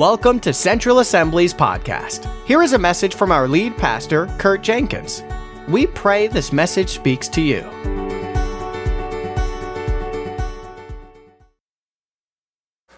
Welcome 0.00 0.40
to 0.40 0.54
Central 0.54 1.00
Assembly's 1.00 1.52
podcast. 1.52 2.26
Here 2.46 2.62
is 2.62 2.72
a 2.72 2.78
message 2.78 3.14
from 3.14 3.30
our 3.30 3.46
lead 3.46 3.76
pastor, 3.76 4.28
Kurt 4.38 4.62
Jenkins. 4.62 5.22
We 5.68 5.88
pray 5.88 6.26
this 6.26 6.54
message 6.54 6.88
speaks 6.88 7.28
to 7.28 7.42
you. 7.42 7.60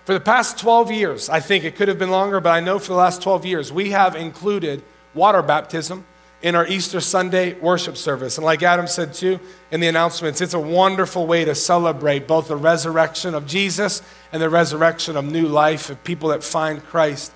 For 0.05 0.15
the 0.15 0.21
past 0.21 0.61
12 0.61 0.93
years, 0.93 1.29
I 1.29 1.41
think 1.41 1.65
it 1.65 1.75
could 1.75 1.89
have 1.89 1.99
been 1.99 2.13
longer, 2.13 2.41
but 2.41 2.51
I 2.51 2.61
know 2.61 2.79
for 2.79 2.93
the 2.93 2.99
last 2.99 3.21
12 3.21 3.47
years, 3.47 3.73
we 3.73 3.91
have 3.91 4.15
included 4.15 4.85
water 5.13 5.43
baptism 5.43 6.07
in 6.43 6.55
our 6.55 6.67
Easter 6.67 7.01
Sunday 7.01 7.55
worship 7.55 7.97
service. 7.97 8.37
And 8.37 8.45
like 8.45 8.63
Adam 8.63 8.87
said 8.87 9.15
too 9.15 9.39
in 9.71 9.81
the 9.81 9.87
announcements, 9.87 10.41
it's 10.41 10.55
a 10.55 10.61
wonderful 10.61 11.27
way 11.27 11.45
to 11.45 11.55
celebrate 11.55 12.27
both 12.27 12.49
the 12.49 12.57
resurrection 12.57 13.35
of 13.35 13.47
Jesus 13.47 14.03
and 14.33 14.43
the 14.43 14.51
resurrection 14.51 15.17
of 15.17 15.25
new 15.25 15.47
life 15.47 15.89
of 15.89 16.03
people 16.05 16.31
that 16.31 16.43
find 16.43 16.85
Christ. 16.85 17.33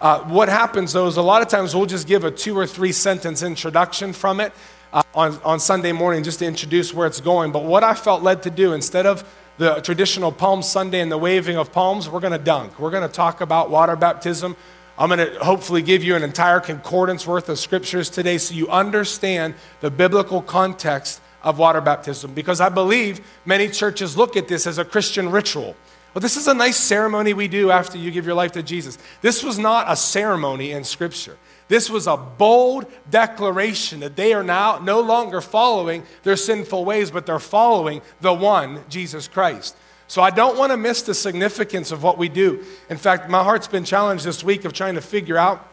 Uh, 0.00 0.20
what 0.24 0.48
happens 0.48 0.92
though 0.92 1.06
is 1.06 1.16
a 1.16 1.22
lot 1.22 1.42
of 1.42 1.48
times 1.48 1.74
we'll 1.74 1.86
just 1.86 2.08
give 2.08 2.24
a 2.24 2.30
two 2.30 2.56
or 2.56 2.66
three 2.66 2.92
sentence 2.92 3.42
introduction 3.42 4.12
from 4.12 4.40
it 4.40 4.52
uh, 4.92 5.02
on, 5.14 5.38
on 5.44 5.60
Sunday 5.60 5.92
morning 5.92 6.22
just 6.22 6.38
to 6.38 6.46
introduce 6.46 6.94
where 6.94 7.06
it's 7.06 7.20
going. 7.20 7.52
But 7.52 7.64
what 7.64 7.84
I 7.84 7.94
felt 7.94 8.22
led 8.22 8.42
to 8.44 8.50
do, 8.50 8.72
instead 8.72 9.06
of 9.06 9.24
the 9.58 9.80
traditional 9.80 10.32
Palm 10.32 10.62
Sunday 10.62 11.00
and 11.00 11.10
the 11.10 11.18
waving 11.18 11.56
of 11.56 11.72
palms, 11.72 12.08
we're 12.08 12.20
going 12.20 12.32
to 12.32 12.38
dunk. 12.38 12.78
We're 12.78 12.90
going 12.90 13.08
to 13.08 13.14
talk 13.14 13.40
about 13.40 13.70
water 13.70 13.96
baptism. 13.96 14.56
I'm 14.98 15.08
going 15.10 15.18
to 15.18 15.38
hopefully 15.44 15.82
give 15.82 16.02
you 16.02 16.16
an 16.16 16.22
entire 16.22 16.60
concordance 16.60 17.26
worth 17.26 17.48
of 17.48 17.58
scriptures 17.58 18.08
today 18.08 18.38
so 18.38 18.54
you 18.54 18.68
understand 18.68 19.54
the 19.80 19.90
biblical 19.90 20.40
context 20.40 21.20
of 21.42 21.58
water 21.58 21.80
baptism 21.80 22.32
because 22.32 22.60
I 22.60 22.70
believe 22.70 23.20
many 23.44 23.68
churches 23.68 24.16
look 24.16 24.36
at 24.36 24.48
this 24.48 24.66
as 24.66 24.78
a 24.78 24.84
Christian 24.84 25.30
ritual. 25.30 25.76
Well, 26.14 26.22
this 26.22 26.38
is 26.38 26.48
a 26.48 26.54
nice 26.54 26.78
ceremony 26.78 27.34
we 27.34 27.46
do 27.46 27.70
after 27.70 27.98
you 27.98 28.10
give 28.10 28.24
your 28.24 28.34
life 28.34 28.52
to 28.52 28.62
Jesus. 28.62 28.96
This 29.20 29.44
was 29.44 29.58
not 29.58 29.84
a 29.90 29.96
ceremony 29.96 30.72
in 30.72 30.82
Scripture. 30.82 31.36
This 31.68 31.90
was 31.90 32.06
a 32.06 32.16
bold 32.16 32.86
declaration 33.10 34.00
that 34.00 34.16
they 34.16 34.32
are 34.32 34.42
now 34.42 34.78
no 34.78 35.00
longer 35.00 35.42
following 35.42 36.04
their 36.22 36.36
sinful 36.36 36.86
ways, 36.86 37.10
but 37.10 37.26
they're 37.26 37.38
following 37.38 38.00
the 38.22 38.32
one, 38.32 38.82
Jesus 38.88 39.28
Christ. 39.28 39.76
So 40.08 40.22
I 40.22 40.30
don't 40.30 40.56
want 40.56 40.72
to 40.72 40.76
miss 40.76 41.02
the 41.02 41.14
significance 41.14 41.90
of 41.90 42.02
what 42.02 42.16
we 42.18 42.28
do. 42.28 42.64
In 42.88 42.96
fact, 42.96 43.28
my 43.28 43.42
heart's 43.42 43.66
been 43.66 43.84
challenged 43.84 44.24
this 44.24 44.44
week 44.44 44.64
of 44.64 44.72
trying 44.72 44.94
to 44.94 45.00
figure 45.00 45.36
out, 45.36 45.66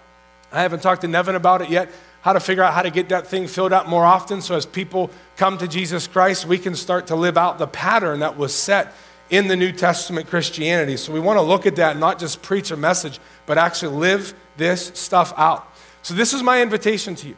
I 0.51 0.61
haven't 0.61 0.81
talked 0.81 1.01
to 1.01 1.07
Nevin 1.07 1.35
about 1.35 1.61
it 1.61 1.69
yet, 1.69 1.89
how 2.21 2.33
to 2.33 2.39
figure 2.39 2.63
out 2.63 2.73
how 2.73 2.81
to 2.81 2.89
get 2.89 3.09
that 3.09 3.27
thing 3.27 3.47
filled 3.47 3.73
out 3.73 3.89
more 3.89 4.05
often 4.05 4.41
so 4.41 4.55
as 4.55 4.65
people 4.65 5.11
come 5.35 5.57
to 5.57 5.67
Jesus 5.67 6.07
Christ, 6.07 6.47
we 6.47 6.57
can 6.57 6.73
start 6.75 7.07
to 7.07 7.15
live 7.15 7.37
out 7.37 7.57
the 7.57 7.67
pattern 7.67 8.21
that 8.21 8.37
was 8.37 8.55
set 8.55 8.93
in 9.29 9.47
the 9.47 9.55
New 9.55 9.71
Testament 9.71 10.27
Christianity. 10.27 10.95
So 10.95 11.11
we 11.11 11.19
want 11.19 11.37
to 11.37 11.41
look 11.41 11.65
at 11.65 11.75
that 11.77 11.97
not 11.97 12.19
just 12.19 12.41
preach 12.41 12.71
a 12.71 12.77
message, 12.77 13.19
but 13.45 13.57
actually 13.57 13.95
live 13.97 14.33
this 14.57 14.91
stuff 14.93 15.33
out. 15.37 15.67
So 16.01 16.13
this 16.13 16.33
is 16.33 16.43
my 16.43 16.61
invitation 16.61 17.15
to 17.15 17.29
you. 17.29 17.37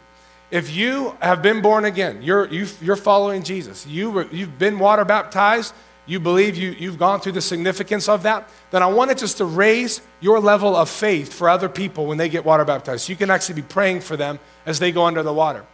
If 0.52 0.76
you 0.76 1.16
have 1.22 1.42
been 1.42 1.62
born 1.62 1.86
again, 1.86 2.22
you're, 2.22 2.48
you 2.48 2.68
are 2.90 2.96
following 2.96 3.44
Jesus, 3.44 3.88
you 3.88 4.12
were, 4.12 4.28
you've 4.32 4.60
been 4.60 4.78
water 4.78 5.04
baptized, 5.04 5.74
you 6.06 6.20
believe 6.20 6.56
you, 6.56 6.72
you've 6.72 7.00
gone 7.00 7.20
through 7.20 7.34
the 7.34 7.42
significance 7.42 8.08
of 8.08 8.24
that, 8.24 8.50
then 8.72 8.84
I 8.84 8.88
want 8.88 9.12
it 9.12 9.18
just 9.18 9.38
to 9.38 9.46
raise 9.46 10.02
your 10.20 10.40
level 10.40 10.76
of 10.76 10.90
faith 10.90 11.34
for 11.34 11.50
other 11.50 11.70
people 11.70 12.06
when 12.06 12.18
they 12.18 12.30
get 12.30 12.46
water 12.46 12.66
baptized. 12.66 13.10
You 13.10 13.16
can 13.16 13.32
actually 13.32 13.56
be 13.56 13.68
praying 13.68 14.02
for 14.02 14.16
them 14.16 14.40
as 14.66 14.80
they 14.80 14.92
go 14.92 15.06
under 15.06 15.24
the 15.24 15.34
water. 15.34 15.66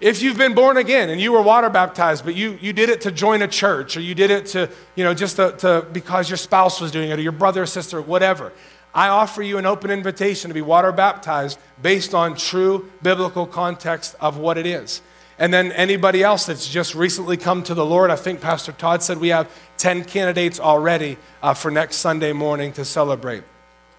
If 0.00 0.20
you've 0.20 0.36
been 0.36 0.54
born 0.54 0.76
again 0.76 1.08
and 1.08 1.20
you 1.20 1.32
were 1.32 1.40
water 1.40 1.70
baptized, 1.70 2.24
but 2.24 2.34
you, 2.34 2.58
you 2.60 2.72
did 2.72 2.90
it 2.90 3.02
to 3.02 3.10
join 3.10 3.40
a 3.40 3.48
church 3.48 3.96
or 3.96 4.00
you 4.00 4.14
did 4.14 4.30
it 4.30 4.46
to, 4.46 4.68
you 4.94 5.04
know, 5.04 5.14
just 5.14 5.36
to, 5.36 5.52
to 5.58 5.86
because 5.90 6.28
your 6.28 6.36
spouse 6.36 6.80
was 6.80 6.90
doing 6.90 7.10
it 7.10 7.18
or 7.18 7.22
your 7.22 7.32
brother 7.32 7.62
or 7.62 7.66
sister, 7.66 8.02
whatever, 8.02 8.52
I 8.94 9.08
offer 9.08 9.42
you 9.42 9.58
an 9.58 9.66
open 9.66 9.90
invitation 9.90 10.48
to 10.48 10.54
be 10.54 10.62
water 10.62 10.92
baptized 10.92 11.58
based 11.82 12.14
on 12.14 12.34
true 12.34 12.90
biblical 13.02 13.46
context 13.46 14.16
of 14.20 14.38
what 14.38 14.56
it 14.58 14.66
is. 14.66 15.02
And 15.38 15.52
then 15.52 15.72
anybody 15.72 16.22
else 16.22 16.46
that's 16.46 16.66
just 16.66 16.94
recently 16.94 17.36
come 17.36 17.62
to 17.64 17.74
the 17.74 17.84
Lord, 17.84 18.10
I 18.10 18.16
think 18.16 18.40
Pastor 18.40 18.72
Todd 18.72 19.02
said 19.02 19.18
we 19.18 19.28
have 19.28 19.50
10 19.76 20.04
candidates 20.04 20.58
already 20.58 21.18
uh, 21.42 21.52
for 21.52 21.70
next 21.70 21.96
Sunday 21.96 22.32
morning 22.32 22.72
to 22.72 22.84
celebrate. 22.84 23.42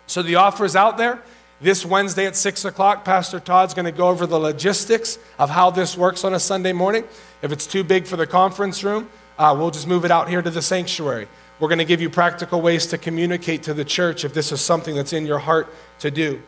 So 0.07 0.23
the 0.23 0.35
offer 0.35 0.65
is 0.65 0.75
out 0.75 0.97
there. 0.97 1.21
This 1.59 1.85
Wednesday 1.85 2.25
at 2.25 2.35
6 2.35 2.65
o'clock, 2.65 3.03
Pastor 3.03 3.39
Todd's 3.39 3.73
going 3.73 3.85
to 3.85 3.91
go 3.91 4.07
over 4.09 4.25
the 4.25 4.39
logistics 4.39 5.17
of 5.37 5.49
how 5.49 5.69
this 5.69 5.97
works 5.97 6.23
on 6.23 6.33
a 6.33 6.39
Sunday 6.39 6.73
morning. 6.73 7.03
If 7.41 7.51
it's 7.51 7.67
too 7.67 7.83
big 7.83 8.05
for 8.05 8.15
the 8.15 8.27
conference 8.27 8.83
room, 8.83 9.09
uh, 9.37 9.55
we'll 9.57 9.71
just 9.71 9.87
move 9.87 10.05
it 10.05 10.11
out 10.11 10.29
here 10.29 10.41
to 10.41 10.49
the 10.49 10.61
sanctuary. 10.61 11.27
We're 11.59 11.67
going 11.67 11.79
to 11.79 11.85
give 11.85 12.01
you 12.01 12.09
practical 12.09 12.61
ways 12.61 12.87
to 12.87 12.97
communicate 12.97 13.63
to 13.63 13.73
the 13.73 13.85
church 13.85 14.23
if 14.23 14.33
this 14.33 14.51
is 14.51 14.61
something 14.61 14.95
that's 14.95 15.13
in 15.13 15.25
your 15.25 15.39
heart 15.39 15.73
to 15.99 16.11
do. 16.11 16.41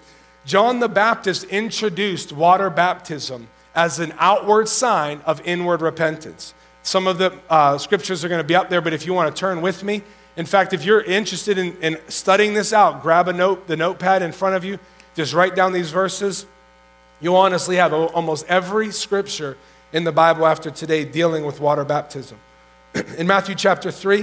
John 0.46 0.80
the 0.80 0.90
Baptist 0.90 1.44
introduced 1.46 2.32
water 2.32 2.70
baptism 2.70 3.48
as 3.76 4.00
an 4.00 4.14
outward 4.18 4.68
sign 4.68 5.22
of 5.26 5.42
inward 5.46 5.82
repentance. 5.82 6.54
Some 6.84 7.08
of 7.08 7.18
the 7.18 7.34
uh, 7.50 7.78
scriptures 7.78 8.24
are 8.24 8.30
going 8.30 8.40
to 8.40 8.48
be 8.48 8.56
up 8.56 8.70
there, 8.70 8.82
but 8.82 8.94
if 8.94 9.06
you 9.06 9.14
want 9.14 9.34
to 9.34 9.40
turn 9.40 9.62
with 9.62 9.84
me, 9.84 10.02
in 10.38 10.46
fact, 10.46 10.74
if 10.74 10.86
you're 10.86 11.02
interested 11.02 11.58
in, 11.58 11.76
in 11.82 11.98
studying 12.08 12.54
this 12.54 12.72
out, 12.72 13.02
grab 13.02 13.28
a 13.28 13.34
note, 13.34 13.68
the 13.68 13.76
notepad 13.76 14.22
in 14.22 14.32
front 14.32 14.56
of 14.56 14.64
you, 14.64 14.80
just 15.16 15.34
write 15.34 15.56
down 15.56 15.74
these 15.74 15.92
verses. 15.92 16.46
You'll 17.20 17.36
honestly 17.36 17.76
have 17.76 17.94
almost 17.94 18.46
every 18.48 18.92
scripture 18.92 19.58
in 19.92 20.04
the 20.04 20.12
Bible 20.12 20.46
after 20.46 20.72
today 20.72 21.04
dealing 21.04 21.46
with 21.46 21.60
water 21.60 21.84
baptism. 21.84 22.38
in 23.18 23.28
Matthew 23.28 23.56
chapter 23.56 23.92
3, 23.92 24.22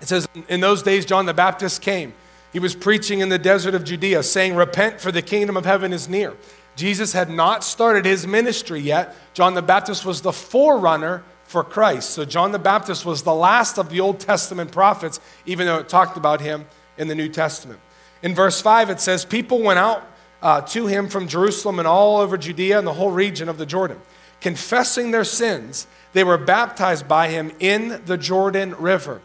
it 0.00 0.08
says, 0.08 0.26
In 0.48 0.60
those 0.60 0.82
days, 0.82 1.04
John 1.04 1.26
the 1.26 1.34
Baptist 1.34 1.82
came. 1.82 2.14
He 2.52 2.58
was 2.58 2.74
preaching 2.74 3.20
in 3.20 3.28
the 3.28 3.38
desert 3.38 3.74
of 3.74 3.84
Judea, 3.84 4.22
saying, 4.22 4.54
Repent, 4.56 5.00
for 5.00 5.12
the 5.12 5.22
kingdom 5.22 5.56
of 5.56 5.66
heaven 5.66 5.92
is 5.92 6.08
near. 6.08 6.34
Jesus 6.76 7.12
had 7.12 7.30
not 7.30 7.64
started 7.64 8.04
his 8.04 8.26
ministry 8.26 8.80
yet. 8.80 9.16
John 9.34 9.54
the 9.54 9.62
Baptist 9.62 10.04
was 10.04 10.20
the 10.20 10.32
forerunner 10.32 11.24
for 11.44 11.64
Christ. 11.64 12.10
So 12.10 12.24
John 12.24 12.52
the 12.52 12.58
Baptist 12.58 13.04
was 13.04 13.22
the 13.22 13.34
last 13.34 13.78
of 13.78 13.88
the 13.88 14.00
Old 14.00 14.20
Testament 14.20 14.72
prophets, 14.72 15.18
even 15.46 15.66
though 15.66 15.78
it 15.78 15.88
talked 15.88 16.16
about 16.16 16.40
him 16.40 16.66
in 16.98 17.08
the 17.08 17.14
New 17.14 17.28
Testament. 17.28 17.80
In 18.22 18.34
verse 18.34 18.60
5, 18.60 18.90
it 18.90 19.00
says, 19.00 19.24
People 19.24 19.62
went 19.62 19.78
out 19.78 20.06
uh, 20.42 20.60
to 20.62 20.86
him 20.86 21.08
from 21.08 21.28
Jerusalem 21.28 21.78
and 21.78 21.88
all 21.88 22.18
over 22.18 22.36
Judea 22.36 22.78
and 22.78 22.86
the 22.86 22.92
whole 22.92 23.10
region 23.10 23.48
of 23.48 23.58
the 23.58 23.66
Jordan. 23.66 24.00
Confessing 24.40 25.10
their 25.10 25.24
sins, 25.24 25.86
they 26.12 26.24
were 26.24 26.38
baptized 26.38 27.08
by 27.08 27.28
him 27.28 27.52
in 27.58 28.02
the 28.04 28.18
Jordan 28.18 28.74
River. 28.76 29.22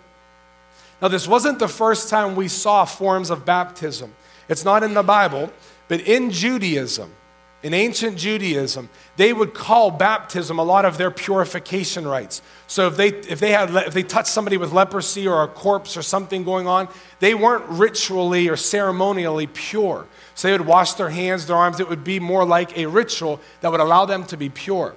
Now, 1.01 1.07
this 1.07 1.27
wasn't 1.27 1.59
the 1.59 1.67
first 1.67 2.09
time 2.09 2.35
we 2.35 2.47
saw 2.47 2.85
forms 2.85 3.29
of 3.29 3.45
baptism. 3.45 4.13
It's 4.47 4.63
not 4.63 4.83
in 4.83 4.93
the 4.93 5.03
Bible, 5.03 5.51
but 5.87 6.01
in 6.01 6.31
Judaism, 6.31 7.11
in 7.63 7.73
ancient 7.73 8.17
Judaism, 8.17 8.89
they 9.17 9.33
would 9.33 9.53
call 9.53 9.91
baptism 9.91 10.57
a 10.57 10.63
lot 10.63 10.83
of 10.83 10.97
their 10.97 11.11
purification 11.11 12.07
rites. 12.07 12.41
So 12.65 12.87
if 12.87 12.97
they, 12.97 13.09
if 13.09 13.39
they, 13.39 13.51
had, 13.51 13.69
if 13.75 13.93
they 13.93 14.01
touched 14.03 14.29
somebody 14.29 14.57
with 14.57 14.71
leprosy 14.71 15.27
or 15.27 15.43
a 15.43 15.47
corpse 15.47 15.95
or 15.95 16.01
something 16.01 16.43
going 16.43 16.67
on, 16.67 16.87
they 17.19 17.35
weren't 17.35 17.67
ritually 17.69 18.49
or 18.49 18.55
ceremonially 18.55 19.45
pure. 19.47 20.07
So 20.33 20.47
they 20.47 20.57
would 20.57 20.65
wash 20.65 20.93
their 20.93 21.09
hands, 21.09 21.45
their 21.45 21.55
arms. 21.55 21.79
It 21.79 21.87
would 21.87 22.03
be 22.03 22.19
more 22.19 22.45
like 22.45 22.77
a 22.77 22.87
ritual 22.87 23.39
that 23.61 23.71
would 23.71 23.81
allow 23.81 24.05
them 24.05 24.25
to 24.25 24.37
be 24.37 24.49
pure. 24.49 24.95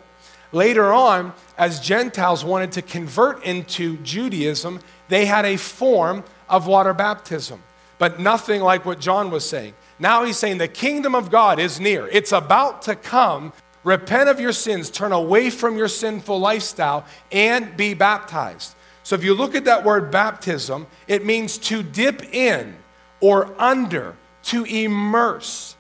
Later 0.52 0.92
on, 0.92 1.34
as 1.58 1.81
Gentiles 1.81 2.44
wanted 2.44 2.72
to 2.72 2.82
convert 2.82 3.44
into 3.44 3.96
Judaism, 3.98 4.81
they 5.08 5.26
had 5.26 5.44
a 5.44 5.56
form 5.56 6.25
of 6.48 6.66
water 6.66 6.94
baptism, 6.94 7.62
but 7.98 8.20
nothing 8.20 8.62
like 8.62 8.84
what 8.86 9.00
John 9.00 9.31
was 9.31 9.46
saying. 9.46 9.75
Now 9.99 10.25
he's 10.25 10.37
saying 10.37 10.59
the 10.59 10.69
kingdom 10.69 11.15
of 11.15 11.31
God 11.31 11.59
is 11.59 11.78
near. 11.78 12.09
It's 12.09 12.32
about 12.32 12.82
to 12.82 12.97
come. 12.97 13.53
Repent 13.84 14.28
of 14.28 14.41
your 14.41 14.53
sins, 14.53 14.91
turn 14.91 15.12
away 15.12 15.50
from 15.50 15.77
your 15.77 15.88
sinful 15.88 16.38
lifestyle, 16.41 17.05
and 17.31 17.77
be 17.77 17.94
baptized. 17.94 18.75
So 19.03 19.15
if 19.15 19.22
you 19.22 19.34
look 19.34 19.55
at 19.55 19.67
that 19.67 19.85
word 19.85 20.11
baptism, 20.11 20.87
it 21.06 21.25
means 21.25 21.58
to 21.58 21.82
dip 21.82 22.35
in 22.35 22.76
or 23.20 23.55
under, 23.61 24.17
to 24.44 24.64
immerse. 24.64 25.76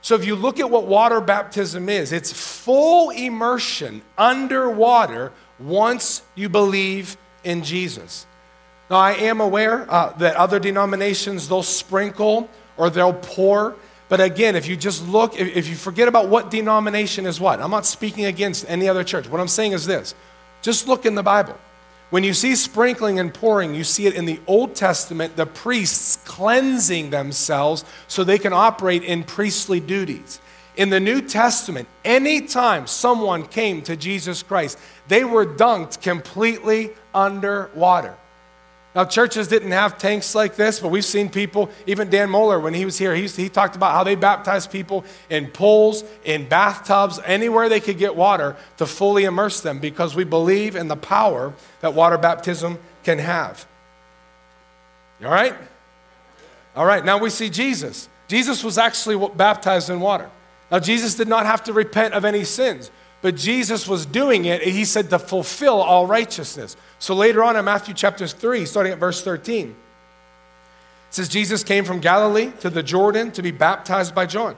So 0.00 0.14
if 0.14 0.24
you 0.24 0.34
look 0.34 0.58
at 0.58 0.68
what 0.68 0.86
water 0.86 1.20
baptism 1.20 1.88
is, 1.88 2.12
it's 2.12 2.32
full 2.32 3.10
immersion 3.10 4.02
underwater 4.18 5.32
once 5.60 6.22
you 6.34 6.48
believe 6.48 7.16
in 7.44 7.62
Jesus. 7.62 8.26
Now, 8.90 8.96
I 8.96 9.12
am 9.12 9.40
aware 9.40 9.90
uh, 9.90 10.12
that 10.14 10.36
other 10.36 10.58
denominations, 10.58 11.48
they'll 11.48 11.62
sprinkle 11.62 12.48
or 12.82 12.90
they'll 12.90 13.12
pour. 13.12 13.76
But 14.08 14.20
again, 14.20 14.56
if 14.56 14.66
you 14.66 14.76
just 14.76 15.06
look, 15.06 15.38
if, 15.38 15.56
if 15.56 15.68
you 15.68 15.76
forget 15.76 16.08
about 16.08 16.28
what 16.28 16.50
denomination 16.50 17.26
is 17.26 17.38
what, 17.38 17.60
I'm 17.60 17.70
not 17.70 17.86
speaking 17.86 18.24
against 18.24 18.68
any 18.68 18.88
other 18.88 19.04
church. 19.04 19.28
What 19.28 19.40
I'm 19.40 19.46
saying 19.46 19.70
is 19.70 19.86
this 19.86 20.16
just 20.62 20.88
look 20.88 21.06
in 21.06 21.14
the 21.14 21.22
Bible. 21.22 21.56
When 22.10 22.24
you 22.24 22.34
see 22.34 22.56
sprinkling 22.56 23.20
and 23.20 23.32
pouring, 23.32 23.72
you 23.76 23.84
see 23.84 24.06
it 24.06 24.14
in 24.14 24.24
the 24.24 24.40
Old 24.48 24.74
Testament, 24.74 25.36
the 25.36 25.46
priests 25.46 26.16
cleansing 26.24 27.10
themselves 27.10 27.84
so 28.08 28.24
they 28.24 28.36
can 28.36 28.52
operate 28.52 29.04
in 29.04 29.22
priestly 29.22 29.78
duties. 29.78 30.40
In 30.74 30.90
the 30.90 30.98
New 30.98 31.22
Testament, 31.22 31.86
anytime 32.04 32.88
someone 32.88 33.46
came 33.46 33.80
to 33.82 33.94
Jesus 33.94 34.42
Christ, 34.42 34.76
they 35.06 35.22
were 35.22 35.46
dunked 35.46 36.02
completely 36.02 36.90
under 37.14 37.70
water. 37.76 38.16
Now, 38.94 39.06
churches 39.06 39.48
didn't 39.48 39.70
have 39.70 39.96
tanks 39.96 40.34
like 40.34 40.54
this, 40.54 40.78
but 40.78 40.88
we've 40.88 41.04
seen 41.04 41.30
people, 41.30 41.70
even 41.86 42.10
Dan 42.10 42.28
Moeller, 42.28 42.60
when 42.60 42.74
he 42.74 42.84
was 42.84 42.98
here, 42.98 43.14
he, 43.14 43.26
he 43.26 43.48
talked 43.48 43.74
about 43.74 43.92
how 43.92 44.04
they 44.04 44.16
baptized 44.16 44.70
people 44.70 45.04
in 45.30 45.46
pools, 45.46 46.04
in 46.24 46.46
bathtubs, 46.46 47.18
anywhere 47.24 47.70
they 47.70 47.80
could 47.80 47.96
get 47.96 48.14
water 48.14 48.54
to 48.76 48.84
fully 48.84 49.24
immerse 49.24 49.62
them 49.62 49.78
because 49.78 50.14
we 50.14 50.24
believe 50.24 50.76
in 50.76 50.88
the 50.88 50.96
power 50.96 51.54
that 51.80 51.94
water 51.94 52.18
baptism 52.18 52.78
can 53.02 53.18
have. 53.18 53.66
All 55.24 55.30
right? 55.30 55.54
All 56.76 56.84
right, 56.84 57.02
now 57.02 57.16
we 57.16 57.30
see 57.30 57.48
Jesus. 57.48 58.10
Jesus 58.28 58.62
was 58.62 58.76
actually 58.76 59.28
baptized 59.36 59.88
in 59.88 60.00
water. 60.00 60.30
Now, 60.70 60.78
Jesus 60.78 61.14
did 61.14 61.28
not 61.28 61.46
have 61.46 61.64
to 61.64 61.72
repent 61.72 62.14
of 62.14 62.24
any 62.24 62.44
sins, 62.44 62.90
but 63.22 63.36
Jesus 63.36 63.86
was 63.86 64.04
doing 64.04 64.44
it, 64.44 64.62
he 64.62 64.84
said, 64.84 65.08
to 65.10 65.18
fulfill 65.18 65.80
all 65.80 66.06
righteousness. 66.06 66.76
So 66.98 67.14
later 67.14 67.42
on 67.44 67.56
in 67.56 67.64
Matthew 67.64 67.94
chapter 67.94 68.26
3, 68.26 68.66
starting 68.66 68.92
at 68.92 68.98
verse 68.98 69.22
13, 69.22 69.68
it 69.68 69.74
says, 71.10 71.28
Jesus 71.28 71.62
came 71.62 71.84
from 71.84 72.00
Galilee 72.00 72.52
to 72.60 72.68
the 72.68 72.82
Jordan 72.82 73.30
to 73.32 73.42
be 73.42 73.52
baptized 73.52 74.14
by 74.14 74.26
John. 74.26 74.56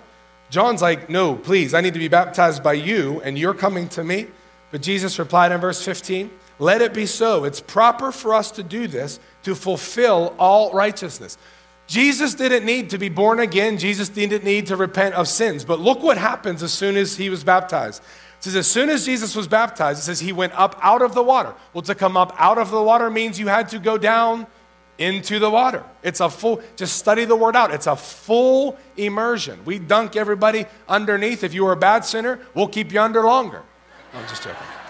John's 0.49 0.81
like, 0.83 1.11
No, 1.11 1.35
please, 1.35 1.75
I 1.75 1.81
need 1.81 1.95
to 1.95 1.99
be 1.99 2.09
baptized 2.09 2.63
by 2.63 2.75
you, 2.75 3.21
and 3.23 3.39
you're 3.39 3.55
coming 3.55 3.89
to 3.91 4.05
me. 4.05 4.29
But 4.71 4.81
Jesus 4.81 5.19
replied 5.19 5.53
in 5.53 5.61
verse 5.61 5.85
15, 5.85 6.31
Let 6.59 6.81
it 6.81 6.95
be 6.95 7.07
so. 7.07 7.45
It's 7.45 7.61
proper 7.61 8.13
for 8.13 8.35
us 8.35 8.51
to 8.53 8.63
do 8.63 8.87
this 8.87 9.21
to 9.43 9.55
fulfill 9.55 10.35
all 10.39 10.73
righteousness. 10.73 11.37
Jesus 11.87 12.35
didn't 12.35 12.65
need 12.65 12.91
to 12.91 12.99
be 12.99 13.09
born 13.11 13.41
again. 13.41 13.77
Jesus 13.77 14.09
didn't 14.09 14.45
need 14.45 14.67
to 14.69 14.77
repent 14.77 15.15
of 15.17 15.29
sins. 15.29 15.65
But 15.65 15.81
look 15.81 16.03
what 16.03 16.17
happens 16.17 16.63
as 16.63 16.73
soon 16.73 16.97
as 16.97 17.17
he 17.17 17.29
was 17.29 17.45
baptized. 17.45 18.03
It 18.45 18.51
says, 18.51 18.57
as 18.57 18.67
soon 18.67 18.91
as 18.91 19.07
Jesus 19.07 19.35
was 19.35 19.49
baptized, 19.49 20.01
it 20.01 20.03
says 20.03 20.21
he 20.21 20.31
went 20.31 20.53
up 20.53 20.79
out 20.83 21.01
of 21.01 21.15
the 21.15 21.23
water. 21.23 21.55
Well, 21.73 21.81
to 21.81 21.95
come 21.95 22.15
up 22.15 22.35
out 22.39 22.59
of 22.59 22.71
the 22.71 22.83
water 22.83 23.09
means 23.09 23.41
you 23.41 23.49
had 23.49 23.71
to 23.71 23.79
go 23.79 23.97
down 23.97 24.47
into 24.99 25.39
the 25.39 25.49
water. 25.51 25.83
It's 26.03 26.21
a 26.21 26.29
full, 26.29 26.61
just 26.77 26.99
study 26.99 27.25
the 27.25 27.37
word 27.37 27.57
out. 27.57 27.73
It's 27.73 27.87
a 27.87 27.97
full 27.97 28.77
immersion. 28.99 29.65
We 29.65 29.79
dunk 29.79 30.15
everybody 30.15 30.67
underneath. 30.87 31.43
If 31.43 31.55
you 31.55 31.65
were 31.65 31.73
a 31.73 31.77
bad 31.77 32.05
sinner, 32.05 32.39
we'll 32.53 32.69
keep 32.69 32.93
you 32.93 33.01
under 33.01 33.23
longer. 33.23 33.63
I'm 34.13 34.29
just 34.29 34.43
joking. 34.43 34.84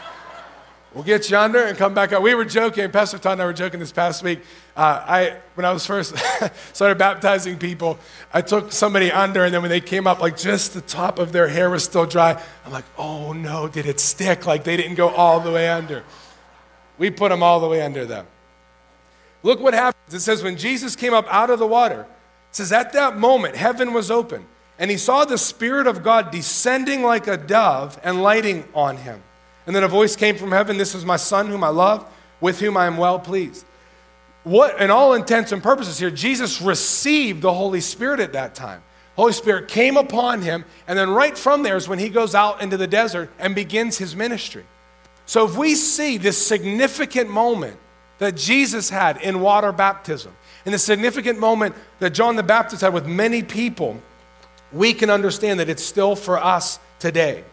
We'll 0.95 1.03
get 1.03 1.29
you 1.29 1.37
under 1.37 1.59
and 1.59 1.77
come 1.77 1.93
back 1.93 2.13
up. 2.13 2.23
We 2.23 2.37
were 2.37 2.45
joking, 2.45 2.89
Pastor 2.93 3.19
Todd 3.19 3.33
and 3.33 3.43
I 3.43 3.47
were 3.47 3.53
joking 3.53 3.81
this 3.81 3.91
past 3.91 4.23
week. 4.23 4.41
Uh, 4.77 5.05
I, 5.05 5.37
when 5.55 5.65
I 5.65 5.73
was 5.73 5.85
first 5.85 6.15
started 6.73 6.99
baptizing 6.99 7.59
people, 7.59 7.99
I 8.33 8.43
took 8.43 8.71
somebody 8.71 9.11
under, 9.11 9.45
and 9.45 9.53
then 9.53 9.61
when 9.61 9.71
they 9.71 9.81
came 9.81 10.07
up, 10.07 10.21
like 10.21 10.37
just 10.37 10.73
the 10.73 10.81
top 10.81 11.19
of 11.19 11.33
their 11.33 11.49
hair 11.49 11.69
was 11.69 11.83
still 11.83 12.07
dry. 12.07 12.41
I'm 12.65 12.71
like, 12.71 12.85
oh 12.97 13.33
no, 13.33 13.67
did 13.67 13.87
it 13.87 13.99
stick? 13.99 14.47
Like 14.47 14.63
they 14.63 14.77
didn't 14.77 14.95
go 14.95 15.09
all 15.09 15.41
the 15.41 15.51
way 15.51 15.69
under. 15.69 16.05
We 16.97 17.11
put 17.11 17.31
them 17.31 17.43
all 17.43 17.59
the 17.59 17.69
way 17.69 17.83
under 17.83 18.05
them. 18.05 18.29
Look 19.43 19.59
what 19.59 19.75
happens. 19.75 20.15
It 20.15 20.21
says, 20.21 20.45
when 20.45 20.57
Jesus 20.57 20.95
came 20.95 21.13
up 21.13 21.27
out 21.29 21.51
of 21.51 21.59
the 21.59 21.67
water, 21.67 22.03
it 22.03 22.57
says, 22.57 22.71
at 22.71 22.93
that 22.93 23.19
moment, 23.19 23.57
heaven 23.57 23.93
was 23.93 24.13
open, 24.13 24.47
and 24.79 24.93
he 24.93 24.97
saw 24.97 25.25
the 25.25 25.39
Spirit 25.39 25.89
of 25.89 26.05
God 26.05 26.31
descending 26.31 27.03
like 27.03 27.27
a 27.27 27.37
dove 27.37 27.99
and 28.05 28.23
lighting 28.23 28.65
on 28.75 28.97
him. 28.97 29.23
And 29.67 29.75
then 29.75 29.85
a 29.85 29.89
voice 29.89 30.17
came 30.17 30.37
from 30.37 30.53
heaven 30.53 30.77
This 30.77 30.95
is 30.95 31.05
my 31.05 31.17
son 31.17 31.49
whom 31.49 31.65
I 31.65 31.69
love, 31.69 32.07
with 32.41 32.61
whom 32.61 32.77
I 32.77 32.87
am 32.87 32.97
well 32.97 33.19
pleased. 33.19 33.65
What, 34.45 34.79
in 34.81 34.91
all 34.91 35.15
intents 35.15 35.53
and 35.53 35.63
purposes 35.63 35.99
here, 35.99 36.11
Jesus 36.11 36.61
received 36.61 37.41
the 37.41 37.53
Holy 37.53 37.81
Spirit 37.81 38.21
at 38.21 38.35
that 38.35 38.55
time. 38.55 38.83
Holy 39.17 39.33
Spirit 39.33 39.69
came 39.69 39.97
upon 39.97 40.43
him, 40.43 40.65
and 40.87 40.99
then 40.99 41.11
right 41.11 41.39
from 41.39 41.63
there 41.63 41.77
is 41.77 41.89
when 41.89 41.99
he 41.99 42.09
goes 42.11 42.35
out 42.35 42.61
into 42.61 42.77
the 42.77 42.87
desert 42.87 43.31
and 43.39 43.55
begins 43.55 43.97
his 43.97 44.15
ministry. 44.15 44.65
So 45.25 45.47
if 45.47 45.57
we 45.57 45.75
see 45.75 46.19
this 46.19 46.37
significant 46.37 47.31
moment 47.31 47.79
that 48.19 48.37
Jesus 48.37 48.91
had 48.91 49.17
in 49.23 49.41
water 49.41 49.73
baptism, 49.73 50.33
and 50.65 50.75
the 50.75 50.79
significant 50.79 51.39
moment 51.39 51.75
that 52.01 52.11
John 52.11 52.37
the 52.37 52.43
Baptist 52.43 52.83
had 52.83 52.93
with 52.93 53.07
many 53.07 53.43
people, 53.43 54.01
we 54.73 54.93
can 54.93 55.11
understand 55.11 55.61
that 55.61 55.69
it's 55.69 55.83
still 55.83 56.17
for 56.17 56.39
us 56.39 56.79
today. 56.99 57.45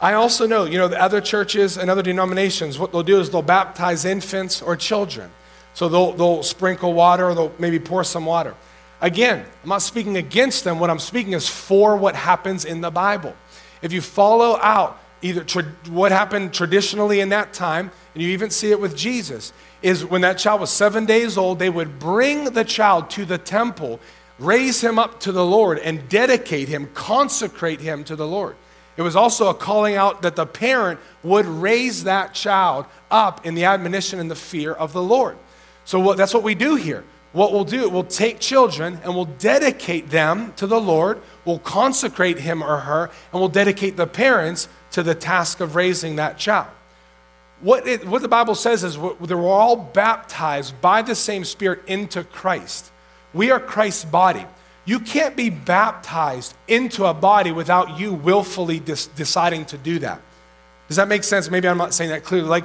I 0.00 0.14
also 0.14 0.46
know, 0.46 0.64
you 0.64 0.78
know, 0.78 0.88
the 0.88 1.00
other 1.00 1.20
churches 1.20 1.76
and 1.76 1.90
other 1.90 2.02
denominations, 2.02 2.78
what 2.78 2.90
they'll 2.90 3.02
do 3.02 3.20
is 3.20 3.30
they'll 3.30 3.42
baptize 3.42 4.04
infants 4.04 4.62
or 4.62 4.74
children. 4.74 5.30
So 5.74 5.88
they'll, 5.88 6.12
they'll 6.12 6.42
sprinkle 6.42 6.94
water 6.94 7.26
or 7.26 7.34
they'll 7.34 7.52
maybe 7.58 7.78
pour 7.78 8.02
some 8.02 8.24
water. 8.24 8.54
Again, 9.02 9.44
I'm 9.62 9.68
not 9.68 9.82
speaking 9.82 10.16
against 10.16 10.64
them. 10.64 10.78
What 10.78 10.90
I'm 10.90 10.98
speaking 10.98 11.34
is 11.34 11.48
for 11.48 11.96
what 11.96 12.14
happens 12.14 12.64
in 12.64 12.80
the 12.80 12.90
Bible. 12.90 13.34
If 13.82 13.92
you 13.92 14.00
follow 14.00 14.58
out 14.60 14.98
either 15.22 15.44
tra- 15.44 15.64
what 15.88 16.12
happened 16.12 16.54
traditionally 16.54 17.20
in 17.20 17.28
that 17.30 17.52
time, 17.52 17.90
and 18.14 18.22
you 18.22 18.30
even 18.30 18.50
see 18.50 18.70
it 18.70 18.80
with 18.80 18.96
Jesus, 18.96 19.52
is 19.82 20.04
when 20.04 20.22
that 20.22 20.38
child 20.38 20.60
was 20.60 20.70
seven 20.70 21.06
days 21.06 21.38
old, 21.38 21.58
they 21.58 21.70
would 21.70 21.98
bring 21.98 22.44
the 22.44 22.64
child 22.64 23.10
to 23.10 23.24
the 23.24 23.38
temple, 23.38 24.00
raise 24.38 24.82
him 24.82 24.98
up 24.98 25.20
to 25.20 25.32
the 25.32 25.44
Lord, 25.44 25.78
and 25.78 26.08
dedicate 26.08 26.68
him, 26.68 26.88
consecrate 26.94 27.80
him 27.80 28.04
to 28.04 28.16
the 28.16 28.26
Lord. 28.26 28.56
It 29.00 29.02
was 29.02 29.16
also 29.16 29.48
a 29.48 29.54
calling 29.54 29.94
out 29.94 30.20
that 30.20 30.36
the 30.36 30.44
parent 30.44 31.00
would 31.22 31.46
raise 31.46 32.04
that 32.04 32.34
child 32.34 32.84
up 33.10 33.46
in 33.46 33.54
the 33.54 33.64
admonition 33.64 34.20
and 34.20 34.30
the 34.30 34.36
fear 34.36 34.74
of 34.74 34.92
the 34.92 35.02
Lord. 35.02 35.38
So 35.86 35.98
what, 35.98 36.18
that's 36.18 36.34
what 36.34 36.42
we 36.42 36.54
do 36.54 36.74
here. 36.74 37.02
What 37.32 37.54
we'll 37.54 37.64
do, 37.64 37.88
we'll 37.88 38.04
take 38.04 38.40
children 38.40 39.00
and 39.02 39.14
we'll 39.14 39.24
dedicate 39.24 40.10
them 40.10 40.52
to 40.56 40.66
the 40.66 40.78
Lord. 40.78 41.22
We'll 41.46 41.60
consecrate 41.60 42.40
him 42.40 42.62
or 42.62 42.76
her, 42.76 43.04
and 43.32 43.40
we'll 43.40 43.48
dedicate 43.48 43.96
the 43.96 44.06
parents 44.06 44.68
to 44.90 45.02
the 45.02 45.14
task 45.14 45.60
of 45.60 45.76
raising 45.76 46.16
that 46.16 46.36
child. 46.36 46.68
What, 47.62 47.88
it, 47.88 48.06
what 48.06 48.20
the 48.20 48.28
Bible 48.28 48.54
says 48.54 48.84
is 48.84 48.96
they 48.96 49.34
were 49.34 49.48
all 49.48 49.76
baptized 49.76 50.78
by 50.82 51.00
the 51.00 51.14
same 51.14 51.46
Spirit 51.46 51.80
into 51.86 52.22
Christ. 52.22 52.92
We 53.32 53.50
are 53.50 53.60
Christ's 53.60 54.04
body. 54.04 54.44
You 54.84 55.00
can't 55.00 55.36
be 55.36 55.50
baptized 55.50 56.54
into 56.66 57.04
a 57.04 57.14
body 57.14 57.52
without 57.52 57.98
you 57.98 58.12
willfully 58.12 58.80
dis- 58.80 59.06
deciding 59.08 59.66
to 59.66 59.78
do 59.78 59.98
that. 60.00 60.20
Does 60.88 60.96
that 60.96 61.08
make 61.08 61.22
sense? 61.22 61.50
Maybe 61.50 61.68
I'm 61.68 61.78
not 61.78 61.94
saying 61.94 62.10
that 62.10 62.24
clearly. 62.24 62.48
Like, 62.48 62.64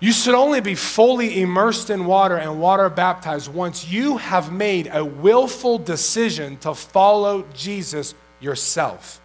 you 0.00 0.12
should 0.12 0.34
only 0.34 0.60
be 0.60 0.74
fully 0.74 1.40
immersed 1.40 1.88
in 1.88 2.06
water 2.06 2.36
and 2.36 2.60
water 2.60 2.90
baptized 2.90 3.52
once 3.52 3.88
you 3.88 4.16
have 4.16 4.52
made 4.52 4.90
a 4.92 5.04
willful 5.04 5.78
decision 5.78 6.56
to 6.58 6.74
follow 6.74 7.44
Jesus 7.54 8.14
yourself. 8.40 9.20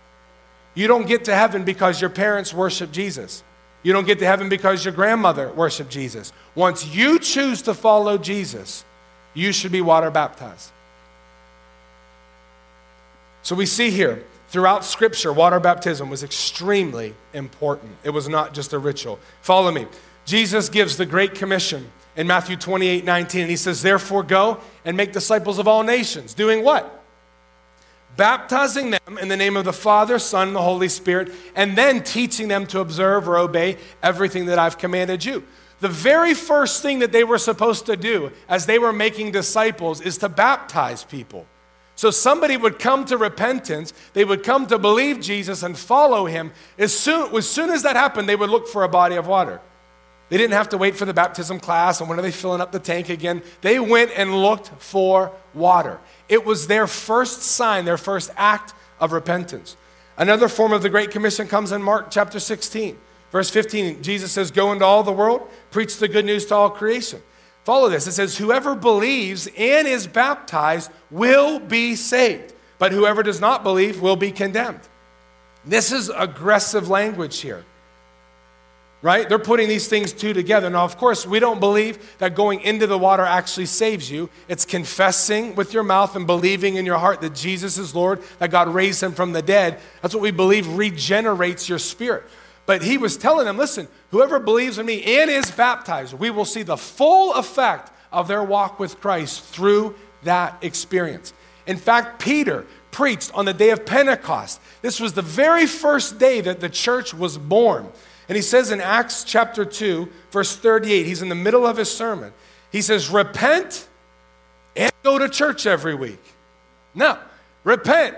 You 0.75 0.88
don't 0.88 1.07
get 1.07 1.25
to 1.25 1.35
heaven 1.35 1.63
because 1.63 2.00
your 2.00 2.11
parents 2.11 2.53
worship 2.53 2.91
Jesus. 2.91 3.43
You 3.81 3.91
don't 3.91 4.05
get 4.05 4.19
to 4.19 4.25
heaven 4.25 4.50
because 4.50 4.85
your 4.85 4.93
grandmother 4.93 5.51
worshiped 5.51 5.89
Jesus. 5.89 6.31
Once 6.53 6.85
you 6.85 7.17
choose 7.17 7.63
to 7.63 7.73
follow 7.73 8.19
Jesus, 8.19 8.86
you 9.33 9.51
should 9.51 9.72
be 9.72 9.81
water 9.81 10.12
baptized. 10.12 10.72
So 13.48 13.56
we 13.56 13.66
see 13.66 13.92
here 13.92 14.25
throughout 14.50 14.84
Scripture, 14.84 15.32
water 15.32 15.62
baptism 15.62 16.10
was 16.10 16.22
extremely 16.22 17.13
important. 17.32 17.94
It 18.04 18.10
was 18.10 18.27
not 18.27 18.54
just 18.54 18.74
a 18.74 18.77
ritual. 18.77 19.20
Follow 19.39 19.72
me. 19.72 19.88
Jesus 20.25 20.68
gives 20.68 20.98
the 20.98 21.06
Great 21.06 21.34
Commission 21.34 21.89
in 22.18 22.27
Matthew 22.27 22.58
28 22.58 23.06
19, 23.06 23.42
and 23.44 23.50
he 23.50 23.56
says, 23.56 23.82
Therefore, 23.82 24.24
go 24.24 24.60
and 24.84 24.98
make 24.98 25.13
disciples 25.13 25.60
of 25.60 25.68
all 25.70 25.84
nations. 25.84 26.34
Doing 26.34 26.62
what? 26.62 27.01
Baptizing 28.18 28.89
them 28.89 29.18
in 29.18 29.30
the 29.30 29.38
name 29.38 29.56
of 29.56 29.63
the 29.63 29.72
Father, 29.72 30.20
Son, 30.20 30.48
and 30.48 30.56
the 30.58 30.62
Holy 30.62 30.89
Spirit, 30.89 31.32
and 31.56 31.77
then 31.77 32.04
teaching 32.04 32.50
them 32.50 32.68
to 32.68 32.82
observe 32.82 33.30
or 33.30 33.38
obey 33.38 33.77
everything 34.04 34.48
that 34.48 34.60
I've 34.60 34.77
commanded 34.77 35.24
you. 35.24 35.48
The 35.80 35.88
very 35.88 36.34
first 36.34 36.82
thing 36.82 37.00
that 37.00 37.13
they 37.13 37.24
were 37.24 37.38
supposed 37.38 37.86
to 37.86 37.96
do 37.96 38.34
as 38.50 38.66
they 38.66 38.77
were 38.77 38.92
making 38.92 39.32
disciples 39.32 40.01
is 40.01 40.18
to 40.18 40.27
baptize 40.27 41.06
people. 41.06 41.48
So 41.98 42.12
somebody 42.12 42.58
would 42.58 42.77
come 42.77 43.06
to 43.06 43.18
repentance, 43.18 43.92
they 44.13 44.24
would 44.24 44.44
come 44.44 44.68
to 44.68 44.77
believe 44.77 45.20
Jesus 45.20 45.63
and 45.63 45.75
follow 45.75 46.27
him. 46.27 46.51
As 46.77 46.98
soon, 46.98 47.36
as 47.36 47.50
soon 47.50 47.72
as 47.72 47.82
that 47.84 47.96
happened, 47.96 48.30
they 48.30 48.36
would 48.36 48.51
look 48.51 48.68
for 48.68 48.84
a 48.84 48.88
body 48.88 49.16
of 49.16 49.25
water. 49.25 49.60
They 50.30 50.38
didn't 50.38 50.54
have 50.54 50.70
to 50.70 50.77
wait 50.77 50.96
for 50.96 51.06
the 51.06 51.13
baptism 51.13 51.60
class 51.60 52.00
and 52.00 52.08
when 52.08 52.20
are 52.20 52.22
they 52.22 52.32
filling 52.32 52.62
up 52.62 52.72
the 52.72 52.80
tank 52.80 53.10
again. 53.10 53.42
They 53.62 53.80
went 53.80 54.12
and 54.16 54.44
looked 54.44 54.68
for 54.77 55.32
water. 55.56 56.00
It 56.30 56.46
was 56.46 56.68
their 56.68 56.86
first 56.86 57.42
sign, 57.42 57.86
their 57.86 57.98
first 57.98 58.30
act 58.38 58.75
of 59.00 59.12
repentance. 59.12 59.75
Another 60.18 60.48
form 60.48 60.74
of 60.74 60.84
the 60.84 60.89
Great 60.89 61.10
Commission 61.10 61.48
comes 61.48 61.72
in 61.72 61.82
Mark 61.82 62.12
chapter 62.12 62.39
16. 62.39 62.96
Verse 63.32 63.50
15, 63.50 64.04
Jesus 64.04 64.32
says, 64.32 64.51
Go 64.51 64.72
into 64.72 64.86
all 64.86 65.01
the 65.01 65.12
world, 65.12 65.50
preach 65.72 65.98
the 65.98 66.08
good 66.08 66.25
news 66.25 66.46
to 66.48 66.56
all 66.56 66.70
creation. 66.70 67.24
Follow 67.67 67.89
this. 67.89 68.07
It 68.07 68.13
says, 68.13 68.38
Whoever 68.38 68.75
believes 68.75 69.50
and 69.57 69.89
is 69.89 70.07
baptized 70.07 70.89
will 71.12 71.59
be 71.59 71.97
saved, 71.97 72.53
but 72.79 72.93
whoever 72.93 73.24
does 73.24 73.41
not 73.41 73.62
believe 73.62 74.00
will 74.00 74.15
be 74.15 74.31
condemned. 74.31 74.79
This 75.65 75.91
is 75.91 76.07
aggressive 76.07 76.88
language 76.88 77.41
here. 77.41 77.65
Right? 79.01 79.27
They're 79.27 79.38
putting 79.38 79.67
these 79.67 79.89
things 79.89 80.13
two 80.13 80.31
together. 80.31 80.69
Now, 80.69 80.86
of 80.86 80.97
course, 80.97 81.27
we 81.27 81.41
don't 81.41 81.59
believe 81.59 82.15
that 82.19 82.36
going 82.36 82.62
into 82.62 82.88
the 82.88 82.97
water 82.97 83.24
actually 83.24 83.65
saves 83.65 84.09
you. 84.09 84.29
It's 84.47 84.63
confessing 84.63 85.53
with 85.55 85.74
your 85.74 85.83
mouth 85.83 86.15
and 86.15 86.25
believing 86.25 86.75
in 86.75 86.86
your 86.86 86.97
heart 86.97 87.19
that 87.19 87.36
Jesus 87.36 87.77
is 87.77 87.93
Lord, 87.93 88.24
that 88.39 88.50
God 88.50 88.69
raised 88.69 89.03
him 89.03 89.12
from 89.12 89.33
the 89.33 89.41
dead. 89.41 89.77
That's 90.01 90.13
what 90.13 90.24
we 90.24 90.31
believe 90.31 90.69
regenerates 90.77 91.67
your 91.67 91.79
spirit. 91.79 92.24
But 92.65 92.81
he 92.81 92.97
was 92.97 93.17
telling 93.17 93.45
them, 93.45 93.57
listen, 93.57 93.89
whoever 94.11 94.39
believes 94.39 94.77
in 94.77 94.85
me 94.85 95.03
and 95.19 95.29
is 95.29 95.51
baptized, 95.51 96.13
we 96.13 96.29
will 96.29 96.45
see 96.45 96.63
the 96.63 96.77
full 96.77 97.33
effect 97.33 97.91
of 98.11 98.27
their 98.27 98.43
walk 98.43 98.79
with 98.79 98.99
Christ 98.99 99.43
through 99.43 99.95
that 100.23 100.57
experience. 100.61 101.33
In 101.65 101.77
fact, 101.77 102.21
Peter 102.21 102.65
preached 102.91 103.31
on 103.33 103.45
the 103.45 103.53
day 103.53 103.69
of 103.69 103.85
Pentecost. 103.85 104.61
This 104.81 104.99
was 104.99 105.13
the 105.13 105.21
very 105.21 105.67
first 105.67 106.17
day 106.17 106.41
that 106.41 106.59
the 106.59 106.69
church 106.69 107.13
was 107.13 107.37
born. 107.37 107.87
And 108.29 108.35
he 108.35 108.41
says 108.41 108.71
in 108.71 108.81
Acts 108.81 109.23
chapter 109.23 109.63
2, 109.65 110.09
verse 110.31 110.55
38, 110.55 111.05
he's 111.05 111.21
in 111.21 111.29
the 111.29 111.35
middle 111.35 111.65
of 111.65 111.77
his 111.77 111.91
sermon. 111.91 112.33
He 112.71 112.81
says, 112.81 113.09
Repent 113.09 113.87
and 114.75 114.91
go 115.03 115.17
to 115.17 115.29
church 115.29 115.65
every 115.65 115.95
week. 115.95 116.21
No, 116.93 117.17
repent, 117.63 118.17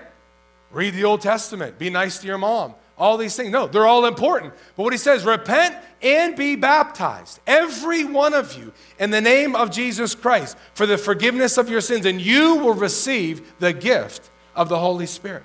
read 0.71 0.93
the 0.93 1.03
Old 1.03 1.21
Testament, 1.21 1.77
be 1.77 1.89
nice 1.89 2.19
to 2.19 2.27
your 2.27 2.37
mom, 2.37 2.75
all 2.99 3.17
these 3.17 3.35
things. 3.35 3.49
No, 3.49 3.65
they're 3.65 3.87
all 3.87 4.05
important. 4.05 4.53
But 4.75 4.83
what 4.83 4.93
he 4.93 4.97
says, 4.97 5.25
repent 5.25 5.75
and 6.01 6.35
be 6.35 6.55
baptized, 6.55 7.39
every 7.47 8.03
one 8.03 8.33
of 8.33 8.57
you, 8.57 8.71
in 8.99 9.09
the 9.09 9.21
name 9.21 9.55
of 9.55 9.71
Jesus 9.71 10.13
Christ, 10.15 10.57
for 10.73 10.85
the 10.85 10.97
forgiveness 10.97 11.57
of 11.57 11.69
your 11.69 11.81
sins, 11.81 12.05
and 12.05 12.21
you 12.21 12.55
will 12.55 12.73
receive 12.73 13.53
the 13.59 13.73
gift 13.73 14.29
of 14.55 14.69
the 14.69 14.77
Holy 14.77 15.05
Spirit. 15.05 15.43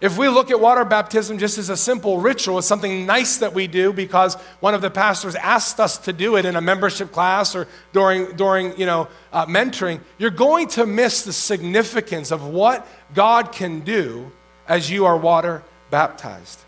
If 0.00 0.18
we 0.18 0.28
look 0.28 0.50
at 0.50 0.60
water 0.60 0.84
baptism 0.84 1.38
just 1.38 1.56
as 1.56 1.70
a 1.70 1.76
simple 1.76 2.18
ritual, 2.18 2.58
it's 2.58 2.66
something 2.66 3.06
nice 3.06 3.38
that 3.38 3.54
we 3.54 3.66
do 3.66 3.92
because 3.92 4.34
one 4.60 4.74
of 4.74 4.82
the 4.82 4.90
pastors 4.90 5.34
asked 5.34 5.80
us 5.80 5.96
to 5.98 6.12
do 6.12 6.36
it 6.36 6.44
in 6.44 6.56
a 6.56 6.60
membership 6.60 7.10
class 7.10 7.54
or 7.54 7.66
during, 7.92 8.36
during 8.36 8.78
you 8.78 8.84
know, 8.84 9.08
uh, 9.32 9.46
mentoring, 9.46 10.00
you're 10.18 10.30
going 10.30 10.68
to 10.68 10.84
miss 10.84 11.22
the 11.22 11.32
significance 11.32 12.32
of 12.32 12.46
what 12.46 12.86
God 13.14 13.52
can 13.52 13.80
do 13.80 14.30
as 14.68 14.90
you 14.90 15.06
are 15.06 15.16
water 15.16 15.62
baptized. 15.90 16.58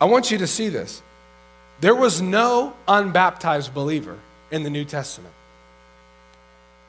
I 0.00 0.06
want 0.06 0.30
you 0.30 0.38
to 0.38 0.46
see 0.46 0.68
this. 0.68 1.02
There 1.80 1.94
was 1.94 2.20
no 2.20 2.74
unbaptized 2.86 3.74
believer 3.74 4.18
in 4.50 4.62
the 4.62 4.70
New 4.70 4.84
Testament, 4.84 5.34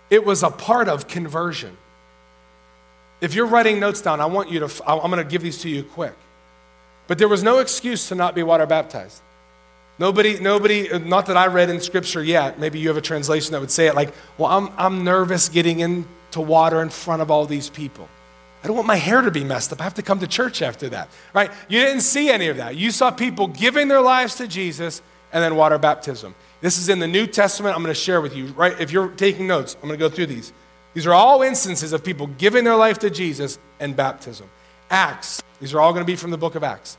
it 0.09 0.23
was 0.25 0.43
a 0.43 0.49
part 0.49 0.87
of 0.87 1.07
conversion. 1.07 1.75
If 3.21 3.33
you're 3.33 3.47
writing 3.47 3.79
notes 3.79 4.01
down, 4.01 4.19
I 4.19 4.25
want 4.25 4.51
you 4.51 4.59
to, 4.59 4.69
I'm 4.87 5.09
going 5.09 5.23
to 5.23 5.29
give 5.29 5.41
these 5.41 5.59
to 5.59 5.69
you 5.69 5.83
quick. 5.83 6.13
But 7.07 7.17
there 7.17 7.29
was 7.29 7.43
no 7.43 7.59
excuse 7.59 8.09
to 8.09 8.15
not 8.15 8.35
be 8.35 8.43
water 8.43 8.65
baptized. 8.65 9.21
Nobody, 9.97 10.39
nobody, 10.39 10.89
not 10.99 11.27
that 11.27 11.37
I 11.37 11.47
read 11.47 11.69
in 11.69 11.79
scripture 11.79 12.21
yet, 12.21 12.59
maybe 12.59 12.79
you 12.79 12.89
have 12.89 12.97
a 12.97 13.01
translation 13.01 13.53
that 13.53 13.61
would 13.61 13.71
say 13.71 13.87
it 13.87 13.95
like, 13.95 14.13
well, 14.37 14.51
I'm, 14.51 14.69
I'm 14.77 15.03
nervous 15.05 15.47
getting 15.47 15.79
into 15.79 16.41
water 16.41 16.81
in 16.81 16.89
front 16.89 17.21
of 17.21 17.31
all 17.31 17.45
these 17.45 17.69
people. 17.69 18.09
I 18.65 18.67
don't 18.67 18.77
want 18.77 18.87
my 18.87 18.95
hair 18.95 19.21
to 19.21 19.29
be 19.29 19.43
messed 19.43 19.71
up. 19.71 19.79
I 19.79 19.83
have 19.83 19.93
to 19.93 20.01
come 20.01 20.17
to 20.21 20.27
church 20.27 20.63
after 20.63 20.89
that, 20.89 21.09
right? 21.35 21.51
You 21.69 21.81
didn't 21.81 22.01
see 22.01 22.31
any 22.31 22.47
of 22.47 22.57
that. 22.57 22.75
You 22.75 22.89
saw 22.89 23.11
people 23.11 23.45
giving 23.45 23.89
their 23.89 24.01
lives 24.01 24.33
to 24.37 24.47
Jesus 24.47 25.03
and 25.31 25.43
then 25.43 25.55
water 25.55 25.77
baptism. 25.77 26.33
This 26.61 26.79
is 26.79 26.89
in 26.89 26.97
the 26.97 27.05
New 27.05 27.27
Testament. 27.27 27.75
I'm 27.75 27.83
going 27.83 27.93
to 27.93 28.01
share 28.01 28.21
with 28.21 28.35
you, 28.35 28.47
right? 28.53 28.73
If 28.81 28.91
you're 28.91 29.09
taking 29.09 29.45
notes, 29.45 29.75
I'm 29.75 29.87
going 29.87 29.99
to 29.99 30.03
go 30.03 30.09
through 30.09 30.25
these. 30.25 30.51
These 30.95 31.05
are 31.05 31.13
all 31.13 31.43
instances 31.43 31.93
of 31.93 32.03
people 32.03 32.25
giving 32.25 32.63
their 32.63 32.75
life 32.75 32.97
to 32.99 33.11
Jesus 33.11 33.59
and 33.79 33.95
baptism. 33.95 34.49
Acts, 34.89 35.43
these 35.59 35.75
are 35.75 35.79
all 35.79 35.93
going 35.93 36.03
to 36.03 36.11
be 36.11 36.15
from 36.15 36.31
the 36.31 36.37
book 36.37 36.55
of 36.55 36.63
Acts. 36.63 36.97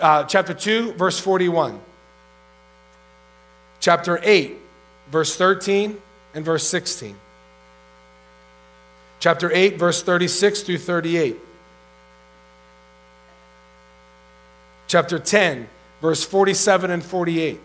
Uh, 0.00 0.24
chapter 0.24 0.54
2, 0.54 0.94
verse 0.94 1.20
41. 1.20 1.80
Chapter 3.78 4.18
8, 4.24 4.56
verse 5.12 5.36
13 5.36 6.02
and 6.34 6.44
verse 6.44 6.66
16. 6.66 7.14
Chapter 9.20 9.52
8, 9.52 9.78
verse 9.78 10.02
36 10.02 10.62
through 10.62 10.78
38. 10.78 11.36
Chapter 14.88 15.18
10, 15.18 15.68
verse 16.00 16.24
47 16.24 16.90
and 16.90 17.04
48. 17.04 17.60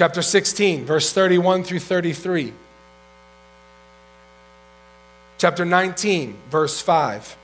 chapter 0.00 0.22
16, 0.22 0.86
verse 0.86 1.12
31 1.12 1.62
through 1.62 1.78
33. 1.78 2.54
Chapter 5.36 5.66
19, 5.66 6.38
verse 6.48 6.80
5. 6.80 7.36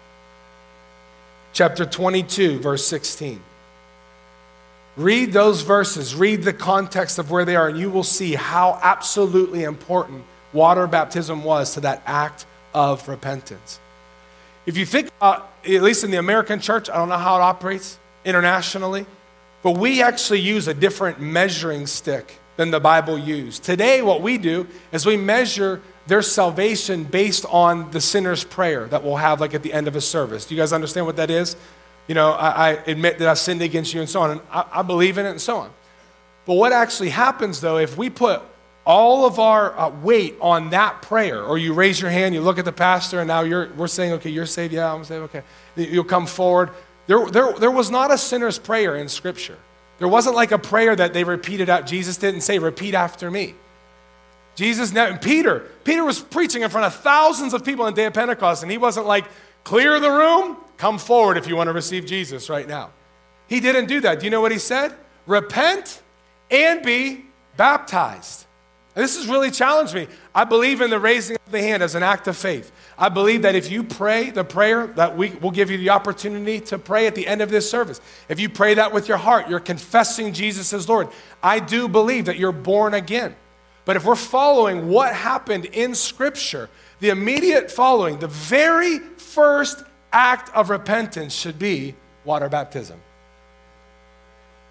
Chapter 1.53 1.85
22, 1.85 2.61
verse 2.61 2.87
16. 2.87 3.43
Read 4.97 5.35
those 5.35 5.61
verses, 5.61 6.15
read 6.15 6.45
the 6.45 6.55
context 6.55 7.19
of 7.19 7.31
where 7.31 7.45
they 7.45 7.57
are, 7.57 7.69
and 7.69 7.79
you 7.79 7.91
will 7.91 8.03
see 8.03 8.35
how 8.35 8.81
absolutely 8.83 9.63
important 9.63 10.25
water 10.53 10.87
baptism 10.87 11.45
was 11.45 11.75
to 11.75 11.81
that 11.81 12.03
act 12.07 12.47
of 12.75 13.09
repentance. 13.09 13.81
If 14.67 14.77
you 14.77 14.85
think 14.85 15.09
about, 15.19 15.51
at 15.65 15.83
least 15.83 16.05
in 16.05 16.11
the 16.11 16.19
American 16.19 16.61
church, 16.61 16.91
I 16.91 16.97
don't 16.97 17.09
know 17.09 17.17
how 17.17 17.37
it 17.37 17.43
operates 17.43 17.99
internationally, 18.25 19.07
but 19.63 19.73
we 19.73 20.03
actually 20.03 20.41
use 20.41 20.69
a 20.69 20.75
different 20.75 21.21
measuring 21.21 21.87
stick 21.87 22.39
than 22.57 22.71
the 22.71 22.81
Bible 22.81 23.19
used. 23.19 23.63
Today, 23.63 24.03
what 24.03 24.23
we 24.23 24.39
do 24.39 24.67
is 24.93 25.07
we 25.07 25.17
measure 25.17 25.81
their 26.07 26.23
salvation 26.23 27.05
based 27.05 27.45
on 27.47 27.91
the 27.91 28.01
sinner's 28.01 28.45
prayer 28.45 28.87
that 28.87 29.03
we'll 29.03 29.17
have 29.17 29.41
like 29.41 29.55
at 29.55 29.63
the 29.63 29.73
end 29.73 29.89
of 29.89 29.97
a 29.97 30.01
service. 30.01 30.47
Do 30.47 30.55
you 30.55 30.61
guys 30.61 30.73
understand 30.73 31.07
what 31.07 31.17
that 31.17 31.31
is? 31.31 31.57
You 32.07 32.15
know, 32.15 32.33
I, 32.33 32.49
I 32.49 32.71
admit 32.87 33.19
that 33.19 33.29
I've 33.29 33.39
sinned 33.39 33.63
against 33.63 33.93
you 33.93 34.01
and 34.01 34.09
so 34.09 34.21
on, 34.21 34.31
and 34.33 34.41
I, 34.51 34.65
I, 34.75 34.83
believe 34.83 35.19
in 35.19 35.27
it 35.27 35.31
and 35.31 35.41
so 35.41 35.57
on. 35.59 35.71
But 36.45 36.55
what 36.55 36.73
actually 36.73 37.11
happens 37.11 37.61
though, 37.61 37.79
if 37.79 37.99
we 37.99 38.11
put 38.11 38.43
all 38.87 39.27
of 39.27 39.41
our 39.41 39.77
uh, 39.77 39.91
weight 39.91 40.37
on 40.41 40.71
that 40.71 41.03
prayer, 41.03 41.43
or 41.43 41.59
you 41.59 41.75
raise 41.75 42.01
your 42.01 42.11
hand, 42.11 42.35
you 42.35 42.41
look 42.41 42.59
at 42.59 42.65
the 42.65 42.73
pastor, 42.73 43.19
and 43.19 43.27
now 43.27 43.43
you're, 43.43 43.73
we're 43.75 43.89
saying, 43.89 44.13
okay, 44.13 44.31
you're 44.31 44.47
saved, 44.47 44.73
yeah, 44.73 44.95
I'm 44.95 45.05
saved, 45.05 45.25
okay. 45.25 45.43
You'll 45.75 46.05
come 46.05 46.27
forward. 46.27 46.71
There, 47.09 47.27
there, 47.27 47.53
there 47.55 47.71
was 47.71 47.91
not 47.91 48.13
a 48.13 48.17
sinner's 48.17 48.59
prayer 48.59 48.97
in 48.97 49.09
Scripture. 49.09 49.59
There 49.99 50.07
wasn't 50.07 50.37
like 50.37 50.53
a 50.53 50.59
prayer 50.59 50.95
that 50.95 51.13
they 51.13 51.25
repeated 51.25 51.69
out. 51.69 51.87
Jesus 51.87 52.17
didn't 52.17 52.43
say, 52.43 52.59
repeat 52.59 52.95
after 52.95 53.29
me. 53.29 53.55
Jesus, 54.55 54.93
never, 54.93 55.19
Peter, 55.19 55.67
Peter 55.83 56.05
was 56.05 56.21
preaching 56.21 56.63
in 56.63 56.71
front 56.71 56.87
of 56.87 56.95
thousands 56.95 57.55
of 57.55 57.65
people 57.65 57.85
on 57.85 57.93
the 57.93 57.97
day 57.97 58.07
of 58.07 58.15
Pentecost, 58.15 58.63
and 58.63 58.71
he 58.71 58.79
wasn't 58.79 59.07
like, 59.07 59.25
clear 59.65 59.99
the 59.99 60.11
room, 60.11 60.57
come 60.77 60.99
forward 60.99 61.37
if 61.37 61.49
you 61.49 61.57
want 61.57 61.67
to 61.67 61.73
receive 61.73 62.07
Jesus 62.07 62.49
right 62.49 62.69
now. 62.69 62.91
He 63.49 63.59
didn't 63.59 63.87
do 63.87 64.01
that. 64.03 64.21
Do 64.21 64.25
you 64.27 64.31
know 64.31 64.41
what 64.41 64.53
he 64.53 64.59
said? 64.59 64.95
Repent 65.27 66.01
and 66.53 66.85
be 66.85 67.25
baptized. 67.57 68.46
And 68.97 69.05
this 69.05 69.17
has 69.17 69.29
really 69.29 69.51
challenged 69.51 69.95
me. 69.95 70.09
I 70.35 70.45
believe 70.45 70.81
in 70.81 70.89
the 70.89 70.99
raising 70.99 71.37
of 71.37 71.53
the 71.53 71.61
hand 71.61 71.83
as 71.83 71.95
an 71.95 72.03
act 72.03 72.29
of 72.29 72.37
faith. 72.37 72.73
I 72.97 73.11
believe 73.11 73.43
that 73.43 73.55
if 73.55 73.71
you 73.71 73.85
pray 73.85 74.31
the 74.31 74.43
prayer 74.43 74.87
that 74.87 75.19
we 75.19 75.33
will 75.35 75.51
give 75.51 75.71
you 75.71 75.77
the 75.77 75.91
opportunity 75.91 76.61
to 76.61 76.79
pray 76.79 77.07
at 77.07 77.15
the 77.15 77.27
end 77.27 77.43
of 77.43 77.51
this 77.51 77.71
service, 77.71 78.01
if 78.31 78.41
you 78.41 78.49
pray 78.49 78.73
that 78.73 78.95
with 78.95 79.07
your 79.07 79.19
heart, 79.19 79.51
you're 79.51 79.61
confessing 79.61 80.33
Jesus 80.33 80.73
as 80.73 80.89
Lord. 80.89 81.09
I 81.43 81.59
do 81.59 81.89
believe 81.89 82.25
that 82.25 82.39
you're 82.39 82.53
born 82.53 82.95
again. 82.95 83.37
But 83.85 83.97
if 83.97 84.05
we're 84.07 84.17
following 84.17 84.89
what 84.89 85.15
happened 85.15 85.67
in 85.67 85.95
Scripture, 85.95 86.71
the 87.01 87.11
immediate 87.11 87.71
following, 87.71 88.19
the 88.19 88.29
very 88.29 88.99
first 88.99 89.85
act 90.11 90.49
of 90.57 90.71
repentance 90.71 91.35
should 91.35 91.59
be 91.59 91.95
water 92.25 92.49
baptism. 92.49 92.99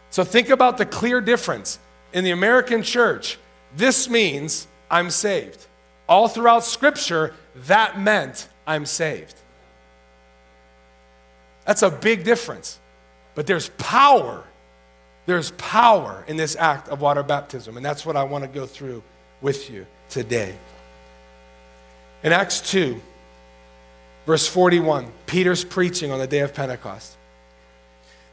So 0.10 0.24
think 0.24 0.50
about 0.50 0.80
the 0.80 0.86
clear 0.88 1.22
difference. 1.22 1.78
In 2.12 2.24
the 2.24 2.32
American 2.32 2.82
church, 2.82 3.38
this 3.76 4.10
means 4.10 4.68
I'm 4.90 5.10
saved. 5.10 5.66
All 6.08 6.28
throughout 6.28 6.64
Scripture, 6.64 7.34
that 7.68 8.00
meant 8.00 8.48
I'm 8.68 8.86
saved. 8.86 9.36
That's 11.66 11.82
a 11.82 11.90
big 11.90 12.24
difference. 12.24 12.80
But 13.34 13.48
there's 13.48 13.70
power. 13.78 14.44
There's 15.26 15.52
power 15.52 16.24
in 16.28 16.38
this 16.38 16.56
act 16.56 16.88
of 16.90 17.02
water 17.02 17.24
baptism. 17.24 17.76
And 17.76 17.86
that's 17.86 18.06
what 18.06 18.16
I 18.16 18.24
want 18.24 18.44
to 18.44 18.48
go 18.48 18.66
through 18.66 19.04
with 19.42 19.70
you 19.70 19.86
today. 20.10 20.56
In 22.24 22.32
Acts 22.32 22.62
2, 22.72 23.02
verse 24.26 24.48
41, 24.48 25.12
Peter's 25.26 25.64
preaching 25.64 26.12
on 26.12 26.20
the 26.20 26.28
day 26.28 26.40
of 26.40 26.54
Pentecost. 26.54 27.18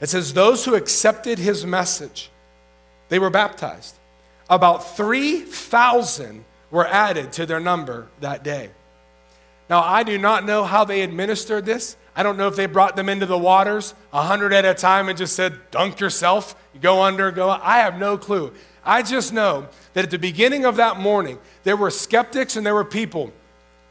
It 0.00 0.08
says, 0.08 0.34
Those 0.34 0.64
who 0.64 0.74
accepted 0.74 1.38
his 1.38 1.66
message, 1.66 2.30
they 3.08 3.18
were 3.18 3.30
baptized. 3.30 3.96
About 4.52 4.98
3,000 4.98 6.44
were 6.70 6.86
added 6.86 7.32
to 7.32 7.46
their 7.46 7.58
number 7.58 8.08
that 8.20 8.44
day. 8.44 8.68
Now, 9.70 9.80
I 9.80 10.02
do 10.02 10.18
not 10.18 10.44
know 10.44 10.64
how 10.64 10.84
they 10.84 11.00
administered 11.00 11.64
this. 11.64 11.96
I 12.14 12.22
don't 12.22 12.36
know 12.36 12.48
if 12.48 12.56
they 12.56 12.66
brought 12.66 12.94
them 12.94 13.08
into 13.08 13.24
the 13.24 13.38
waters 13.38 13.94
a 14.12 14.20
hundred 14.20 14.52
at 14.52 14.66
a 14.66 14.74
time 14.74 15.08
and 15.08 15.16
just 15.16 15.34
said, 15.34 15.58
dunk 15.70 16.00
yourself, 16.00 16.54
you 16.74 16.80
go 16.80 17.00
under, 17.00 17.30
go. 17.30 17.48
I 17.48 17.78
have 17.78 17.98
no 17.98 18.18
clue. 18.18 18.52
I 18.84 19.00
just 19.00 19.32
know 19.32 19.68
that 19.94 20.04
at 20.04 20.10
the 20.10 20.18
beginning 20.18 20.66
of 20.66 20.76
that 20.76 21.00
morning, 21.00 21.38
there 21.64 21.74
were 21.74 21.90
skeptics 21.90 22.54
and 22.54 22.66
there 22.66 22.74
were 22.74 22.84
people 22.84 23.32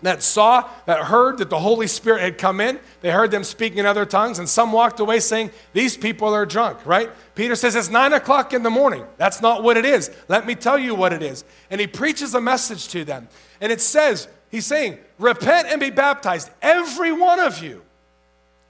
that 0.01 0.23
saw, 0.23 0.69
that 0.85 1.05
heard 1.05 1.37
that 1.37 1.49
the 1.49 1.59
Holy 1.59 1.87
Spirit 1.87 2.21
had 2.21 2.37
come 2.37 2.59
in. 2.59 2.79
They 3.01 3.11
heard 3.11 3.31
them 3.31 3.43
speaking 3.43 3.79
in 3.79 3.85
other 3.85 4.05
tongues, 4.05 4.39
and 4.39 4.47
some 4.47 4.71
walked 4.71 4.99
away 4.99 5.19
saying, 5.19 5.51
These 5.73 5.97
people 5.97 6.33
are 6.33 6.45
drunk, 6.45 6.85
right? 6.85 7.09
Peter 7.35 7.55
says, 7.55 7.75
It's 7.75 7.89
nine 7.89 8.13
o'clock 8.13 8.53
in 8.53 8.63
the 8.63 8.69
morning. 8.69 9.05
That's 9.17 9.41
not 9.41 9.63
what 9.63 9.77
it 9.77 9.85
is. 9.85 10.11
Let 10.27 10.45
me 10.45 10.55
tell 10.55 10.77
you 10.77 10.95
what 10.95 11.13
it 11.13 11.21
is. 11.21 11.43
And 11.69 11.79
he 11.79 11.87
preaches 11.87 12.33
a 12.33 12.41
message 12.41 12.87
to 12.89 13.03
them. 13.03 13.27
And 13.59 13.71
it 13.71 13.81
says, 13.81 14.27
He's 14.51 14.65
saying, 14.65 14.97
repent 15.17 15.69
and 15.69 15.79
be 15.79 15.89
baptized, 15.89 16.49
every 16.61 17.13
one 17.13 17.39
of 17.39 17.63
you. 17.63 17.81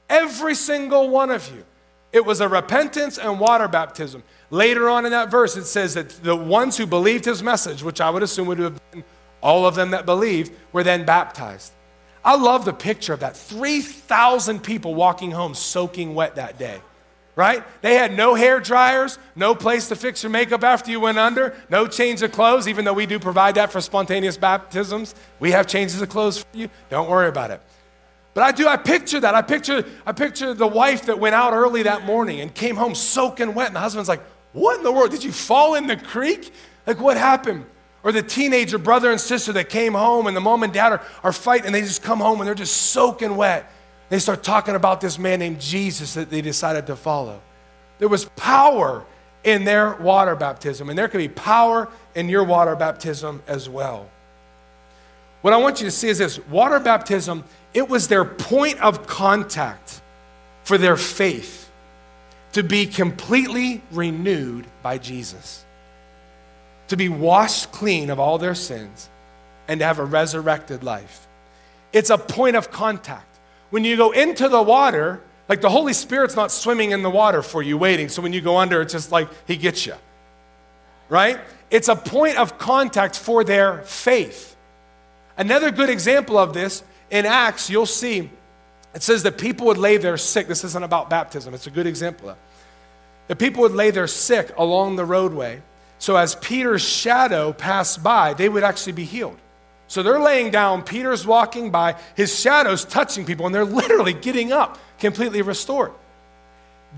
Every 0.08 0.54
single 0.54 1.10
one 1.10 1.32
of 1.32 1.52
you. 1.54 1.66
It 2.14 2.26
was 2.26 2.42
a 2.42 2.48
repentance 2.48 3.18
and 3.18 3.40
water 3.40 3.68
baptism. 3.68 4.24
Later 4.50 4.90
on 4.90 5.06
in 5.06 5.12
that 5.12 5.32
verse, 5.32 5.56
it 5.58 5.64
says 5.64 5.94
that 5.94 6.10
the 6.10 6.36
ones 6.36 6.78
who 6.78 6.86
believed 6.86 7.26
his 7.26 7.42
message, 7.42 7.82
which 7.82 8.02
I 8.02 8.10
would 8.10 8.22
assume 8.22 8.48
would 8.48 8.60
have 8.60 8.92
been 8.92 9.04
all 9.42 9.66
of 9.66 9.76
them 9.76 9.92
that 9.92 10.06
believed, 10.06 10.52
were 10.72 10.84
then 10.84 11.06
baptized. 11.06 11.72
I 12.24 12.36
love 12.36 12.66
the 12.66 12.74
picture 12.74 13.14
of 13.14 13.22
that. 13.22 13.36
3,000 13.36 14.62
people 14.62 14.94
walking 14.94 15.32
home 15.32 15.56
soaking 15.56 16.14
wet 16.14 16.36
that 16.36 16.60
day, 16.60 16.80
right? 17.36 17.64
They 17.82 17.96
had 17.96 18.16
no 18.16 18.36
hair 18.36 18.60
dryers, 18.60 19.18
no 19.36 19.56
place 19.56 19.88
to 19.88 19.96
fix 19.96 20.22
your 20.22 20.30
makeup 20.30 20.64
after 20.64 20.92
you 20.92 21.00
went 21.00 21.18
under, 21.18 21.56
no 21.70 21.88
change 21.88 22.22
of 22.22 22.32
clothes, 22.32 22.68
even 22.68 22.86
though 22.86 22.94
we 22.94 23.08
do 23.08 23.18
provide 23.18 23.56
that 23.56 23.72
for 23.72 23.82
spontaneous 23.82 24.38
baptisms. 24.38 25.16
We 25.40 25.52
have 25.52 25.66
changes 25.66 26.02
of 26.02 26.10
clothes 26.10 26.40
for 26.40 26.58
you. 26.58 26.70
Don't 26.90 27.10
worry 27.10 27.28
about 27.28 27.50
it. 27.50 27.62
But 28.34 28.44
I 28.44 28.52
do, 28.52 28.68
I 28.68 28.78
picture 28.78 29.20
that. 29.20 29.36
I 29.36 29.42
picture, 29.42 29.84
I 30.06 30.12
picture 30.14 30.54
the 30.54 30.68
wife 30.68 31.08
that 31.08 31.20
went 31.20 31.36
out 31.36 31.54
early 31.54 31.84
that 31.84 32.06
morning 32.06 32.40
and 32.40 32.54
came 32.54 32.76
home 32.76 32.96
soaking 32.96 33.54
wet, 33.54 33.68
and 33.68 33.76
the 33.76 33.82
husband's 33.82 34.08
like, 34.08 34.22
What 34.54 34.78
in 34.78 34.84
the 34.84 34.92
world? 34.92 35.12
Did 35.12 35.24
you 35.24 35.32
fall 35.32 35.76
in 35.76 35.88
the 35.88 35.98
creek? 35.98 36.54
Like, 36.88 37.00
what 37.00 37.18
happened? 37.18 37.66
Or 38.04 38.12
the 38.12 38.24
teenager 38.24 38.78
brother 38.78 39.12
and 39.12 39.20
sister 39.20 39.54
that 39.54 39.70
came 39.70 39.94
home 39.94 40.28
and 40.28 40.36
the 40.36 40.42
mom 40.42 40.64
and 40.64 40.74
dad 40.74 40.94
are, 40.94 41.02
are 41.24 41.34
fighting 41.34 41.68
and 41.68 41.76
they 41.76 41.82
just 41.82 42.02
come 42.02 42.20
home 42.20 42.40
and 42.40 42.48
they're 42.48 42.56
just 42.56 42.76
soaking 42.76 43.36
wet. 43.36 43.72
They 44.10 44.20
start 44.20 44.44
talking 44.44 44.76
about 44.76 45.02
this 45.02 45.20
man 45.20 45.40
named 45.40 45.62
Jesus 45.62 46.16
that 46.16 46.30
they 46.30 46.42
decided 46.42 46.88
to 46.88 46.96
follow. 46.96 47.40
There 48.00 48.10
was 48.10 48.26
power 48.36 49.06
in 49.44 49.64
their 49.64 49.94
water 49.96 50.36
baptism, 50.36 50.90
and 50.90 50.98
there 50.98 51.08
could 51.08 51.20
be 51.20 51.28
power 51.28 51.88
in 52.16 52.30
your 52.30 52.44
water 52.44 52.76
baptism 52.76 53.42
as 53.48 53.70
well. 53.70 54.10
What 55.42 55.54
I 55.54 55.58
want 55.58 55.80
you 55.80 55.86
to 55.86 55.92
see 55.92 56.10
is 56.10 56.18
this 56.18 56.40
water 56.48 56.80
baptism, 56.80 57.44
it 57.74 57.88
was 57.88 58.08
their 58.08 58.26
point 58.26 58.80
of 58.82 59.08
contact 59.08 60.02
for 60.64 60.78
their 60.78 60.98
faith 60.98 61.72
to 62.54 62.64
be 62.64 62.86
completely 62.86 63.82
renewed 63.92 64.66
by 64.84 64.98
Jesus 64.98 65.66
to 66.92 66.98
be 66.98 67.08
washed 67.08 67.72
clean 67.72 68.10
of 68.10 68.20
all 68.20 68.38
their 68.38 68.54
sins 68.54 69.10
and 69.70 69.80
to 69.80 69.86
have 69.86 69.98
a 69.98 70.04
resurrected 70.04 70.84
life. 70.84 71.26
It's 71.94 72.10
a 72.10 72.18
point 72.18 72.58
of 72.58 72.70
contact. 72.70 73.40
When 73.70 73.86
you 73.86 73.96
go 73.96 74.12
into 74.12 74.50
the 74.50 74.62
water, 74.62 75.22
like 75.48 75.62
the 75.62 75.70
Holy 75.70 75.94
Spirit's 75.94 76.36
not 76.36 76.52
swimming 76.52 76.92
in 76.92 77.02
the 77.02 77.10
water 77.10 77.42
for 77.42 77.64
you, 77.64 77.78
waiting. 77.78 78.10
So 78.10 78.22
when 78.22 78.34
you 78.34 78.42
go 78.42 78.58
under, 78.58 78.82
it's 78.82 78.92
just 78.92 79.10
like 79.10 79.30
He 79.48 79.56
gets 79.56 79.86
you. 79.86 79.94
Right? 81.08 81.40
It's 81.70 81.88
a 81.88 81.96
point 81.96 82.38
of 82.38 82.58
contact 82.58 83.18
for 83.18 83.46
their 83.46 83.84
faith. 83.84 84.58
Another 85.38 85.72
good 85.72 85.90
example 85.90 86.38
of 86.38 86.54
this 86.54 86.84
in 87.10 87.26
Acts, 87.26 87.70
you'll 87.70 87.86
see 87.86 88.30
it 88.94 89.02
says 89.02 89.24
that 89.24 89.38
people 89.38 89.68
would 89.68 89.78
lay 89.78 89.96
their 89.96 90.18
sick. 90.18 90.50
This 90.50 90.66
isn't 90.66 90.84
about 90.84 91.10
baptism, 91.10 91.54
it's 91.54 91.68
a 91.68 91.72
good 91.72 91.88
example. 91.88 92.36
The 93.30 93.36
people 93.38 93.62
would 93.62 93.72
lay 93.72 93.92
their 93.92 94.08
sick 94.08 94.52
along 94.58 94.98
the 94.98 95.06
roadway 95.06 95.62
so 96.02 96.16
as 96.16 96.34
Peter's 96.34 96.82
shadow 96.82 97.54
passed 97.54 98.02
by, 98.02 98.34
they 98.34 98.50
would 98.50 98.64
actually 98.64 98.94
be 98.94 99.06
healed. 99.06 99.38
So 99.86 100.02
they're 100.02 100.20
laying 100.20 100.50
down, 100.50 100.82
Peter's 100.82 101.28
walking 101.28 101.70
by, 101.70 101.96
his 102.16 102.40
shadow's 102.40 102.84
touching 102.84 103.24
people, 103.24 103.46
and 103.46 103.54
they're 103.54 103.64
literally 103.64 104.14
getting 104.14 104.52
up, 104.52 104.80
completely 104.98 105.44
restored. 105.44 105.92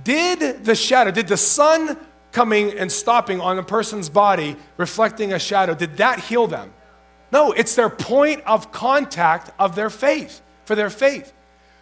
Did 0.06 0.64
the 0.64 0.74
shadow, 0.74 1.12
did 1.12 1.28
the 1.28 1.36
sun 1.36 1.98
coming 2.32 2.78
and 2.80 2.90
stopping 2.90 3.42
on 3.42 3.60
a 3.60 3.64
person's 3.64 4.08
body, 4.08 4.56
reflecting 4.78 5.34
a 5.34 5.40
shadow, 5.40 5.76
did 5.76 5.98
that 5.98 6.22
heal 6.22 6.48
them? 6.48 6.74
No, 7.30 7.52
it's 7.52 7.76
their 7.76 7.90
point 7.90 8.42
of 8.46 8.72
contact 8.72 9.52
of 9.60 9.76
their 9.76 9.90
faith, 9.90 10.42
for 10.64 10.76
their 10.76 10.90
faith. 10.90 11.34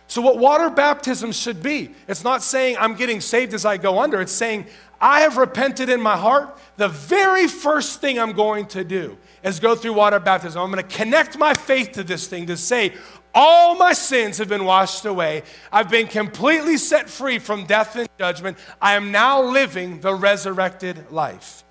So, 0.07 0.23
what 0.23 0.39
water 0.39 0.71
baptism 0.71 1.33
should 1.33 1.61
be, 1.61 1.91
it's 2.07 2.23
not 2.23 2.41
saying 2.41 2.77
I'm 2.79 2.95
getting 2.95 3.21
saved 3.21 3.53
as 3.53 3.63
I 3.63 3.77
go 3.77 3.99
under, 3.99 4.21
it's 4.21 4.31
saying 4.31 4.65
I 5.01 5.21
have 5.21 5.37
repented 5.37 5.89
in 5.89 5.99
my 5.99 6.15
heart. 6.15 6.55
The 6.77 6.87
very 6.87 7.47
first 7.47 7.99
thing 7.99 8.19
I'm 8.19 8.33
going 8.33 8.67
to 8.67 8.83
do 8.83 9.17
is 9.43 9.59
go 9.59 9.75
through 9.75 9.93
water 9.93 10.19
baptism. 10.19 10.61
I'm 10.61 10.71
going 10.71 10.87
to 10.87 10.95
connect 10.95 11.37
my 11.37 11.55
faith 11.55 11.93
to 11.93 12.03
this 12.03 12.27
thing 12.27 12.45
to 12.47 12.55
say, 12.55 12.93
all 13.33 13.75
my 13.75 13.93
sins 13.93 14.37
have 14.37 14.49
been 14.49 14.65
washed 14.65 15.05
away. 15.05 15.43
I've 15.71 15.89
been 15.89 16.07
completely 16.07 16.77
set 16.77 17.09
free 17.09 17.39
from 17.39 17.65
death 17.65 17.95
and 17.95 18.07
judgment. 18.19 18.57
I 18.81 18.93
am 18.93 19.11
now 19.11 19.41
living 19.41 20.01
the 20.01 20.13
resurrected 20.13 21.11
life. 21.11 21.63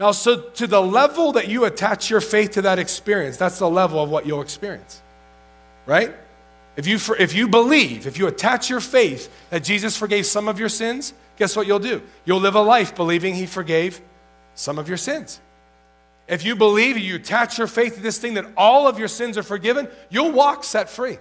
Now, 0.00 0.10
so 0.10 0.40
to 0.40 0.66
the 0.66 0.82
level 0.82 1.32
that 1.32 1.46
you 1.46 1.66
attach 1.66 2.10
your 2.10 2.20
faith 2.20 2.52
to 2.52 2.62
that 2.62 2.80
experience, 2.80 3.36
that's 3.36 3.60
the 3.60 3.70
level 3.70 4.02
of 4.02 4.10
what 4.10 4.26
you'll 4.26 4.42
experience, 4.42 5.00
right? 5.86 6.12
If 6.76 6.88
you, 6.88 6.98
if 7.18 7.32
you 7.32 7.46
believe, 7.46 8.08
if 8.08 8.18
you 8.18 8.26
attach 8.26 8.68
your 8.68 8.80
faith 8.80 9.32
that 9.50 9.62
Jesus 9.62 9.96
forgave 9.96 10.26
some 10.26 10.48
of 10.48 10.58
your 10.58 10.68
sins, 10.68 11.14
guess 11.36 11.56
what 11.56 11.66
you'll 11.66 11.78
do? 11.78 12.02
You'll 12.24 12.40
live 12.40 12.54
a 12.54 12.62
life 12.62 12.94
believing 12.94 13.34
He 13.34 13.46
forgave 13.46 14.00
some 14.54 14.78
of 14.78 14.88
your 14.88 14.96
sins. 14.96 15.40
If 16.26 16.44
you 16.44 16.56
believe, 16.56 16.96
you 16.96 17.16
attach 17.16 17.58
your 17.58 17.66
faith 17.66 17.96
to 17.96 18.00
this 18.00 18.18
thing 18.18 18.34
that 18.34 18.46
all 18.56 18.88
of 18.88 18.98
your 18.98 19.08
sins 19.08 19.36
are 19.36 19.42
forgiven, 19.42 19.88
you'll 20.08 20.32
walk 20.32 20.64
set 20.64 20.88
free. 20.88 21.18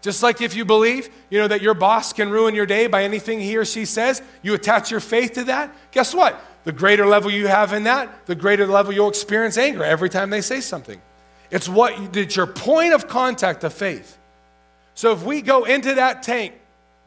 Just 0.00 0.22
like 0.22 0.40
if 0.40 0.54
you 0.54 0.64
believe, 0.64 1.08
you 1.30 1.38
know, 1.38 1.48
that 1.48 1.62
your 1.62 1.74
boss 1.74 2.12
can 2.12 2.30
ruin 2.30 2.54
your 2.54 2.66
day 2.66 2.86
by 2.86 3.02
anything 3.02 3.40
he 3.40 3.56
or 3.56 3.64
she 3.64 3.84
says, 3.84 4.22
you 4.42 4.54
attach 4.54 4.90
your 4.90 5.00
faith 5.00 5.32
to 5.32 5.44
that. 5.44 5.74
Guess 5.90 6.14
what? 6.14 6.40
The 6.64 6.72
greater 6.72 7.06
level 7.06 7.30
you 7.30 7.46
have 7.46 7.72
in 7.72 7.84
that, 7.84 8.26
the 8.26 8.34
greater 8.34 8.66
level 8.66 8.92
you'll 8.92 9.08
experience 9.08 9.58
anger 9.58 9.84
every 9.84 10.08
time 10.08 10.30
they 10.30 10.40
say 10.40 10.60
something. 10.60 11.00
It's 11.50 11.68
what 11.68 12.16
it's 12.16 12.36
your 12.36 12.46
point 12.46 12.94
of 12.94 13.08
contact 13.08 13.64
of 13.64 13.72
faith. 13.72 14.18
So 14.94 15.12
if 15.12 15.24
we 15.24 15.40
go 15.40 15.64
into 15.64 15.94
that 15.94 16.22
tank 16.22 16.54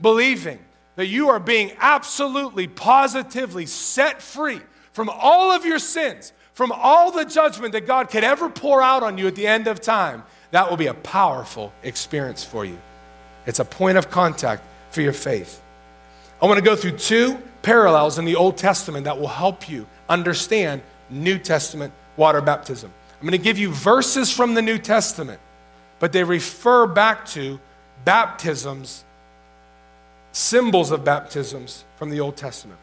believing 0.01 0.59
that 0.95 1.07
you 1.07 1.29
are 1.29 1.39
being 1.39 1.71
absolutely, 1.79 2.67
positively 2.67 3.65
set 3.65 4.21
free 4.21 4.59
from 4.93 5.09
all 5.09 5.51
of 5.51 5.65
your 5.65 5.79
sins, 5.79 6.33
from 6.53 6.71
all 6.71 7.11
the 7.11 7.25
judgment 7.25 7.73
that 7.73 7.87
God 7.87 8.09
could 8.09 8.23
ever 8.23 8.49
pour 8.49 8.81
out 8.81 9.03
on 9.03 9.17
you 9.17 9.27
at 9.27 9.35
the 9.35 9.47
end 9.47 9.67
of 9.67 9.79
time, 9.79 10.23
that 10.51 10.69
will 10.69 10.77
be 10.77 10.87
a 10.87 10.93
powerful 10.93 11.71
experience 11.81 12.43
for 12.43 12.65
you. 12.65 12.77
It's 13.45 13.59
a 13.59 13.65
point 13.65 13.97
of 13.97 14.09
contact 14.11 14.63
for 14.91 15.01
your 15.01 15.13
faith. 15.13 15.61
I 16.41 16.45
want 16.45 16.57
to 16.57 16.65
go 16.65 16.75
through 16.75 16.97
two 16.97 17.37
parallels 17.61 18.17
in 18.17 18.25
the 18.25 18.35
Old 18.35 18.57
Testament 18.57 19.05
that 19.05 19.19
will 19.19 19.27
help 19.27 19.69
you 19.69 19.87
understand 20.09 20.81
New 21.09 21.37
Testament 21.37 21.93
water 22.17 22.41
baptism. 22.41 22.91
I'm 23.19 23.27
going 23.27 23.37
to 23.37 23.43
give 23.43 23.57
you 23.57 23.71
verses 23.71 24.31
from 24.31 24.55
the 24.55 24.61
New 24.61 24.77
Testament, 24.77 25.39
but 25.99 26.11
they 26.11 26.23
refer 26.23 26.87
back 26.87 27.25
to 27.27 27.59
baptisms, 28.03 29.05
symbols 30.31 30.91
of 30.91 31.03
baptisms 31.03 31.83
from 31.97 32.09
the 32.09 32.19
Old 32.19 32.37
Testament. 32.37 32.79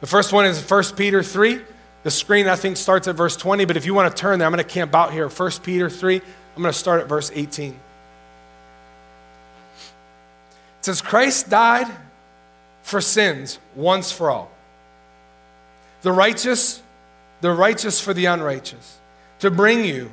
The 0.00 0.06
first 0.06 0.32
one 0.32 0.46
is 0.46 0.60
1 0.60 0.84
Peter 0.96 1.22
3. 1.22 1.60
The 2.02 2.10
screen, 2.10 2.48
I 2.48 2.56
think, 2.56 2.76
starts 2.76 3.06
at 3.06 3.14
verse 3.14 3.36
20, 3.36 3.64
but 3.64 3.76
if 3.76 3.86
you 3.86 3.94
want 3.94 4.14
to 4.14 4.20
turn 4.20 4.38
there, 4.38 4.46
I'm 4.46 4.52
going 4.52 4.64
to 4.64 4.68
camp 4.68 4.94
out 4.94 5.12
here. 5.12 5.28
1 5.28 5.50
Peter 5.62 5.88
3, 5.88 6.16
I'm 6.16 6.62
going 6.62 6.72
to 6.72 6.78
start 6.78 7.00
at 7.00 7.08
verse 7.08 7.30
18. 7.32 7.70
It 7.70 7.78
says, 10.80 11.00
Christ 11.00 11.48
died 11.48 11.86
for 12.82 13.00
sins 13.00 13.60
once 13.76 14.10
for 14.10 14.30
all. 14.30 14.50
The 16.02 16.10
righteous, 16.10 16.82
the 17.40 17.52
righteous 17.52 18.00
for 18.00 18.12
the 18.12 18.24
unrighteous, 18.24 18.98
to 19.38 19.50
bring 19.52 19.84
you 19.84 20.10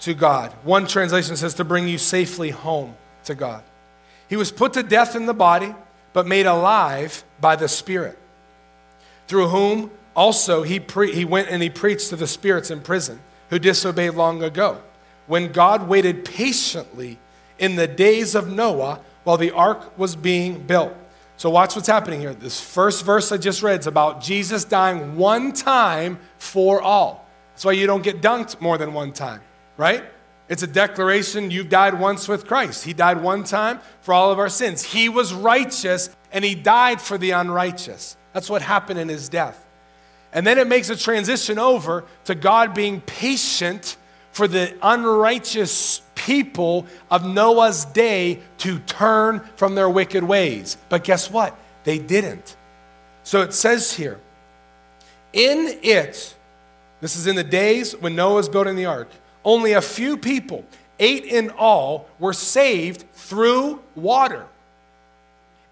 to 0.00 0.12
God. 0.12 0.52
One 0.64 0.86
translation 0.86 1.36
says 1.36 1.54
to 1.54 1.64
bring 1.64 1.88
you 1.88 1.96
safely 1.96 2.50
home 2.50 2.94
to 3.24 3.34
God. 3.34 3.62
He 4.32 4.36
was 4.36 4.50
put 4.50 4.72
to 4.72 4.82
death 4.82 5.14
in 5.14 5.26
the 5.26 5.34
body, 5.34 5.74
but 6.14 6.26
made 6.26 6.46
alive 6.46 7.22
by 7.38 7.54
the 7.54 7.68
Spirit, 7.68 8.18
through 9.26 9.48
whom 9.48 9.90
also 10.16 10.62
he, 10.62 10.80
pre- 10.80 11.12
he 11.12 11.26
went 11.26 11.50
and 11.50 11.62
he 11.62 11.68
preached 11.68 12.08
to 12.08 12.16
the 12.16 12.26
spirits 12.26 12.70
in 12.70 12.80
prison 12.80 13.20
who 13.50 13.58
disobeyed 13.58 14.14
long 14.14 14.42
ago, 14.42 14.80
when 15.26 15.52
God 15.52 15.86
waited 15.86 16.24
patiently 16.24 17.18
in 17.58 17.76
the 17.76 17.86
days 17.86 18.34
of 18.34 18.50
Noah 18.50 19.00
while 19.24 19.36
the 19.36 19.50
ark 19.50 19.98
was 19.98 20.16
being 20.16 20.62
built. 20.62 20.94
So, 21.36 21.50
watch 21.50 21.76
what's 21.76 21.86
happening 21.86 22.20
here. 22.20 22.32
This 22.32 22.58
first 22.58 23.04
verse 23.04 23.32
I 23.32 23.36
just 23.36 23.62
read 23.62 23.80
is 23.80 23.86
about 23.86 24.22
Jesus 24.22 24.64
dying 24.64 25.18
one 25.18 25.52
time 25.52 26.18
for 26.38 26.80
all. 26.80 27.28
That's 27.50 27.66
why 27.66 27.72
you 27.72 27.86
don't 27.86 28.02
get 28.02 28.22
dunked 28.22 28.62
more 28.62 28.78
than 28.78 28.94
one 28.94 29.12
time 29.12 29.42
right? 29.76 30.04
It's 30.48 30.62
a 30.62 30.66
declaration 30.66 31.50
you've 31.50 31.68
died 31.68 31.98
once 31.98 32.28
with 32.28 32.46
Christ. 32.46 32.84
He 32.84 32.92
died 32.92 33.22
one 33.22 33.44
time 33.44 33.80
for 34.00 34.12
all 34.12 34.30
of 34.30 34.38
our 34.38 34.48
sins. 34.48 34.82
He 34.82 35.08
was 35.08 35.32
righteous 35.32 36.10
and 36.30 36.44
he 36.44 36.54
died 36.54 37.00
for 37.00 37.16
the 37.16 37.30
unrighteous. 37.30 38.16
That's 38.32 38.50
what 38.50 38.62
happened 38.62 38.98
in 38.98 39.08
his 39.08 39.28
death. 39.28 39.64
And 40.32 40.46
then 40.46 40.58
it 40.58 40.66
makes 40.66 40.90
a 40.90 40.96
transition 40.96 41.58
over 41.58 42.04
to 42.24 42.34
God 42.34 42.74
being 42.74 43.00
patient 43.02 43.96
for 44.32 44.48
the 44.48 44.74
unrighteous 44.82 46.00
people 46.14 46.86
of 47.10 47.26
Noah's 47.26 47.84
day 47.84 48.40
to 48.58 48.78
turn 48.80 49.40
from 49.56 49.74
their 49.74 49.90
wicked 49.90 50.24
ways. 50.24 50.78
But 50.88 51.04
guess 51.04 51.30
what? 51.30 51.56
They 51.84 51.98
didn't. 51.98 52.56
So 53.24 53.42
it 53.42 53.52
says 53.52 53.92
here, 53.92 54.18
in 55.32 55.78
it, 55.82 56.34
this 57.00 57.16
is 57.16 57.26
in 57.26 57.36
the 57.36 57.44
days 57.44 57.92
when 57.96 58.16
Noah 58.16 58.34
was 58.34 58.48
building 58.48 58.76
the 58.76 58.86
ark, 58.86 59.08
only 59.44 59.72
a 59.72 59.82
few 59.82 60.16
people, 60.16 60.64
eight 60.98 61.24
in 61.24 61.50
all, 61.50 62.08
were 62.18 62.32
saved 62.32 63.04
through 63.12 63.80
water. 63.94 64.46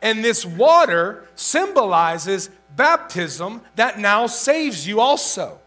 And 0.02 0.24
this 0.24 0.44
water 0.44 1.26
symbolizes 1.34 2.50
baptism 2.74 3.60
that 3.76 3.98
now 3.98 4.26
saves 4.26 4.86
you 4.86 5.00
also. 5.00 5.58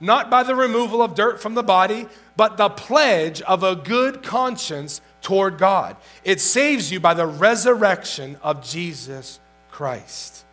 Not 0.00 0.28
by 0.28 0.42
the 0.42 0.56
removal 0.56 1.02
of 1.02 1.14
dirt 1.14 1.40
from 1.40 1.54
the 1.54 1.62
body, 1.62 2.06
but 2.36 2.56
the 2.56 2.68
pledge 2.68 3.40
of 3.42 3.62
a 3.62 3.76
good 3.76 4.22
conscience 4.22 5.00
toward 5.22 5.56
God. 5.56 5.96
It 6.24 6.40
saves 6.40 6.90
you 6.90 7.00
by 7.00 7.14
the 7.14 7.26
resurrection 7.26 8.36
of 8.42 8.62
Jesus 8.62 9.38
Christ. 9.70 10.44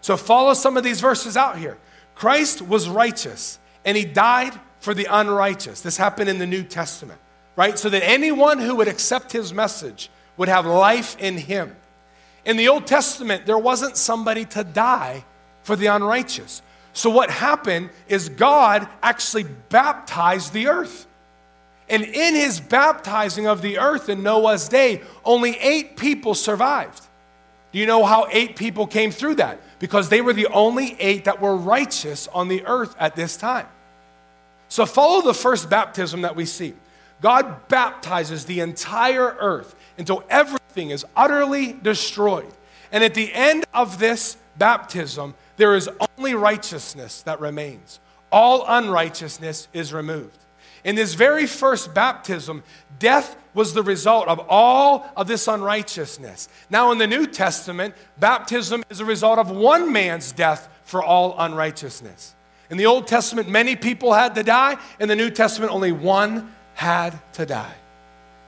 So 0.00 0.16
follow 0.16 0.54
some 0.54 0.76
of 0.76 0.84
these 0.84 1.00
verses 1.00 1.36
out 1.36 1.56
here. 1.56 1.78
Christ 2.14 2.62
was 2.62 2.88
righteous 2.88 3.58
and 3.84 3.96
he 3.96 4.04
died 4.04 4.58
for 4.80 4.94
the 4.94 5.06
unrighteous. 5.10 5.82
This 5.82 5.96
happened 5.96 6.28
in 6.28 6.38
the 6.38 6.46
New 6.46 6.62
Testament, 6.62 7.20
right? 7.56 7.78
So 7.78 7.88
that 7.90 8.02
anyone 8.02 8.58
who 8.58 8.76
would 8.76 8.88
accept 8.88 9.32
his 9.32 9.52
message 9.52 10.10
would 10.36 10.48
have 10.48 10.66
life 10.66 11.16
in 11.18 11.36
him. 11.36 11.76
In 12.44 12.56
the 12.56 12.68
Old 12.68 12.86
Testament, 12.86 13.46
there 13.46 13.58
wasn't 13.58 13.96
somebody 13.96 14.46
to 14.46 14.64
die 14.64 15.24
for 15.62 15.76
the 15.76 15.86
unrighteous. 15.86 16.62
So, 16.92 17.10
what 17.10 17.30
happened 17.30 17.90
is 18.08 18.28
God 18.28 18.88
actually 19.02 19.44
baptized 19.68 20.52
the 20.52 20.68
earth. 20.68 21.06
And 21.88 22.02
in 22.02 22.34
his 22.34 22.60
baptizing 22.60 23.46
of 23.46 23.62
the 23.62 23.78
earth 23.78 24.08
in 24.08 24.22
Noah's 24.22 24.68
day, 24.68 25.02
only 25.24 25.56
eight 25.58 25.96
people 25.96 26.34
survived. 26.34 27.04
Do 27.72 27.78
you 27.78 27.86
know 27.86 28.04
how 28.04 28.26
eight 28.30 28.56
people 28.56 28.86
came 28.86 29.10
through 29.10 29.36
that? 29.36 29.60
Because 29.78 30.08
they 30.08 30.20
were 30.20 30.32
the 30.32 30.46
only 30.48 30.96
eight 30.98 31.24
that 31.24 31.40
were 31.40 31.56
righteous 31.56 32.28
on 32.28 32.48
the 32.48 32.64
earth 32.66 32.94
at 32.98 33.16
this 33.16 33.36
time. 33.36 33.66
So, 34.70 34.86
follow 34.86 35.20
the 35.20 35.34
first 35.34 35.68
baptism 35.68 36.22
that 36.22 36.36
we 36.36 36.46
see. 36.46 36.74
God 37.20 37.68
baptizes 37.68 38.44
the 38.44 38.60
entire 38.60 39.36
earth 39.40 39.74
until 39.98 40.22
everything 40.30 40.90
is 40.90 41.04
utterly 41.16 41.72
destroyed. 41.72 42.50
And 42.92 43.02
at 43.02 43.12
the 43.12 43.32
end 43.34 43.66
of 43.74 43.98
this 43.98 44.36
baptism, 44.56 45.34
there 45.56 45.74
is 45.74 45.90
only 46.16 46.34
righteousness 46.34 47.22
that 47.22 47.40
remains. 47.40 47.98
All 48.30 48.64
unrighteousness 48.66 49.66
is 49.72 49.92
removed. 49.92 50.38
In 50.84 50.94
this 50.94 51.14
very 51.14 51.46
first 51.46 51.92
baptism, 51.92 52.62
death 53.00 53.36
was 53.54 53.74
the 53.74 53.82
result 53.82 54.28
of 54.28 54.38
all 54.48 55.10
of 55.16 55.26
this 55.26 55.48
unrighteousness. 55.48 56.48
Now, 56.70 56.92
in 56.92 56.98
the 56.98 57.08
New 57.08 57.26
Testament, 57.26 57.96
baptism 58.20 58.84
is 58.88 59.00
a 59.00 59.04
result 59.04 59.40
of 59.40 59.50
one 59.50 59.92
man's 59.92 60.30
death 60.30 60.68
for 60.84 61.02
all 61.02 61.34
unrighteousness. 61.38 62.36
In 62.70 62.76
the 62.76 62.86
Old 62.86 63.06
Testament, 63.06 63.48
many 63.48 63.74
people 63.74 64.12
had 64.12 64.34
to 64.36 64.42
die. 64.42 64.78
In 65.00 65.08
the 65.08 65.16
New 65.16 65.30
Testament, 65.30 65.72
only 65.72 65.92
one 65.92 66.54
had 66.74 67.18
to 67.34 67.44
die. 67.44 67.74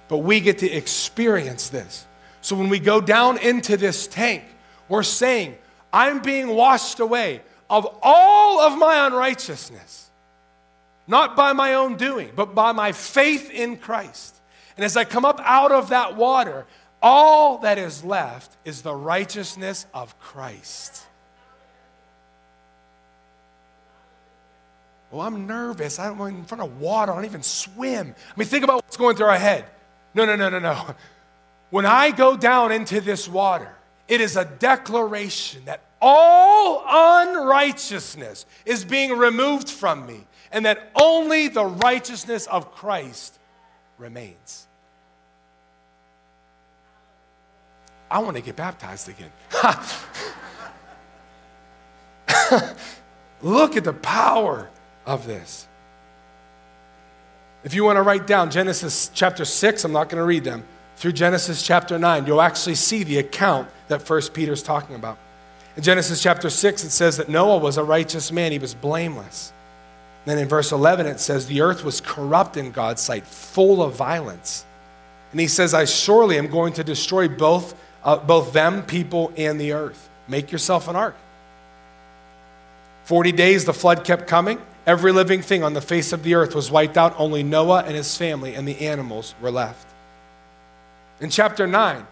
But 0.08 0.18
we 0.18 0.40
get 0.40 0.58
to 0.58 0.70
experience 0.70 1.68
this. 1.68 2.06
So 2.40 2.56
when 2.56 2.68
we 2.68 2.78
go 2.78 3.00
down 3.00 3.38
into 3.38 3.76
this 3.76 4.06
tank, 4.06 4.44
we're 4.88 5.02
saying, 5.02 5.56
I'm 5.92 6.22
being 6.22 6.48
washed 6.48 7.00
away 7.00 7.42
of 7.68 7.86
all 8.02 8.60
of 8.60 8.78
my 8.78 9.06
unrighteousness, 9.06 10.10
not 11.06 11.36
by 11.36 11.52
my 11.52 11.74
own 11.74 11.96
doing, 11.96 12.30
but 12.34 12.54
by 12.54 12.72
my 12.72 12.92
faith 12.92 13.50
in 13.50 13.76
Christ. 13.76 14.40
And 14.76 14.84
as 14.84 14.96
I 14.96 15.04
come 15.04 15.24
up 15.24 15.40
out 15.42 15.72
of 15.72 15.88
that 15.90 16.16
water, 16.16 16.66
all 17.02 17.58
that 17.58 17.78
is 17.78 18.04
left 18.04 18.56
is 18.64 18.82
the 18.82 18.94
righteousness 18.94 19.86
of 19.92 20.18
Christ. 20.20 21.06
Well, 25.12 25.20
I'm 25.20 25.46
nervous. 25.46 25.98
I 25.98 26.06
don't 26.06 26.16
want 26.16 26.34
in 26.34 26.44
front 26.44 26.62
of 26.62 26.80
water. 26.80 27.12
I 27.12 27.16
don't 27.16 27.26
even 27.26 27.42
swim. 27.42 28.14
I 28.18 28.38
mean, 28.38 28.48
think 28.48 28.64
about 28.64 28.76
what's 28.76 28.96
going 28.96 29.14
through 29.14 29.26
our 29.26 29.38
head. 29.38 29.66
No, 30.14 30.24
no, 30.24 30.36
no, 30.36 30.48
no, 30.48 30.58
no. 30.58 30.94
When 31.68 31.84
I 31.84 32.10
go 32.10 32.34
down 32.34 32.72
into 32.72 33.02
this 33.02 33.28
water, 33.28 33.74
it 34.08 34.22
is 34.22 34.36
a 34.36 34.46
declaration 34.46 35.66
that 35.66 35.82
all 36.00 36.82
unrighteousness 36.88 38.46
is 38.64 38.86
being 38.86 39.16
removed 39.16 39.68
from 39.68 40.06
me 40.06 40.26
and 40.50 40.64
that 40.64 40.90
only 40.94 41.48
the 41.48 41.66
righteousness 41.66 42.46
of 42.46 42.74
Christ 42.74 43.38
remains. 43.98 44.66
I 48.10 48.20
want 48.20 48.36
to 48.36 48.42
get 48.42 48.56
baptized 48.56 49.10
again. 49.10 49.30
Look 53.42 53.76
at 53.76 53.84
the 53.84 53.94
power 53.94 54.70
of 55.06 55.26
this. 55.26 55.66
If 57.64 57.74
you 57.74 57.84
want 57.84 57.96
to 57.96 58.02
write 58.02 58.26
down 58.26 58.50
Genesis 58.50 59.10
chapter 59.14 59.44
6, 59.44 59.84
I'm 59.84 59.92
not 59.92 60.08
going 60.08 60.20
to 60.20 60.26
read 60.26 60.44
them, 60.44 60.64
through 60.96 61.12
Genesis 61.12 61.62
chapter 61.62 61.98
9, 61.98 62.26
you'll 62.26 62.42
actually 62.42 62.74
see 62.74 63.02
the 63.02 63.18
account 63.18 63.68
that 63.88 64.02
First 64.02 64.34
Peter 64.34 64.52
is 64.52 64.62
talking 64.62 64.94
about. 64.94 65.18
In 65.76 65.82
Genesis 65.82 66.22
chapter 66.22 66.50
6, 66.50 66.84
it 66.84 66.90
says 66.90 67.16
that 67.16 67.28
Noah 67.28 67.58
was 67.58 67.76
a 67.78 67.84
righteous 67.84 68.30
man, 68.30 68.52
he 68.52 68.58
was 68.58 68.74
blameless. 68.74 69.52
Then 70.24 70.38
in 70.38 70.48
verse 70.48 70.70
11, 70.70 71.06
it 71.06 71.18
says, 71.18 71.46
The 71.46 71.62
earth 71.62 71.84
was 71.84 72.00
corrupt 72.00 72.56
in 72.56 72.70
God's 72.70 73.02
sight, 73.02 73.26
full 73.26 73.82
of 73.82 73.94
violence. 73.94 74.64
And 75.32 75.40
he 75.40 75.48
says, 75.48 75.74
I 75.74 75.84
surely 75.86 76.38
am 76.38 76.48
going 76.48 76.74
to 76.74 76.84
destroy 76.84 77.26
both, 77.26 77.74
uh, 78.04 78.18
both 78.18 78.52
them, 78.52 78.82
people, 78.82 79.32
and 79.36 79.60
the 79.60 79.72
earth. 79.72 80.08
Make 80.28 80.52
yourself 80.52 80.88
an 80.88 80.96
ark. 80.96 81.16
40 83.04 83.32
days 83.32 83.64
the 83.64 83.74
flood 83.74 84.04
kept 84.04 84.28
coming. 84.28 84.60
Every 84.86 85.12
living 85.12 85.42
thing 85.42 85.62
on 85.62 85.74
the 85.74 85.80
face 85.80 86.12
of 86.12 86.22
the 86.22 86.34
earth 86.34 86.54
was 86.54 86.70
wiped 86.70 86.96
out. 86.96 87.14
Only 87.18 87.42
Noah 87.42 87.84
and 87.86 87.94
his 87.94 88.16
family 88.16 88.54
and 88.54 88.66
the 88.66 88.80
animals 88.80 89.34
were 89.40 89.50
left. 89.50 89.86
In 91.20 91.30
chapter 91.30 91.66
9, 91.66 92.06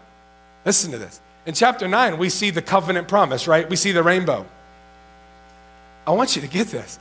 listen 0.65 0.91
to 0.91 0.97
this. 0.97 1.19
In 1.45 1.53
chapter 1.53 1.87
9, 1.87 2.17
we 2.17 2.29
see 2.29 2.49
the 2.49 2.61
covenant 2.61 3.07
promise, 3.07 3.47
right? 3.47 3.69
We 3.69 3.75
see 3.75 3.91
the 3.91 4.03
rainbow. 4.03 4.45
I 6.07 6.11
want 6.11 6.35
you 6.35 6.41
to 6.41 6.47
get 6.47 6.67
this. 6.67 6.97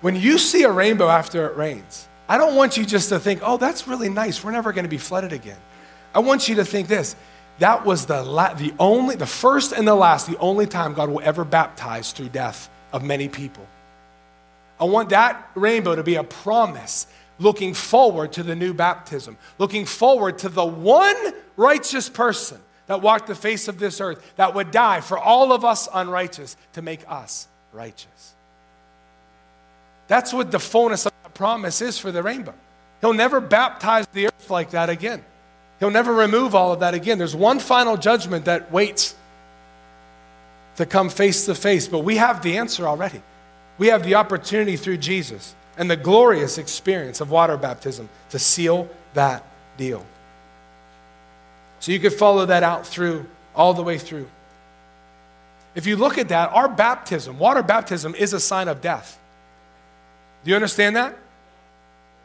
When 0.00 0.14
you 0.14 0.36
see 0.36 0.64
a 0.64 0.70
rainbow 0.70 1.08
after 1.08 1.46
it 1.46 1.56
rains, 1.56 2.06
I 2.28 2.36
don't 2.36 2.54
want 2.54 2.76
you 2.76 2.84
just 2.84 3.08
to 3.08 3.18
think, 3.18 3.40
oh, 3.42 3.56
that's 3.56 3.88
really 3.88 4.10
nice. 4.10 4.44
We're 4.44 4.52
never 4.52 4.72
going 4.72 4.84
to 4.84 4.90
be 4.90 4.98
flooded 4.98 5.32
again. 5.32 5.56
I 6.14 6.18
want 6.18 6.48
you 6.48 6.56
to 6.56 6.64
think 6.64 6.88
this. 6.88 7.16
That 7.58 7.84
was 7.84 8.06
the, 8.06 8.22
la- 8.22 8.54
the 8.54 8.74
only, 8.78 9.16
the 9.16 9.26
first 9.26 9.72
and 9.72 9.88
the 9.88 9.94
last, 9.94 10.28
the 10.28 10.38
only 10.38 10.66
time 10.66 10.94
God 10.94 11.08
will 11.08 11.22
ever 11.22 11.44
baptize 11.44 12.12
through 12.12 12.28
death 12.28 12.68
of 12.92 13.02
many 13.02 13.28
people. 13.28 13.66
I 14.80 14.84
want 14.84 15.10
that 15.10 15.50
rainbow 15.54 15.96
to 15.96 16.02
be 16.02 16.14
a 16.14 16.24
promise 16.24 17.06
looking 17.38 17.74
forward 17.74 18.32
to 18.32 18.42
the 18.42 18.54
new 18.54 18.74
baptism, 18.74 19.36
looking 19.58 19.84
forward 19.84 20.38
to 20.38 20.48
the 20.48 20.64
one 20.64 21.16
righteous 21.56 22.08
person 22.08 22.60
that 22.86 23.02
walked 23.02 23.26
the 23.26 23.34
face 23.34 23.68
of 23.68 23.78
this 23.78 24.00
earth 24.00 24.32
that 24.36 24.54
would 24.54 24.70
die 24.70 25.00
for 25.00 25.18
all 25.18 25.52
of 25.52 25.64
us 25.64 25.88
unrighteous 25.92 26.56
to 26.72 26.82
make 26.82 27.00
us 27.08 27.46
righteous. 27.72 28.34
That's 30.06 30.32
what 30.32 30.50
the 30.50 30.58
fullness 30.58 31.06
of 31.06 31.12
the 31.22 31.30
promise 31.30 31.82
is 31.82 31.98
for 31.98 32.10
the 32.10 32.22
rainbow. 32.22 32.54
He'll 33.00 33.12
never 33.12 33.40
baptize 33.40 34.06
the 34.08 34.26
earth 34.26 34.50
like 34.50 34.70
that 34.70 34.88
again. 34.90 35.22
He'll 35.78 35.90
never 35.90 36.12
remove 36.12 36.54
all 36.54 36.72
of 36.72 36.80
that 36.80 36.94
again. 36.94 37.18
There's 37.18 37.36
one 37.36 37.60
final 37.60 37.96
judgment 37.96 38.46
that 38.46 38.72
waits 38.72 39.14
to 40.76 40.86
come 40.86 41.08
face 41.08 41.44
to 41.46 41.54
face, 41.54 41.86
but 41.86 42.00
we 42.00 42.16
have 42.16 42.42
the 42.42 42.56
answer 42.56 42.88
already. 42.88 43.22
We 43.78 43.88
have 43.88 44.02
the 44.02 44.16
opportunity 44.16 44.76
through 44.76 44.98
Jesus 44.98 45.54
and 45.76 45.90
the 45.90 45.96
glorious 45.96 46.58
experience 46.58 47.20
of 47.20 47.30
water 47.30 47.56
baptism 47.56 48.08
to 48.30 48.38
seal 48.38 48.88
that 49.14 49.44
deal. 49.76 50.04
So 51.80 51.92
you 51.92 52.00
could 52.00 52.12
follow 52.12 52.46
that 52.46 52.64
out 52.64 52.86
through, 52.86 53.26
all 53.54 53.72
the 53.74 53.82
way 53.82 53.98
through. 53.98 54.28
If 55.74 55.86
you 55.86 55.96
look 55.96 56.18
at 56.18 56.28
that, 56.30 56.50
our 56.52 56.68
baptism, 56.68 57.38
water 57.38 57.62
baptism, 57.62 58.16
is 58.16 58.32
a 58.32 58.40
sign 58.40 58.66
of 58.66 58.80
death. 58.80 59.18
Do 60.44 60.50
you 60.50 60.56
understand 60.56 60.96
that? 60.96 61.16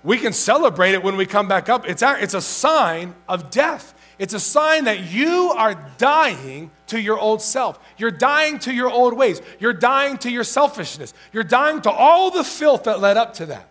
We 0.03 0.17
can 0.17 0.33
celebrate 0.33 0.93
it 0.93 1.03
when 1.03 1.15
we 1.15 1.25
come 1.25 1.47
back 1.47 1.69
up. 1.69 1.87
It's, 1.87 2.01
our, 2.01 2.17
it's 2.17 2.33
a 2.33 2.41
sign 2.41 3.13
of 3.29 3.51
death. 3.51 3.93
It's 4.19 4.33
a 4.33 4.39
sign 4.39 4.85
that 4.85 5.11
you 5.11 5.53
are 5.55 5.75
dying 5.97 6.71
to 6.87 6.99
your 6.99 7.17
old 7.17 7.41
self. 7.41 7.79
You're 7.97 8.11
dying 8.11 8.59
to 8.59 8.73
your 8.73 8.89
old 8.89 9.13
ways. 9.13 9.41
You're 9.59 9.73
dying 9.73 10.17
to 10.19 10.31
your 10.31 10.43
selfishness. 10.43 11.13
You're 11.31 11.43
dying 11.43 11.81
to 11.81 11.91
all 11.91 12.29
the 12.31 12.43
filth 12.43 12.83
that 12.83 12.99
led 12.99 13.17
up 13.17 13.33
to 13.35 13.47
that. 13.47 13.67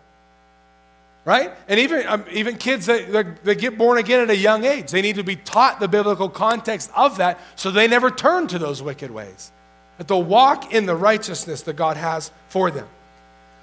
Right? 1.25 1.53
And 1.69 1.79
even, 1.79 2.05
um, 2.05 2.25
even 2.31 2.57
kids 2.57 2.87
that, 2.87 3.43
that 3.43 3.55
get 3.55 3.77
born 3.77 3.97
again 3.97 4.19
at 4.19 4.29
a 4.29 4.35
young 4.35 4.65
age, 4.65 4.91
they 4.91 5.01
need 5.01 5.15
to 5.15 5.23
be 5.23 5.37
taught 5.37 5.79
the 5.79 5.87
biblical 5.87 6.27
context 6.27 6.91
of 6.93 7.17
that 7.17 7.39
so 7.55 7.71
they 7.71 7.87
never 7.87 8.11
turn 8.11 8.47
to 8.47 8.59
those 8.59 8.83
wicked 8.83 9.09
ways. 9.09 9.51
That 9.97 10.09
they'll 10.09 10.23
walk 10.23 10.73
in 10.73 10.85
the 10.85 10.95
righteousness 10.95 11.61
that 11.61 11.77
God 11.77 11.95
has 11.95 12.31
for 12.49 12.71
them. 12.71 12.87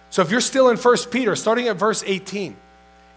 So 0.09 0.23
if 0.23 0.31
you're 0.31 0.41
still 0.41 0.71
in 0.71 0.79
1 0.79 0.97
Peter, 1.11 1.37
starting 1.37 1.69
at 1.69 1.77
verse 1.77 2.03
18, 2.05 2.57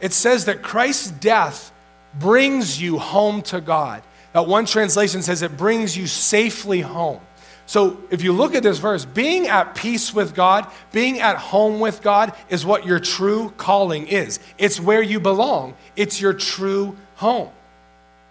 it 0.01 0.11
says 0.13 0.45
that 0.45 0.61
Christ's 0.61 1.09
death 1.09 1.72
brings 2.19 2.81
you 2.81 2.99
home 2.99 3.41
to 3.43 3.61
God. 3.61 4.03
That 4.33 4.47
one 4.47 4.65
translation 4.65 5.21
says 5.21 5.41
it 5.41 5.57
brings 5.57 5.95
you 5.95 6.07
safely 6.07 6.81
home. 6.81 7.21
So 7.65 8.01
if 8.09 8.23
you 8.23 8.33
look 8.33 8.55
at 8.55 8.63
this 8.63 8.77
verse, 8.77 9.05
being 9.05 9.47
at 9.47 9.75
peace 9.75 10.13
with 10.13 10.35
God, 10.35 10.67
being 10.91 11.21
at 11.21 11.37
home 11.37 11.79
with 11.79 12.01
God 12.01 12.33
is 12.49 12.65
what 12.65 12.85
your 12.85 12.99
true 12.99 13.53
calling 13.57 14.07
is. 14.07 14.39
It's 14.57 14.79
where 14.79 15.01
you 15.01 15.19
belong, 15.19 15.75
it's 15.95 16.19
your 16.19 16.33
true 16.33 16.97
home. 17.15 17.49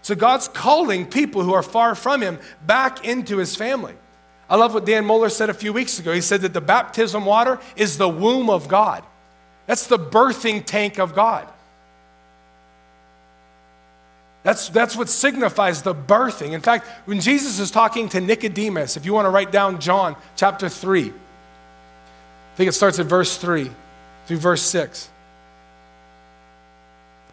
So 0.03 0.14
God's 0.16 0.49
calling 0.49 1.07
people 1.07 1.42
who 1.42 1.55
are 1.55 1.62
far 1.62 1.95
from 1.95 2.21
Him 2.21 2.38
back 2.66 3.07
into 3.07 3.38
His 3.38 3.57
family. 3.57 3.95
I 4.51 4.57
love 4.57 4.75
what 4.75 4.85
Dan 4.85 5.07
Moeller 5.07 5.31
said 5.31 5.49
a 5.49 5.55
few 5.55 5.73
weeks 5.73 5.99
ago. 5.99 6.12
He 6.12 6.21
said 6.21 6.42
that 6.42 6.53
the 6.53 6.61
baptism 6.61 7.25
water 7.25 7.59
is 7.77 7.97
the 7.97 8.09
womb 8.09 8.51
of 8.51 8.68
God, 8.68 9.03
that's 9.66 9.87
the 9.87 9.99
birthing 9.99 10.64
tank 10.66 10.99
of 10.99 11.14
God. 11.14 11.49
That's, 14.42 14.68
that's 14.70 14.96
what 14.96 15.09
signifies 15.09 15.83
the 15.83 15.94
birthing. 15.94 16.52
In 16.52 16.61
fact, 16.61 16.87
when 17.05 17.20
Jesus 17.20 17.59
is 17.59 17.70
talking 17.70 18.09
to 18.11 18.20
Nicodemus, 18.20 18.96
if 18.96 19.07
you 19.07 19.12
want 19.12 19.26
to 19.26 19.31
write 19.31 19.52
down 19.52 19.81
John 19.81 20.16
chapter 20.35 20.68
3, 20.68 21.11
I 21.11 22.57
think 22.57 22.68
it 22.68 22.72
starts 22.72 22.98
at 22.98 23.07
verse 23.07 23.37
3 23.37 23.70
through 24.26 24.37
verse 24.38 24.62
6. 24.62 25.09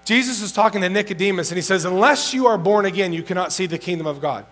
Jesus 0.06 0.42
is 0.42 0.52
talking 0.52 0.82
to 0.82 0.90
Nicodemus 0.90 1.52
and 1.52 1.58
he 1.58 1.62
says, 1.62 1.86
Unless 1.86 2.34
you 2.34 2.48
are 2.48 2.58
born 2.58 2.86
again, 2.86 3.14
you 3.14 3.22
cannot 3.22 3.52
see 3.52 3.68
the 3.68 3.78
kingdom 3.78 4.08
of 4.08 4.22
God. 4.22 4.46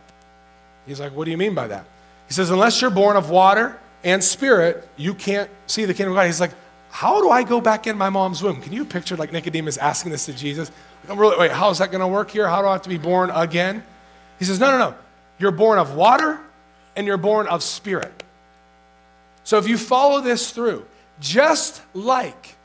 He's 0.86 1.00
like, 1.00 1.15
What 1.15 1.26
do 1.26 1.32
you 1.32 1.38
mean 1.38 1.56
by 1.56 1.67
that? 1.67 1.86
He 2.28 2.34
says, 2.34 2.50
Unless 2.52 2.82
you're 2.82 2.91
born 2.91 3.15
of 3.15 3.30
water 3.30 3.80
and 4.04 4.24
spirit, 4.24 4.88
you 4.98 5.13
can't 5.13 5.50
see 5.65 5.86
the 5.86 5.93
kingdom 5.93 6.13
of 6.13 6.17
God. 6.17 6.26
He's 6.26 6.39
like, 6.39 6.54
How 6.91 7.22
do 7.22 7.30
I 7.30 7.43
go 7.43 7.60
back 7.60 7.88
in 7.88 7.98
my 7.98 8.10
mom's 8.10 8.43
womb? 8.43 8.62
Can 8.62 8.74
you 8.74 8.86
picture 8.86 9.15
like 9.15 9.32
Nicodemus 9.32 9.78
asking 9.78 10.12
this 10.12 10.26
to 10.26 10.34
Jesus? 10.34 10.72
I'm 11.10 11.17
really, 11.17 11.38
wait, 11.38 11.52
how 11.52 11.70
is 11.70 11.78
that 11.78 11.91
going 11.91 12.02
to 12.02 12.08
work 12.08 12.32
here? 12.32 12.48
How 12.48 12.62
do 12.62 12.67
I 12.67 12.74
have 12.74 12.82
to 12.84 12.89
be 12.89 12.98
born 12.98 13.30
again? 13.30 13.84
He 14.39 14.46
says, 14.46 14.60
No, 14.60 14.72
no, 14.72 14.78
no. 14.78 14.96
You're 15.39 15.52
born 15.52 15.80
of 15.80 15.93
water 15.93 16.39
and 16.96 17.06
you're 17.06 17.17
born 17.17 17.48
of 17.48 17.63
spirit. 17.63 18.24
So 19.43 19.58
if 19.58 19.67
you 19.67 19.78
follow 19.78 20.22
this 20.22 20.52
through, 20.52 20.86
just 21.20 21.82
like 21.93 22.56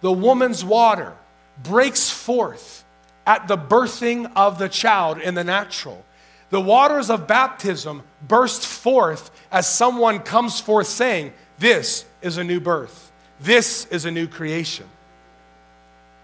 the 0.00 0.12
woman's 0.12 0.64
water 0.64 1.14
breaks 1.62 2.10
forth 2.10 2.84
at 3.26 3.46
the 3.46 3.56
birthing 3.56 4.32
of 4.34 4.58
the 4.58 4.68
child 4.68 5.18
in 5.18 5.34
the 5.34 5.44
natural, 5.44 6.04
the 6.50 6.60
waters 6.60 7.10
of 7.10 7.26
baptism 7.26 8.02
burst 8.26 8.66
forth 8.66 9.30
as 9.52 9.68
someone 9.68 10.20
comes 10.20 10.60
forth 10.60 10.86
saying, 10.86 11.32
This 11.58 12.04
is 12.22 12.38
a 12.38 12.44
new 12.44 12.58
birth. 12.58 13.12
This 13.40 13.86
is 13.86 14.04
a 14.04 14.10
new 14.10 14.26
creation. 14.26 14.86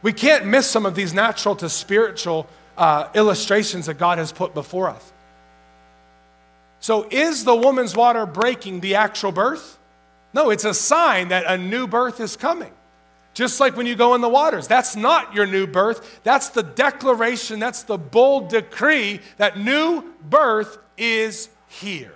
We 0.04 0.12
can't 0.12 0.44
miss 0.44 0.70
some 0.70 0.84
of 0.84 0.94
these 0.94 1.14
natural 1.14 1.56
to 1.56 1.70
spiritual 1.70 2.46
uh, 2.76 3.08
illustrations 3.14 3.86
that 3.86 3.94
God 3.94 4.18
has 4.18 4.32
put 4.32 4.52
before 4.52 4.90
us. 4.90 5.12
So, 6.78 7.08
is 7.10 7.44
the 7.44 7.54
woman's 7.54 7.96
water 7.96 8.26
breaking 8.26 8.80
the 8.80 8.96
actual 8.96 9.32
birth? 9.32 9.78
No, 10.34 10.50
it's 10.50 10.66
a 10.66 10.74
sign 10.74 11.28
that 11.28 11.44
a 11.46 11.56
new 11.56 11.86
birth 11.86 12.20
is 12.20 12.36
coming. 12.36 12.70
Just 13.32 13.60
like 13.60 13.78
when 13.78 13.86
you 13.86 13.94
go 13.94 14.14
in 14.14 14.20
the 14.20 14.28
waters, 14.28 14.68
that's 14.68 14.94
not 14.94 15.34
your 15.34 15.46
new 15.46 15.66
birth. 15.66 16.20
That's 16.22 16.50
the 16.50 16.62
declaration, 16.62 17.58
that's 17.58 17.84
the 17.84 17.96
bold 17.96 18.50
decree 18.50 19.20
that 19.38 19.58
new 19.58 20.04
birth 20.28 20.76
is 20.98 21.48
here. 21.66 22.13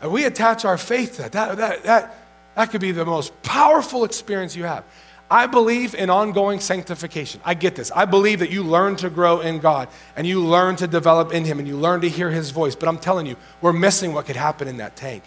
And 0.00 0.12
we 0.12 0.24
attach 0.24 0.64
our 0.64 0.78
faith 0.78 1.16
to 1.16 1.22
that. 1.22 1.32
That, 1.32 1.56
that, 1.56 1.82
that. 1.84 2.16
that 2.54 2.70
could 2.70 2.80
be 2.80 2.92
the 2.92 3.04
most 3.04 3.42
powerful 3.42 4.04
experience 4.04 4.54
you 4.54 4.64
have. 4.64 4.84
I 5.30 5.46
believe 5.46 5.94
in 5.94 6.08
ongoing 6.08 6.60
sanctification. 6.60 7.40
I 7.44 7.54
get 7.54 7.74
this. 7.74 7.90
I 7.90 8.04
believe 8.04 8.38
that 8.38 8.50
you 8.50 8.62
learn 8.62 8.94
to 8.96 9.10
grow 9.10 9.40
in 9.40 9.58
God 9.58 9.88
and 10.14 10.26
you 10.26 10.44
learn 10.44 10.76
to 10.76 10.86
develop 10.86 11.32
in 11.32 11.44
Him 11.44 11.58
and 11.58 11.66
you 11.66 11.76
learn 11.76 12.00
to 12.02 12.08
hear 12.08 12.30
His 12.30 12.50
voice. 12.50 12.76
But 12.76 12.88
I'm 12.88 12.98
telling 12.98 13.26
you, 13.26 13.36
we're 13.60 13.72
missing 13.72 14.12
what 14.12 14.26
could 14.26 14.36
happen 14.36 14.68
in 14.68 14.76
that 14.76 14.94
tank. 14.94 15.24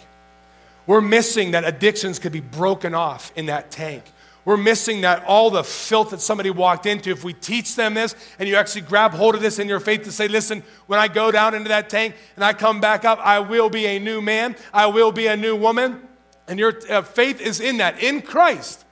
We're 0.86 1.02
missing 1.02 1.50
that 1.50 1.64
addictions 1.64 2.18
could 2.18 2.32
be 2.32 2.40
broken 2.40 2.94
off 2.94 3.30
in 3.36 3.46
that 3.46 3.70
tank. 3.70 4.04
We're 4.44 4.56
missing 4.56 5.02
that 5.02 5.24
all 5.24 5.50
the 5.50 5.62
filth 5.62 6.10
that 6.10 6.20
somebody 6.20 6.50
walked 6.50 6.86
into. 6.86 7.10
If 7.10 7.24
we 7.24 7.34
teach 7.34 7.76
them 7.76 7.94
this 7.94 8.14
and 8.38 8.48
you 8.48 8.56
actually 8.56 8.82
grab 8.82 9.12
hold 9.12 9.34
of 9.34 9.42
this 9.42 9.58
in 9.58 9.68
your 9.68 9.80
faith 9.80 10.04
to 10.04 10.12
say, 10.12 10.28
listen, 10.28 10.62
when 10.86 10.98
I 10.98 11.08
go 11.08 11.30
down 11.30 11.54
into 11.54 11.68
that 11.68 11.90
tank 11.90 12.14
and 12.36 12.44
I 12.44 12.54
come 12.54 12.80
back 12.80 13.04
up, 13.04 13.18
I 13.18 13.40
will 13.40 13.68
be 13.68 13.86
a 13.86 13.98
new 13.98 14.22
man, 14.22 14.56
I 14.72 14.86
will 14.86 15.12
be 15.12 15.26
a 15.26 15.36
new 15.36 15.56
woman. 15.56 16.06
And 16.48 16.58
your 16.58 16.80
uh, 16.90 17.02
faith 17.02 17.40
is 17.40 17.60
in 17.60 17.76
that, 17.76 18.02
in 18.02 18.22
Christ, 18.22 18.84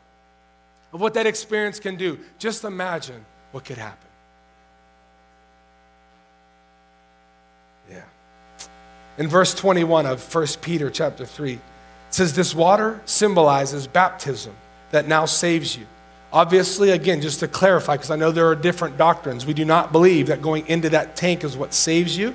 of 0.92 1.00
what 1.00 1.14
that 1.14 1.26
experience 1.26 1.80
can 1.80 1.96
do. 1.96 2.18
Just 2.38 2.64
imagine 2.64 3.24
what 3.50 3.64
could 3.64 3.78
happen. 3.78 4.08
Yeah. 7.90 8.04
In 9.16 9.28
verse 9.28 9.54
21 9.54 10.06
of 10.06 10.34
1 10.34 10.46
Peter 10.60 10.90
chapter 10.90 11.24
3, 11.24 11.54
it 11.54 11.60
says, 12.10 12.34
This 12.34 12.54
water 12.54 13.00
symbolizes 13.06 13.86
baptism 13.86 14.54
that 14.90 15.06
now 15.06 15.26
saves 15.26 15.76
you. 15.76 15.86
Obviously, 16.32 16.90
again, 16.90 17.20
just 17.20 17.40
to 17.40 17.48
clarify, 17.48 17.96
because 17.96 18.10
I 18.10 18.16
know 18.16 18.30
there 18.30 18.48
are 18.48 18.54
different 18.54 18.98
doctrines, 18.98 19.46
we 19.46 19.54
do 19.54 19.64
not 19.64 19.92
believe 19.92 20.26
that 20.26 20.42
going 20.42 20.66
into 20.66 20.90
that 20.90 21.16
tank 21.16 21.42
is 21.42 21.56
what 21.56 21.72
saves 21.72 22.16
you, 22.16 22.34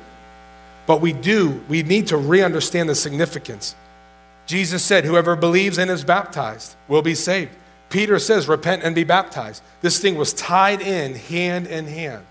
but 0.88 1.00
we 1.00 1.14
do, 1.14 1.64
we 1.70 1.84
need 1.84 2.08
to 2.08 2.18
re 2.18 2.42
understand 2.42 2.90
the 2.90 2.96
significance. 2.96 3.76
Jesus 4.46 4.84
said, 4.84 5.06
Whoever 5.06 5.36
believes 5.36 5.78
and 5.78 5.90
is 5.90 6.04
baptized 6.04 6.76
will 6.88 7.02
be 7.02 7.16
saved. 7.16 7.52
Peter 7.90 8.20
says, 8.20 8.48
Repent 8.48 8.84
and 8.84 8.96
be 8.96 9.04
baptized. 9.04 9.62
This 9.82 10.00
thing 10.00 10.16
was 10.16 10.34
tied 10.34 10.82
in 10.82 11.16
hand 11.16 11.68
in 11.68 11.86
hand. 11.86 12.26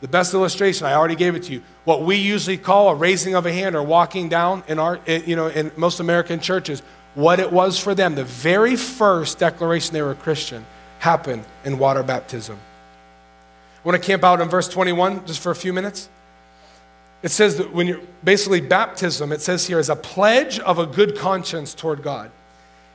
The 0.00 0.08
best 0.08 0.34
illustration, 0.34 0.86
I 0.86 0.94
already 0.94 1.16
gave 1.16 1.34
it 1.34 1.44
to 1.44 1.52
you. 1.52 1.62
What 1.84 2.02
we 2.02 2.16
usually 2.16 2.56
call 2.56 2.90
a 2.90 2.94
raising 2.94 3.34
of 3.34 3.46
a 3.46 3.52
hand 3.52 3.74
or 3.74 3.82
walking 3.82 4.28
down 4.28 4.62
in 4.68 4.78
our, 4.78 5.00
you 5.06 5.34
know, 5.34 5.48
in 5.48 5.72
most 5.76 6.00
American 6.00 6.40
churches, 6.40 6.82
what 7.14 7.40
it 7.40 7.52
was 7.52 7.78
for 7.78 7.94
them. 7.94 8.14
The 8.14 8.24
very 8.24 8.76
first 8.76 9.38
declaration 9.38 9.94
they 9.94 10.02
were 10.02 10.12
a 10.12 10.16
Christian 10.16 10.66
happened 10.98 11.44
in 11.64 11.78
water 11.78 12.02
baptism. 12.02 12.58
I 13.84 13.88
want 13.88 14.00
to 14.00 14.06
camp 14.06 14.24
out 14.24 14.40
in 14.40 14.48
verse 14.48 14.68
21 14.68 15.26
just 15.26 15.40
for 15.40 15.50
a 15.50 15.54
few 15.54 15.72
minutes. 15.72 16.08
It 17.22 17.30
says 17.30 17.56
that 17.56 17.72
when 17.72 17.86
you're 17.86 18.00
basically 18.22 18.60
baptism, 18.60 19.32
it 19.32 19.40
says 19.40 19.66
here 19.66 19.78
is 19.78 19.88
a 19.88 19.96
pledge 19.96 20.58
of 20.60 20.78
a 20.78 20.86
good 20.86 21.16
conscience 21.16 21.74
toward 21.74 22.02
God. 22.02 22.30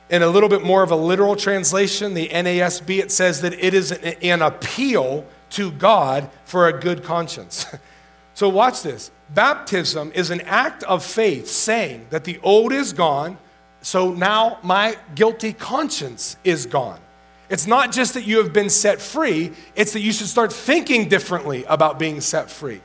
In 0.08 0.22
a 0.22 0.28
little 0.28 0.48
bit 0.48 0.62
more 0.62 0.82
of 0.82 0.90
a 0.90 0.96
literal 0.96 1.36
translation, 1.36 2.14
the 2.14 2.28
NASB, 2.28 2.98
it 2.98 3.12
says 3.12 3.40
that 3.42 3.54
it 3.54 3.74
is 3.74 3.92
an 3.92 4.42
appeal 4.42 5.24
to 5.50 5.70
God 5.72 6.28
for 6.44 6.68
a 6.68 6.72
good 6.72 7.04
conscience. 7.04 7.66
so 8.34 8.48
watch 8.48 8.82
this. 8.82 9.10
Baptism 9.34 10.12
is 10.14 10.30
an 10.30 10.40
act 10.42 10.82
of 10.84 11.04
faith 11.04 11.48
saying 11.48 12.06
that 12.10 12.24
the 12.24 12.38
old 12.42 12.72
is 12.72 12.92
gone, 12.92 13.38
so 13.82 14.12
now 14.12 14.58
my 14.62 14.96
guilty 15.14 15.52
conscience 15.52 16.36
is 16.44 16.66
gone. 16.66 17.00
It's 17.48 17.66
not 17.66 17.92
just 17.92 18.14
that 18.14 18.26
you 18.26 18.38
have 18.38 18.52
been 18.52 18.70
set 18.70 19.00
free, 19.00 19.52
it's 19.74 19.92
that 19.92 20.00
you 20.00 20.12
should 20.12 20.28
start 20.28 20.52
thinking 20.52 21.08
differently 21.08 21.64
about 21.64 21.98
being 21.98 22.20
set 22.20 22.50
free. 22.50 22.80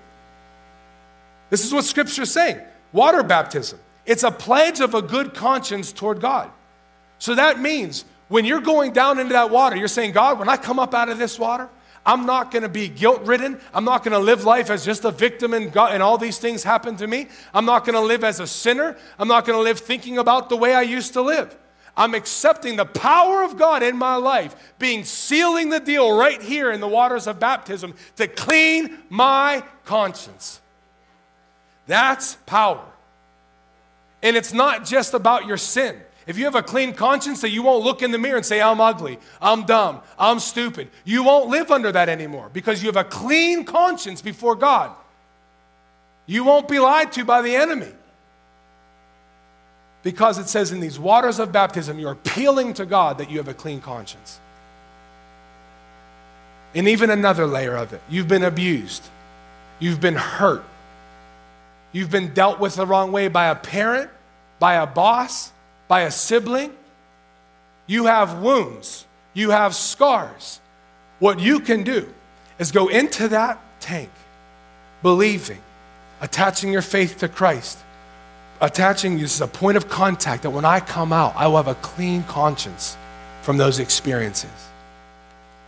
This 1.50 1.64
is 1.64 1.74
what 1.74 1.86
Scripture 1.86 2.24
is 2.24 2.32
saying 2.32 2.60
water 2.92 3.24
baptism. 3.24 3.80
It's 4.06 4.24
a 4.24 4.32
pledge 4.32 4.80
of 4.80 4.94
a 4.94 5.02
good 5.02 5.34
conscience 5.34 5.92
toward 5.92 6.22
God. 6.22 6.50
So 7.20 7.36
that 7.36 7.60
means 7.60 8.06
when 8.28 8.46
you're 8.46 8.62
going 8.62 8.94
down 8.94 9.20
into 9.20 9.34
that 9.34 9.50
water, 9.50 9.76
you're 9.76 9.88
saying, 9.88 10.14
God, 10.14 10.40
when 10.40 10.50
I 10.50 10.58
come 10.58 10.80
up 10.80 10.94
out 10.94 11.10
of 11.10 11.18
this 11.18 11.38
water, 11.38 11.70
I'm 12.06 12.26
not 12.26 12.52
going 12.52 12.64
to 12.64 12.70
be 12.70 12.88
guilt 12.88 13.24
ridden. 13.24 13.60
I'm 13.74 13.84
not 13.84 14.04
going 14.04 14.12
to 14.12 14.20
live 14.20 14.44
life 14.44 14.70
as 14.70 14.86
just 14.86 15.06
a 15.06 15.12
victim 15.12 15.54
and, 15.54 15.72
God, 15.72 15.92
and 15.94 16.04
all 16.04 16.18
these 16.18 16.38
things 16.38 16.64
happen 16.64 16.96
to 16.98 17.08
me. 17.08 17.28
I'm 17.54 17.66
not 17.66 17.84
going 17.84 17.96
to 17.96 18.02
live 18.02 18.24
as 18.24 18.40
a 18.40 18.48
sinner. 18.48 18.96
I'm 19.18 19.28
not 19.28 19.46
going 19.46 19.58
to 19.58 19.64
live 19.64 19.80
thinking 19.80 20.18
about 20.20 20.50
the 20.50 20.58
way 20.58 20.76
I 20.76 20.84
used 20.84 21.14
to 21.14 21.22
live. 21.22 21.56
I'm 21.98 22.14
accepting 22.14 22.76
the 22.76 22.86
power 22.86 23.44
of 23.44 23.58
God 23.58 23.82
in 23.82 23.98
my 23.98 24.16
life, 24.16 24.56
being 24.78 25.04
sealing 25.04 25.70
the 25.70 25.80
deal 25.80 26.16
right 26.16 26.42
here 26.42 26.72
in 26.72 26.82
the 26.82 26.88
waters 26.88 27.26
of 27.26 27.40
baptism 27.40 27.96
to 28.18 28.28
clean 28.28 28.98
my 29.10 29.64
conscience. 29.86 30.62
That's 31.88 32.36
power. 32.46 32.86
And 34.22 34.36
it's 34.36 34.54
not 34.54 34.86
just 34.86 35.14
about 35.14 35.46
your 35.46 35.58
sin. 35.58 36.00
If 36.28 36.38
you 36.38 36.46
have 36.46 36.56
a 36.56 36.64
clean 36.64 36.94
conscience 36.94 37.42
that 37.42 37.50
you 37.50 37.62
won't 37.62 37.84
look 37.84 38.02
in 38.02 38.12
the 38.12 38.18
mirror 38.18 38.38
and 38.38 38.46
say, 38.46 38.62
I'm 38.62 38.82
ugly, 38.82 39.20
I'm 39.42 39.66
dumb, 39.66 40.02
I'm 40.18 40.40
stupid, 40.40 40.90
you 41.04 41.24
won't 41.24 41.50
live 41.50 41.70
under 41.70 41.92
that 41.92 42.10
anymore 42.10 42.50
because 42.52 42.82
you 42.82 42.88
have 42.88 42.98
a 42.98 43.04
clean 43.04 43.64
conscience 43.64 44.22
before 44.22 44.56
God. 44.56 44.92
You 46.26 46.44
won't 46.44 46.68
be 46.68 46.80
lied 46.80 47.12
to 47.14 47.26
by 47.26 47.44
the 47.44 47.56
enemy. 47.56 47.92
Because 50.02 50.38
it 50.38 50.48
says 50.48 50.72
in 50.72 50.80
these 50.80 51.00
waters 51.00 51.40
of 51.40 51.52
baptism, 51.52 52.00
you're 52.00 52.12
appealing 52.12 52.74
to 52.76 52.86
God 52.86 53.18
that 53.20 53.30
you 53.30 53.38
have 53.38 53.48
a 53.48 53.54
clean 53.54 53.82
conscience. 53.82 54.40
And 56.76 56.88
even 56.88 57.10
another 57.10 57.48
layer 57.48 57.76
of 57.76 57.94
it 57.94 58.02
you've 58.10 58.28
been 58.28 58.44
abused, 58.44 59.04
you've 59.80 60.02
been 60.02 60.16
hurt, 60.16 60.64
you've 61.92 62.12
been 62.12 62.34
dealt 62.34 62.60
with 62.60 62.76
the 62.76 62.86
wrong 62.86 63.12
way 63.12 63.28
by 63.28 63.48
a 63.48 63.56
parent, 63.56 64.10
by 64.60 64.76
a 64.76 64.86
boss, 64.88 65.52
by 65.88 66.02
a 66.02 66.12
sibling, 66.12 66.74
you 67.88 68.06
have 68.06 68.42
wounds, 68.42 69.06
you 69.34 69.52
have 69.52 69.76
scars. 69.76 70.60
What 71.20 71.40
you 71.40 71.60
can 71.60 71.84
do 71.84 72.12
is 72.60 72.72
go 72.72 72.88
into 72.88 73.28
that 73.30 73.60
tank, 73.80 74.10
believing, 75.02 75.62
attaching 76.22 76.72
your 76.72 76.82
faith 76.82 77.20
to 77.20 77.28
Christ, 77.28 77.78
attaching 78.62 79.20
this 79.20 79.36
is 79.36 79.42
a 79.42 79.48
point 79.48 79.78
of 79.78 79.90
contact 79.90 80.44
that 80.44 80.50
when 80.50 80.66
I 80.66 80.80
come 80.80 81.14
out, 81.14 81.36
I 81.36 81.48
will 81.48 81.58
have 81.58 81.68
a 81.68 81.76
clean 81.76 82.24
conscience 82.24 82.98
from 83.42 83.58
those 83.58 83.80
experiences. 83.80 84.50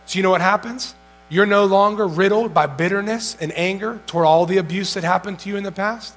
So, 0.06 0.16
you 0.16 0.22
know 0.22 0.30
what 0.30 0.40
happens? 0.40 0.94
You're 1.28 1.46
no 1.46 1.66
longer 1.66 2.06
riddled 2.06 2.54
by 2.54 2.66
bitterness 2.66 3.36
and 3.40 3.52
anger 3.56 4.00
toward 4.06 4.24
all 4.26 4.46
the 4.46 4.56
abuse 4.56 4.94
that 4.94 5.04
happened 5.04 5.38
to 5.40 5.48
you 5.48 5.56
in 5.56 5.62
the 5.62 5.72
past, 5.72 6.14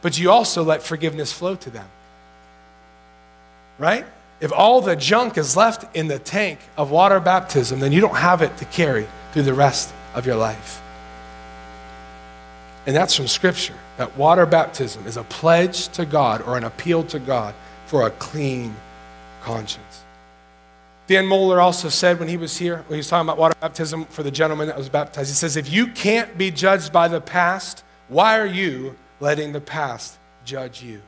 but 0.00 0.18
you 0.18 0.30
also 0.30 0.62
let 0.62 0.82
forgiveness 0.82 1.32
flow 1.32 1.54
to 1.56 1.70
them. 1.70 1.86
Right? 3.78 4.04
If 4.40 4.52
all 4.52 4.80
the 4.80 4.96
junk 4.96 5.38
is 5.38 5.56
left 5.56 5.96
in 5.96 6.08
the 6.08 6.18
tank 6.18 6.58
of 6.76 6.90
water 6.90 7.20
baptism, 7.20 7.80
then 7.80 7.92
you 7.92 8.00
don't 8.00 8.16
have 8.16 8.42
it 8.42 8.56
to 8.58 8.64
carry 8.66 9.06
through 9.32 9.42
the 9.42 9.54
rest 9.54 9.92
of 10.14 10.26
your 10.26 10.36
life. 10.36 10.82
And 12.86 12.94
that's 12.94 13.16
from 13.16 13.26
Scripture 13.26 13.74
that 13.96 14.16
water 14.16 14.44
baptism 14.44 15.06
is 15.06 15.16
a 15.16 15.24
pledge 15.24 15.88
to 15.88 16.04
God 16.04 16.42
or 16.42 16.56
an 16.56 16.64
appeal 16.64 17.04
to 17.04 17.18
God 17.18 17.54
for 17.86 18.06
a 18.06 18.10
clean 18.10 18.74
conscience. 19.42 20.02
Dan 21.06 21.24
Mohler 21.24 21.62
also 21.62 21.88
said 21.88 22.18
when 22.18 22.28
he 22.28 22.36
was 22.36 22.56
here, 22.56 22.76
when 22.76 22.96
he 22.96 22.96
was 22.96 23.08
talking 23.08 23.26
about 23.26 23.38
water 23.38 23.54
baptism 23.60 24.06
for 24.06 24.22
the 24.22 24.30
gentleman 24.30 24.66
that 24.68 24.76
was 24.76 24.88
baptized, 24.88 25.28
he 25.30 25.34
says, 25.34 25.56
If 25.56 25.70
you 25.70 25.86
can't 25.88 26.36
be 26.38 26.50
judged 26.50 26.92
by 26.92 27.08
the 27.08 27.20
past, 27.20 27.84
why 28.08 28.38
are 28.38 28.46
you 28.46 28.96
letting 29.20 29.52
the 29.52 29.60
past 29.60 30.18
judge 30.44 30.82
you? 30.82 31.02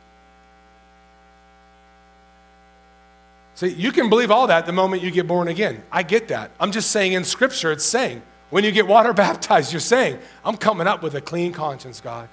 See, 3.57 3.69
you 3.69 3.91
can 3.91 4.11
believe 4.11 4.31
all 4.31 4.47
that 4.49 4.67
the 4.67 4.73
moment 4.73 5.03
you 5.03 5.11
get 5.11 5.27
born 5.27 5.49
again. 5.49 5.83
I 5.91 6.03
get 6.03 6.29
that. 6.29 6.51
I'm 6.61 6.73
just 6.73 6.91
saying 6.91 7.15
in 7.15 7.25
Scripture, 7.25 7.73
it's 7.73 7.87
saying, 7.87 8.21
when 8.51 8.65
you 8.65 8.71
get 8.71 8.87
water 8.87 9.13
baptized, 9.15 9.73
you're 9.73 9.81
saying, 9.81 10.19
I'm 10.45 10.59
coming 10.59 10.87
up 10.87 11.03
with 11.03 11.15
a 11.15 11.23
clean 11.23 11.53
conscience, 11.53 12.01
God. 12.01 12.29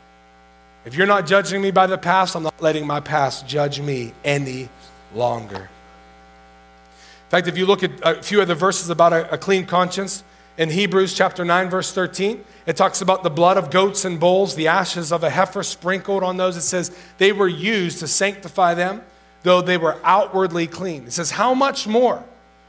If 0.85 0.95
you're 0.95 1.07
not 1.07 1.25
judging 1.25 1.61
me 1.61 1.71
by 1.71 1.87
the 1.87 1.97
past, 1.97 2.35
I'm 2.35 2.43
not 2.43 2.61
letting 2.61 2.85
my 2.85 2.99
past 2.99 3.47
judge 3.47 3.79
me 3.79 4.13
any 4.25 4.67
longer. 5.15 5.61
In 5.61 7.29
fact, 7.29 7.47
if 7.47 7.57
you 7.57 7.65
look 7.65 7.83
at 7.83 7.91
a 8.03 8.21
few 8.21 8.41
of 8.41 8.49
the 8.49 8.55
verses 8.55 8.89
about 8.89 9.13
a, 9.13 9.33
a 9.33 9.37
clean 9.37 9.65
conscience, 9.65 10.25
in 10.57 10.69
Hebrews 10.69 11.13
chapter 11.13 11.45
9, 11.45 11.69
verse 11.69 11.93
13, 11.93 12.43
it 12.65 12.75
talks 12.75 13.01
about 13.01 13.23
the 13.23 13.29
blood 13.29 13.57
of 13.57 13.71
goats 13.71 14.03
and 14.03 14.19
bulls, 14.19 14.55
the 14.55 14.67
ashes 14.67 15.13
of 15.13 15.23
a 15.23 15.29
heifer 15.29 15.63
sprinkled 15.63 16.21
on 16.21 16.35
those. 16.35 16.57
It 16.57 16.61
says 16.61 16.95
they 17.17 17.31
were 17.31 17.47
used 17.47 17.99
to 17.99 18.07
sanctify 18.07 18.73
them, 18.73 19.01
though 19.43 19.61
they 19.61 19.77
were 19.77 19.99
outwardly 20.03 20.67
clean. 20.67 21.03
It 21.03 21.13
says, 21.13 21.31
How 21.31 21.53
much 21.53 21.87
more 21.87 22.23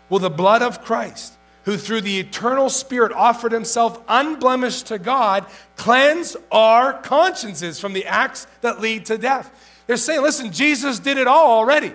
will 0.09 0.19
the 0.19 0.31
blood 0.31 0.63
of 0.63 0.85
Christ, 0.85 1.35
who 1.65 1.77
through 1.77 2.03
the 2.03 2.21
eternal 2.21 2.69
Spirit 2.69 3.13
offered 3.13 3.53
himself 3.53 4.01
unblemished 4.07 4.87
to 4.87 4.99
God, 4.99 5.47
cleanse 5.77 6.37
our 6.53 6.93
consciences 6.93 7.81
from 7.81 7.95
the 7.95 8.07
acts 8.07 8.47
that 8.61 8.81
lead 8.81 9.07
to 9.07 9.17
death. 9.17 9.51
They're 9.87 9.97
saying, 9.97 10.23
listen, 10.23 10.53
Jesus 10.53 10.99
did 10.99 11.17
it 11.17 11.27
all 11.27 11.59
already. 11.59 11.93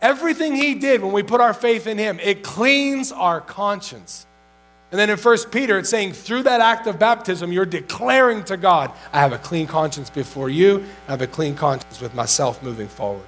Everything 0.00 0.54
he 0.56 0.74
did 0.74 1.02
when 1.02 1.12
we 1.12 1.22
put 1.22 1.40
our 1.40 1.52
faith 1.52 1.86
in 1.86 1.98
him, 1.98 2.18
it 2.20 2.42
cleans 2.42 3.12
our 3.12 3.40
conscience. 3.40 4.26
And 4.90 4.98
then 4.98 5.10
in 5.10 5.18
1 5.18 5.38
Peter, 5.50 5.78
it's 5.78 5.90
saying 5.90 6.14
through 6.14 6.44
that 6.44 6.60
act 6.60 6.86
of 6.86 6.98
baptism, 6.98 7.52
you're 7.52 7.66
declaring 7.66 8.42
to 8.44 8.56
God, 8.56 8.92
I 9.12 9.20
have 9.20 9.32
a 9.32 9.38
clean 9.38 9.66
conscience 9.66 10.10
before 10.10 10.50
you, 10.50 10.84
I 11.06 11.12
have 11.12 11.22
a 11.22 11.26
clean 11.26 11.54
conscience 11.54 12.00
with 12.00 12.14
myself 12.14 12.62
moving 12.62 12.88
forward. 12.88 13.26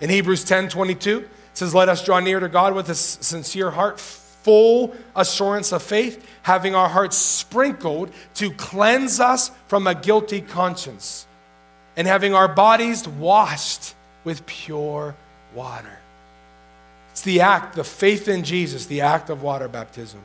In 0.00 0.10
Hebrews 0.10 0.44
10 0.44 0.68
22, 0.68 1.18
it 1.18 1.28
says, 1.54 1.74
Let 1.74 1.88
us 1.88 2.04
draw 2.04 2.20
near 2.20 2.40
to 2.40 2.48
God 2.48 2.74
with 2.74 2.88
a 2.88 2.94
sincere 2.94 3.70
heart 3.70 4.00
full 4.00 4.94
assurance 5.16 5.72
of 5.72 5.82
faith, 5.82 6.24
having 6.42 6.74
our 6.74 6.88
hearts 6.88 7.16
sprinkled 7.16 8.10
to 8.34 8.50
cleanse 8.52 9.18
us 9.18 9.50
from 9.68 9.86
a 9.86 9.94
guilty 9.94 10.42
conscience, 10.42 11.26
and 11.96 12.06
having 12.06 12.34
our 12.34 12.48
bodies 12.48 13.08
washed 13.08 13.94
with 14.24 14.44
pure 14.44 15.14
water. 15.54 15.98
It's 17.12 17.22
the 17.22 17.40
act, 17.40 17.76
the 17.76 17.84
faith 17.84 18.28
in 18.28 18.44
Jesus, 18.44 18.86
the 18.86 19.00
act 19.00 19.30
of 19.30 19.42
water 19.42 19.68
baptism. 19.68 20.20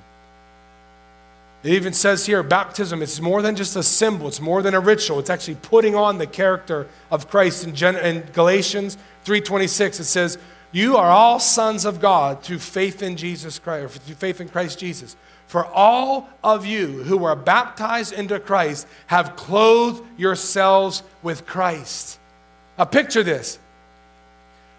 It 1.62 1.74
even 1.74 1.94
says 1.94 2.26
here, 2.26 2.42
baptism, 2.42 3.02
it's 3.02 3.20
more 3.20 3.42
than 3.42 3.56
just 3.56 3.76
a 3.76 3.84
symbol, 3.84 4.28
it's 4.30 4.40
more 4.40 4.62
than 4.62 4.74
a 4.74 4.80
ritual. 4.80 5.20
It's 5.20 5.30
actually 5.30 5.58
putting 5.62 5.94
on 5.94 6.18
the 6.18 6.28
character 6.28 6.88
of 7.12 7.30
Christ. 7.30 7.66
In, 7.66 7.76
Gen- 7.76 7.98
in 7.98 8.22
Galatians 8.34 8.98
3.26, 9.26 10.00
it 10.00 10.04
says, 10.06 10.38
you 10.72 10.98
are 10.98 11.10
all 11.10 11.40
sons 11.40 11.86
of 11.86 12.00
God 12.00 12.44
through 12.44 12.60
faith 12.60 13.02
in 13.02 13.18
Jesus 13.18 13.58
Christ, 13.58 13.86
or 13.86 13.90
through 13.90 14.16
faith 14.16 14.40
in 14.40 14.50
Christ 14.50 14.78
Jesus. 14.78 15.16
For 15.48 15.66
all 15.66 16.30
of 16.44 16.66
you 16.66 17.04
who 17.04 17.24
are 17.24 17.36
baptized 17.36 18.14
into 18.14 18.40
Christ 18.40 18.88
have 19.08 19.36
clothed 19.36 20.04
yourselves 20.16 21.02
with 21.24 21.48
Christ. 21.48 22.20
Now, 22.78 22.86
picture 22.86 23.24
this. 23.24 23.58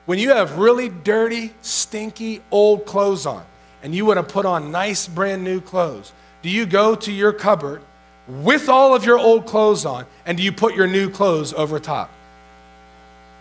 When 0.06 0.20
you 0.20 0.30
have 0.30 0.58
really 0.58 0.88
dirty, 0.88 1.52
stinky, 1.60 2.40
old 2.52 2.86
clothes 2.86 3.26
on, 3.26 3.44
and 3.82 3.94
you 3.94 4.04
want 4.04 4.18
to 4.18 4.32
put 4.32 4.46
on 4.46 4.70
nice, 4.70 5.08
brand 5.08 5.42
new 5.42 5.60
clothes, 5.60 6.12
do 6.42 6.48
you 6.48 6.66
go 6.66 6.94
to 6.94 7.12
your 7.12 7.32
cupboard 7.32 7.82
with 8.28 8.68
all 8.68 8.94
of 8.94 9.04
your 9.04 9.18
old 9.18 9.46
clothes 9.46 9.84
on, 9.84 10.06
and 10.24 10.38
do 10.38 10.44
you 10.44 10.52
put 10.52 10.76
your 10.76 10.86
new 10.86 11.10
clothes 11.10 11.52
over 11.52 11.80
top? 11.80 12.10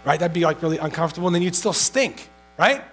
Right? 0.05 0.19
That'd 0.19 0.33
be 0.33 0.45
like 0.45 0.61
really 0.61 0.77
uncomfortable, 0.77 1.27
and 1.27 1.35
then 1.35 1.41
you'd 1.41 1.55
still 1.55 1.73
stink 1.73 2.29
right? 2.59 2.83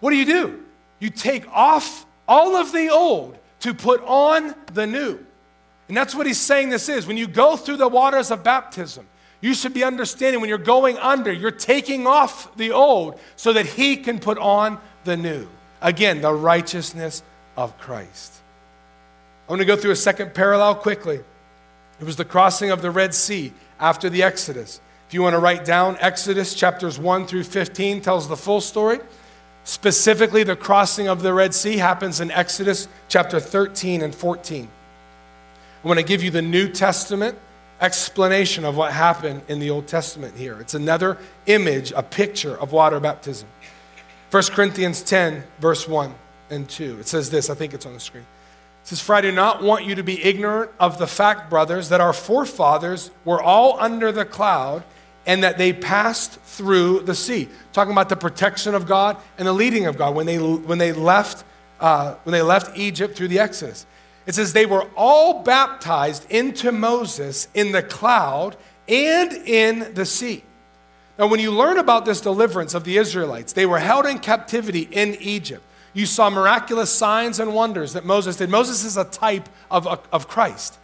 What 0.00 0.10
do 0.10 0.16
you 0.16 0.26
do? 0.26 0.64
You 0.98 1.10
take 1.10 1.48
off 1.52 2.04
all 2.26 2.56
of 2.56 2.72
the 2.72 2.90
old 2.90 3.38
to 3.60 3.72
put 3.72 4.02
on 4.02 4.54
the 4.74 4.86
new. 4.86 5.24
And 5.88 5.96
that's 5.96 6.14
what 6.14 6.26
he's 6.26 6.40
saying 6.40 6.70
this 6.70 6.88
is. 6.88 7.06
When 7.06 7.16
you 7.16 7.28
go 7.28 7.56
through 7.56 7.76
the 7.76 7.88
waters 7.88 8.32
of 8.32 8.42
baptism, 8.42 9.06
you 9.40 9.54
should 9.54 9.72
be 9.72 9.84
understanding 9.84 10.40
when 10.40 10.48
you're 10.48 10.58
going 10.58 10.98
under, 10.98 11.32
you're 11.32 11.52
taking 11.52 12.06
off 12.06 12.54
the 12.56 12.72
old 12.72 13.20
so 13.36 13.52
that 13.52 13.64
he 13.64 13.96
can 13.96 14.18
put 14.18 14.38
on 14.38 14.80
the 15.04 15.16
new. 15.16 15.46
Again, 15.80 16.20
the 16.20 16.32
righteousness 16.32 17.22
of 17.56 17.78
Christ. 17.78 18.32
I'm 19.44 19.56
going 19.56 19.60
to 19.60 19.64
go 19.64 19.76
through 19.76 19.92
a 19.92 19.96
second 19.96 20.34
parallel 20.34 20.74
quickly. 20.74 21.20
It 22.00 22.04
was 22.04 22.16
the 22.16 22.24
crossing 22.24 22.70
of 22.70 22.82
the 22.82 22.90
Red 22.90 23.14
Sea 23.14 23.52
after 23.78 24.10
the 24.10 24.24
Exodus. 24.24 24.80
If 25.08 25.14
you 25.14 25.22
want 25.22 25.34
to 25.34 25.38
write 25.38 25.64
down, 25.64 25.96
Exodus 26.00 26.54
chapters 26.54 26.98
1 26.98 27.26
through 27.26 27.44
15 27.44 28.00
tells 28.00 28.28
the 28.28 28.36
full 28.36 28.60
story. 28.60 28.98
Specifically, 29.62 30.42
the 30.42 30.56
crossing 30.56 31.08
of 31.08 31.22
the 31.22 31.32
Red 31.32 31.54
Sea 31.54 31.76
happens 31.76 32.20
in 32.20 32.30
Exodus 32.32 32.88
chapter 33.08 33.38
13 33.38 34.02
and 34.02 34.14
14. 34.14 34.68
I 35.84 35.88
want 35.88 36.00
to 36.00 36.04
give 36.04 36.24
you 36.24 36.30
the 36.30 36.42
New 36.42 36.68
Testament 36.68 37.38
explanation 37.80 38.64
of 38.64 38.76
what 38.76 38.92
happened 38.92 39.42
in 39.48 39.60
the 39.60 39.70
Old 39.70 39.86
Testament 39.86 40.36
here. 40.36 40.60
It's 40.60 40.74
another 40.74 41.18
image, 41.46 41.92
a 41.92 42.02
picture 42.02 42.58
of 42.58 42.72
water 42.72 42.98
baptism. 42.98 43.48
1 44.32 44.42
Corinthians 44.44 45.02
10, 45.02 45.44
verse 45.60 45.86
1 45.86 46.14
and 46.50 46.68
2. 46.68 46.98
It 47.00 47.06
says 47.06 47.30
this, 47.30 47.48
I 47.48 47.54
think 47.54 47.74
it's 47.74 47.86
on 47.86 47.94
the 47.94 48.00
screen. 48.00 48.26
It 48.82 48.88
says, 48.88 49.00
For 49.00 49.14
I 49.14 49.20
do 49.20 49.30
not 49.30 49.62
want 49.62 49.84
you 49.84 49.94
to 49.94 50.02
be 50.02 50.22
ignorant 50.24 50.72
of 50.80 50.98
the 50.98 51.06
fact, 51.06 51.48
brothers, 51.48 51.90
that 51.90 52.00
our 52.00 52.12
forefathers 52.12 53.12
were 53.24 53.42
all 53.42 53.78
under 53.78 54.10
the 54.10 54.24
cloud 54.24 54.82
and 55.26 55.42
that 55.42 55.58
they 55.58 55.72
passed 55.72 56.40
through 56.40 57.00
the 57.00 57.14
sea. 57.14 57.48
Talking 57.72 57.92
about 57.92 58.08
the 58.08 58.16
protection 58.16 58.74
of 58.74 58.86
God 58.86 59.16
and 59.38 59.46
the 59.46 59.52
leading 59.52 59.86
of 59.86 59.98
God 59.98 60.14
when 60.14 60.26
they, 60.26 60.38
when 60.38 60.78
they, 60.78 60.92
left, 60.92 61.44
uh, 61.80 62.14
when 62.22 62.32
they 62.32 62.42
left 62.42 62.76
Egypt 62.78 63.16
through 63.16 63.28
the 63.28 63.40
Exodus. 63.40 63.86
It 64.26 64.34
says 64.34 64.52
they 64.52 64.66
were 64.66 64.88
all 64.96 65.42
baptized 65.42 66.30
into 66.30 66.72
Moses 66.72 67.48
in 67.54 67.72
the 67.72 67.82
cloud 67.82 68.56
and 68.88 69.32
in 69.32 69.94
the 69.94 70.06
sea. 70.06 70.42
Now, 71.18 71.28
when 71.28 71.40
you 71.40 71.50
learn 71.50 71.78
about 71.78 72.04
this 72.04 72.20
deliverance 72.20 72.74
of 72.74 72.84
the 72.84 72.98
Israelites, 72.98 73.52
they 73.52 73.66
were 73.66 73.78
held 73.78 74.06
in 74.06 74.18
captivity 74.18 74.88
in 74.90 75.16
Egypt. 75.20 75.62
You 75.94 76.04
saw 76.04 76.28
miraculous 76.28 76.90
signs 76.90 77.40
and 77.40 77.54
wonders 77.54 77.94
that 77.94 78.04
Moses 78.04 78.36
did. 78.36 78.50
Moses 78.50 78.84
is 78.84 78.98
a 78.98 79.04
type 79.04 79.48
of, 79.70 79.86
of 79.86 80.28
Christ. 80.28 80.78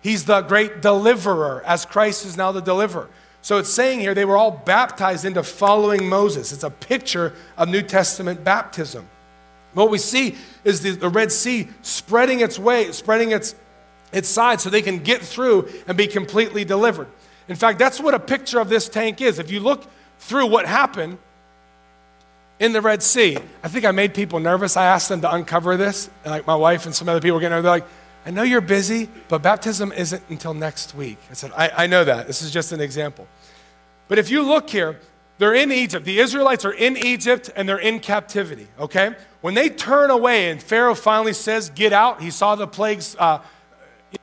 He's 0.00 0.26
the 0.26 0.42
great 0.42 0.80
deliverer, 0.80 1.62
as 1.66 1.84
Christ 1.84 2.24
is 2.24 2.36
now 2.36 2.52
the 2.52 2.60
deliverer. 2.60 3.08
So 3.44 3.58
it's 3.58 3.68
saying 3.68 4.00
here 4.00 4.14
they 4.14 4.24
were 4.24 4.38
all 4.38 4.50
baptized 4.50 5.26
into 5.26 5.42
following 5.42 6.08
Moses. 6.08 6.50
It's 6.50 6.64
a 6.64 6.70
picture 6.70 7.34
of 7.58 7.68
New 7.68 7.82
Testament 7.82 8.42
baptism. 8.42 9.06
What 9.74 9.90
we 9.90 9.98
see 9.98 10.36
is 10.64 10.80
the, 10.80 10.92
the 10.92 11.10
Red 11.10 11.30
Sea 11.30 11.68
spreading 11.82 12.40
its 12.40 12.58
way, 12.58 12.90
spreading 12.92 13.32
its, 13.32 13.54
its 14.14 14.30
sides 14.30 14.62
so 14.62 14.70
they 14.70 14.80
can 14.80 15.00
get 15.00 15.20
through 15.20 15.68
and 15.86 15.94
be 15.94 16.06
completely 16.06 16.64
delivered. 16.64 17.06
In 17.46 17.54
fact, 17.54 17.78
that's 17.78 18.00
what 18.00 18.14
a 18.14 18.18
picture 18.18 18.60
of 18.60 18.70
this 18.70 18.88
tank 18.88 19.20
is. 19.20 19.38
If 19.38 19.50
you 19.50 19.60
look 19.60 19.84
through 20.20 20.46
what 20.46 20.64
happened 20.64 21.18
in 22.58 22.72
the 22.72 22.80
Red 22.80 23.02
Sea, 23.02 23.36
I 23.62 23.68
think 23.68 23.84
I 23.84 23.90
made 23.90 24.14
people 24.14 24.40
nervous. 24.40 24.74
I 24.74 24.86
asked 24.86 25.10
them 25.10 25.20
to 25.20 25.30
uncover 25.30 25.76
this. 25.76 26.08
Like 26.24 26.46
my 26.46 26.56
wife 26.56 26.86
and 26.86 26.94
some 26.94 27.10
other 27.10 27.20
people 27.20 27.34
were 27.34 27.40
getting 27.40 27.52
there. 27.52 27.60
They're 27.60 27.70
like, 27.72 27.86
I 28.26 28.30
know 28.30 28.42
you're 28.42 28.60
busy, 28.60 29.08
but 29.28 29.42
baptism 29.42 29.92
isn't 29.92 30.22
until 30.30 30.54
next 30.54 30.94
week. 30.94 31.18
I 31.30 31.34
said, 31.34 31.52
I, 31.56 31.70
I 31.76 31.86
know 31.86 32.04
that. 32.04 32.26
This 32.26 32.40
is 32.40 32.50
just 32.50 32.72
an 32.72 32.80
example. 32.80 33.28
But 34.08 34.18
if 34.18 34.30
you 34.30 34.42
look 34.42 34.70
here, 34.70 34.98
they're 35.38 35.54
in 35.54 35.72
Egypt. 35.72 36.04
The 36.06 36.20
Israelites 36.20 36.64
are 36.64 36.72
in 36.72 36.96
Egypt 36.96 37.50
and 37.54 37.68
they're 37.68 37.78
in 37.78 38.00
captivity, 38.00 38.68
okay? 38.78 39.14
When 39.40 39.54
they 39.54 39.68
turn 39.68 40.10
away 40.10 40.50
and 40.50 40.62
Pharaoh 40.62 40.94
finally 40.94 41.32
says, 41.32 41.70
Get 41.70 41.92
out, 41.92 42.22
he 42.22 42.30
saw 42.30 42.54
the 42.54 42.66
plagues 42.66 43.16
uh, 43.18 43.40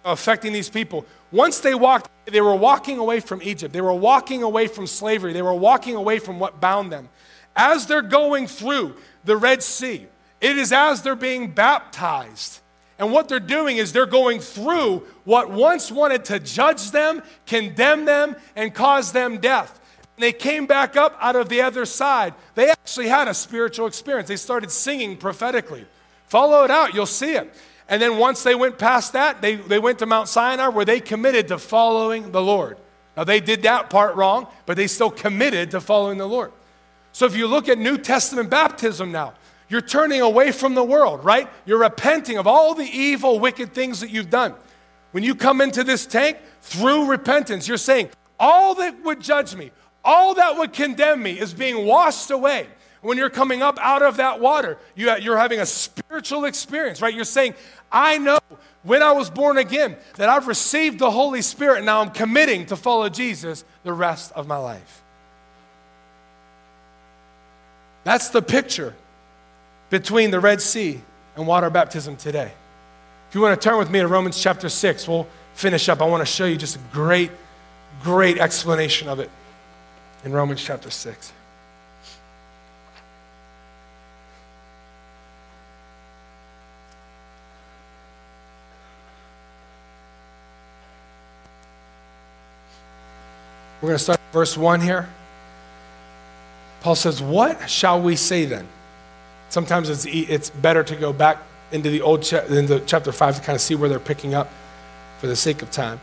affecting 0.05 0.53
these 0.53 0.69
people. 0.69 1.05
Once 1.31 1.59
they 1.59 1.75
walked, 1.75 2.09
they 2.25 2.41
were 2.41 2.55
walking 2.55 2.97
away 2.97 3.19
from 3.19 3.41
Egypt. 3.43 3.73
They 3.73 3.81
were 3.81 3.93
walking 3.93 4.41
away 4.41 4.67
from 4.67 4.87
slavery. 4.87 5.33
They 5.33 5.41
were 5.41 5.53
walking 5.53 5.95
away 5.95 6.19
from 6.19 6.39
what 6.39 6.59
bound 6.59 6.91
them. 6.91 7.09
As 7.55 7.85
they're 7.87 8.01
going 8.01 8.47
through 8.47 8.95
the 9.25 9.37
Red 9.37 9.61
Sea, 9.61 10.07
It 10.39 10.57
is 10.57 10.71
as 10.71 11.03
they're 11.03 11.15
being 11.15 11.51
baptized. 11.51 12.60
And 13.01 13.11
what 13.11 13.27
they're 13.27 13.39
doing 13.39 13.77
is 13.77 13.91
they're 13.91 14.05
going 14.05 14.39
through 14.39 14.99
what 15.23 15.49
once 15.49 15.91
wanted 15.91 16.23
to 16.25 16.39
judge 16.39 16.91
them, 16.91 17.23
condemn 17.47 18.05
them, 18.05 18.35
and 18.55 18.71
cause 18.71 19.11
them 19.11 19.39
death. 19.39 19.79
And 20.15 20.23
they 20.23 20.31
came 20.31 20.67
back 20.67 20.95
up 20.95 21.17
out 21.19 21.35
of 21.35 21.49
the 21.49 21.63
other 21.63 21.85
side. 21.85 22.35
They 22.53 22.69
actually 22.69 23.07
had 23.07 23.27
a 23.27 23.33
spiritual 23.33 23.87
experience. 23.87 24.27
They 24.27 24.35
started 24.35 24.69
singing 24.69 25.17
prophetically. 25.17 25.87
Follow 26.27 26.63
it 26.63 26.69
out, 26.69 26.93
you'll 26.93 27.07
see 27.07 27.33
it. 27.33 27.51
And 27.89 27.99
then 27.99 28.19
once 28.19 28.43
they 28.43 28.53
went 28.53 28.77
past 28.77 29.13
that, 29.13 29.41
they, 29.41 29.55
they 29.55 29.79
went 29.79 29.97
to 29.99 30.05
Mount 30.05 30.29
Sinai 30.29 30.67
where 30.67 30.85
they 30.85 30.99
committed 30.99 31.47
to 31.47 31.57
following 31.57 32.31
the 32.31 32.41
Lord. 32.41 32.77
Now, 33.17 33.23
they 33.23 33.39
did 33.39 33.63
that 33.63 33.89
part 33.89 34.15
wrong, 34.15 34.45
but 34.67 34.77
they 34.77 34.85
still 34.85 35.09
committed 35.09 35.71
to 35.71 35.81
following 35.81 36.19
the 36.19 36.27
Lord. 36.27 36.51
So 37.13 37.25
if 37.25 37.35
you 37.35 37.47
look 37.47 37.67
at 37.67 37.79
New 37.79 37.97
Testament 37.97 38.51
baptism 38.51 39.11
now, 39.11 39.33
you're 39.71 39.79
turning 39.79 40.19
away 40.19 40.51
from 40.51 40.75
the 40.75 40.83
world, 40.83 41.23
right? 41.23 41.47
You're 41.65 41.79
repenting 41.79 42.37
of 42.37 42.45
all 42.45 42.75
the 42.75 42.83
evil, 42.83 43.39
wicked 43.39 43.73
things 43.73 44.01
that 44.01 44.09
you've 44.09 44.29
done. 44.29 44.53
When 45.11 45.23
you 45.23 45.33
come 45.33 45.61
into 45.61 45.85
this 45.85 46.05
tank, 46.05 46.39
through 46.61 47.09
repentance, 47.09 47.69
you're 47.69 47.77
saying, 47.77 48.09
all 48.37 48.75
that 48.75 49.01
would 49.05 49.21
judge 49.21 49.55
me, 49.55 49.71
all 50.03 50.35
that 50.35 50.57
would 50.57 50.73
condemn 50.73 51.23
me 51.23 51.39
is 51.39 51.53
being 51.53 51.85
washed 51.85 52.31
away. 52.31 52.67
When 53.01 53.17
you're 53.17 53.29
coming 53.29 53.63
up 53.63 53.79
out 53.79 54.01
of 54.01 54.17
that 54.17 54.41
water, 54.41 54.77
you're 54.93 55.37
having 55.37 55.61
a 55.61 55.65
spiritual 55.65 56.43
experience, 56.43 57.01
right? 57.01 57.13
You're 57.13 57.23
saying, 57.23 57.55
I 57.91 58.17
know 58.17 58.39
when 58.83 59.01
I 59.01 59.13
was 59.13 59.29
born 59.29 59.57
again 59.57 59.95
that 60.15 60.27
I've 60.27 60.47
received 60.47 60.99
the 60.99 61.11
Holy 61.11 61.41
Spirit 61.41 61.77
and 61.77 61.85
now 61.85 62.01
I'm 62.01 62.11
committing 62.11 62.65
to 62.65 62.75
follow 62.75 63.07
Jesus 63.07 63.63
the 63.83 63.93
rest 63.93 64.33
of 64.33 64.47
my 64.47 64.57
life. 64.57 65.01
That's 68.03 68.29
the 68.31 68.41
picture 68.41 68.95
between 69.91 70.31
the 70.31 70.39
Red 70.39 70.61
Sea 70.61 70.99
and 71.35 71.45
water 71.45 71.69
baptism 71.69 72.15
today. 72.15 72.51
If 73.29 73.35
you 73.35 73.41
want 73.41 73.61
to 73.61 73.69
turn 73.69 73.77
with 73.77 73.91
me 73.91 73.99
to 73.99 74.07
Romans 74.07 74.41
chapter 74.41 74.69
6, 74.69 75.07
we'll 75.07 75.27
finish 75.53 75.87
up. 75.89 76.01
I 76.01 76.05
want 76.05 76.21
to 76.21 76.25
show 76.25 76.45
you 76.45 76.57
just 76.57 76.77
a 76.77 76.79
great, 76.91 77.29
great 78.01 78.39
explanation 78.39 79.07
of 79.07 79.19
it 79.19 79.29
in 80.23 80.31
Romans 80.31 80.63
chapter 80.63 80.89
6. 80.89 81.33
We're 93.81 93.87
going 93.87 93.97
to 93.97 94.03
start 94.03 94.19
verse 94.31 94.55
1 94.55 94.79
here. 94.79 95.09
Paul 96.81 96.95
says, 96.95 97.21
What 97.21 97.69
shall 97.69 98.01
we 98.01 98.15
say 98.15 98.45
then? 98.45 98.67
Sometimes 99.51 99.89
it's, 99.89 100.05
it's 100.05 100.49
better 100.49 100.83
to 100.83 100.95
go 100.95 101.13
back 101.13 101.37
into 101.71 101.91
the 101.91 102.01
old 102.01 102.23
cha- 102.23 102.45
into 102.45 102.79
chapter 102.87 103.11
5 103.11 103.35
to 103.35 103.41
kind 103.41 103.55
of 103.55 103.61
see 103.61 103.75
where 103.75 103.87
they're 103.87 103.99
picking 103.99 104.33
up 104.33 104.49
for 105.19 105.27
the 105.27 105.35
sake 105.35 105.61
of 105.61 105.69
time. 105.69 105.99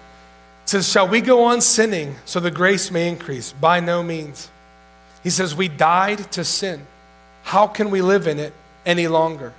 It 0.62 0.70
says, 0.70 0.88
Shall 0.88 1.08
we 1.08 1.20
go 1.20 1.44
on 1.44 1.60
sinning 1.60 2.14
so 2.24 2.38
the 2.38 2.52
grace 2.52 2.92
may 2.92 3.08
increase? 3.08 3.52
By 3.52 3.80
no 3.80 4.04
means. 4.04 4.48
He 5.24 5.30
says, 5.30 5.56
We 5.56 5.66
died 5.66 6.30
to 6.32 6.44
sin. 6.44 6.86
How 7.42 7.66
can 7.66 7.90
we 7.90 8.02
live 8.02 8.28
in 8.28 8.38
it 8.38 8.52
any 8.86 9.08
longer? 9.08 9.52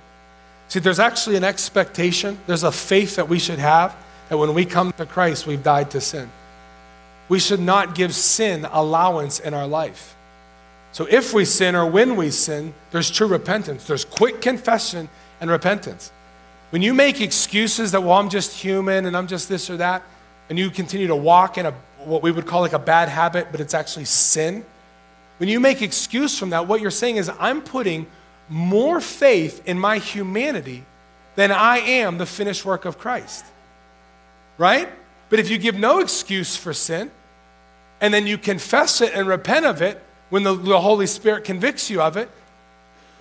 See, 0.68 0.78
there's 0.78 1.00
actually 1.00 1.36
an 1.36 1.44
expectation, 1.44 2.38
there's 2.46 2.62
a 2.62 2.72
faith 2.72 3.16
that 3.16 3.28
we 3.28 3.38
should 3.38 3.58
have 3.58 3.94
that 4.30 4.38
when 4.38 4.54
we 4.54 4.64
come 4.64 4.92
to 4.92 5.04
Christ, 5.04 5.46
we've 5.46 5.62
died 5.62 5.90
to 5.90 6.00
sin 6.00 6.30
we 7.30 7.38
should 7.38 7.60
not 7.60 7.94
give 7.94 8.12
sin 8.12 8.66
allowance 8.70 9.38
in 9.38 9.54
our 9.54 9.66
life. 9.66 10.16
So 10.92 11.06
if 11.08 11.32
we 11.32 11.44
sin 11.44 11.74
or 11.74 11.86
when 11.86 12.16
we 12.16 12.30
sin, 12.30 12.74
there's 12.90 13.10
true 13.10 13.26
repentance. 13.26 13.84
There's 13.84 14.04
quick 14.04 14.40
confession 14.40 15.08
and 15.40 15.50
repentance. 15.50 16.10
When 16.70 16.82
you 16.82 16.94
make 16.94 17.20
excuses 17.20 17.92
that, 17.92 18.02
well, 18.02 18.12
I'm 18.12 18.30
just 18.30 18.56
human 18.58 19.06
and 19.06 19.16
I'm 19.16 19.26
just 19.26 19.48
this 19.48 19.70
or 19.70 19.76
that, 19.78 20.02
and 20.48 20.58
you 20.58 20.70
continue 20.70 21.06
to 21.08 21.16
walk 21.16 21.58
in 21.58 21.66
a 21.66 21.74
what 22.04 22.22
we 22.22 22.32
would 22.32 22.46
call 22.46 22.62
like 22.62 22.72
a 22.72 22.78
bad 22.78 23.08
habit, 23.08 23.48
but 23.50 23.60
it's 23.60 23.74
actually 23.74 24.06
sin. 24.06 24.64
When 25.38 25.48
you 25.48 25.60
make 25.60 25.82
excuse 25.82 26.38
from 26.38 26.50
that, 26.50 26.66
what 26.66 26.80
you're 26.80 26.90
saying 26.90 27.16
is, 27.16 27.30
I'm 27.38 27.62
putting 27.62 28.06
more 28.48 29.00
faith 29.00 29.62
in 29.66 29.78
my 29.78 29.98
humanity 29.98 30.84
than 31.36 31.52
I 31.52 31.78
am 31.78 32.18
the 32.18 32.26
finished 32.26 32.64
work 32.64 32.84
of 32.84 32.98
Christ. 32.98 33.44
Right? 34.58 34.88
But 35.28 35.40
if 35.40 35.50
you 35.50 35.58
give 35.58 35.76
no 35.76 36.00
excuse 36.00 36.56
for 36.56 36.72
sin, 36.72 37.10
and 38.00 38.12
then 38.12 38.26
you 38.26 38.38
confess 38.38 39.00
it 39.00 39.12
and 39.14 39.28
repent 39.28 39.66
of 39.66 39.82
it 39.82 40.02
when 40.30 40.42
the, 40.42 40.54
the 40.54 40.80
Holy 40.80 41.06
Spirit 41.06 41.44
convicts 41.44 41.90
you 41.90 42.00
of 42.00 42.16
it, 42.16 42.30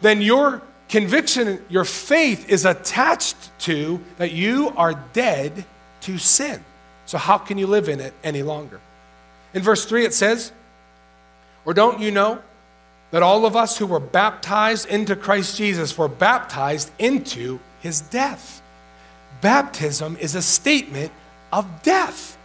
then 0.02 0.22
your 0.22 0.62
conviction, 0.88 1.64
your 1.70 1.86
faith 1.86 2.50
is 2.50 2.66
attached 2.66 3.36
to 3.60 4.00
that 4.18 4.32
you 4.32 4.74
are 4.76 4.94
dead 5.14 5.66
to 6.02 6.18
sin. 6.18 6.64
So, 7.06 7.18
how 7.18 7.38
can 7.38 7.58
you 7.58 7.68
live 7.68 7.90
in 7.90 8.00
it 8.00 8.14
any 8.24 8.44
longer? 8.44 8.80
In 9.54 9.62
verse 9.62 9.86
3, 9.86 10.06
it 10.06 10.14
says, 10.14 10.52
Or 11.66 11.74
don't 11.74 12.00
you 12.00 12.12
know 12.12 12.40
that 13.12 13.24
all 13.24 13.46
of 13.46 13.56
us 13.56 13.78
who 13.78 13.88
were 13.88 14.00
baptized 14.00 14.88
into 14.88 15.16
Christ 15.16 15.58
Jesus 15.58 15.98
were 15.98 16.08
baptized 16.08 16.92
into 17.00 17.60
his 17.82 18.02
death? 18.02 18.62
Baptism 19.42 20.18
is 20.18 20.36
a 20.36 20.42
statement 20.42 21.12
of 21.52 21.82
death. 21.82 22.38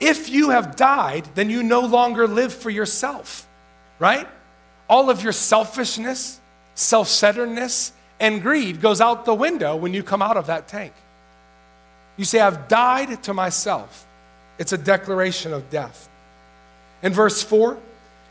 If 0.00 0.28
you 0.28 0.50
have 0.50 0.76
died, 0.76 1.28
then 1.34 1.50
you 1.50 1.62
no 1.62 1.80
longer 1.80 2.28
live 2.28 2.54
for 2.54 2.70
yourself, 2.70 3.47
right? 3.98 4.28
All 4.88 5.10
of 5.10 5.22
your 5.22 5.32
selfishness, 5.32 6.40
self 6.74 7.08
centeredness, 7.08 7.92
and 8.20 8.42
greed 8.42 8.80
goes 8.80 9.00
out 9.00 9.24
the 9.24 9.34
window 9.34 9.76
when 9.76 9.94
you 9.94 10.02
come 10.02 10.22
out 10.22 10.36
of 10.36 10.46
that 10.46 10.68
tank. 10.68 10.92
You 12.16 12.24
say, 12.24 12.40
I've 12.40 12.68
died 12.68 13.22
to 13.24 13.34
myself. 13.34 14.06
It's 14.58 14.72
a 14.72 14.78
declaration 14.78 15.52
of 15.52 15.70
death. 15.70 16.08
In 17.02 17.12
verse 17.12 17.42
4, 17.42 17.78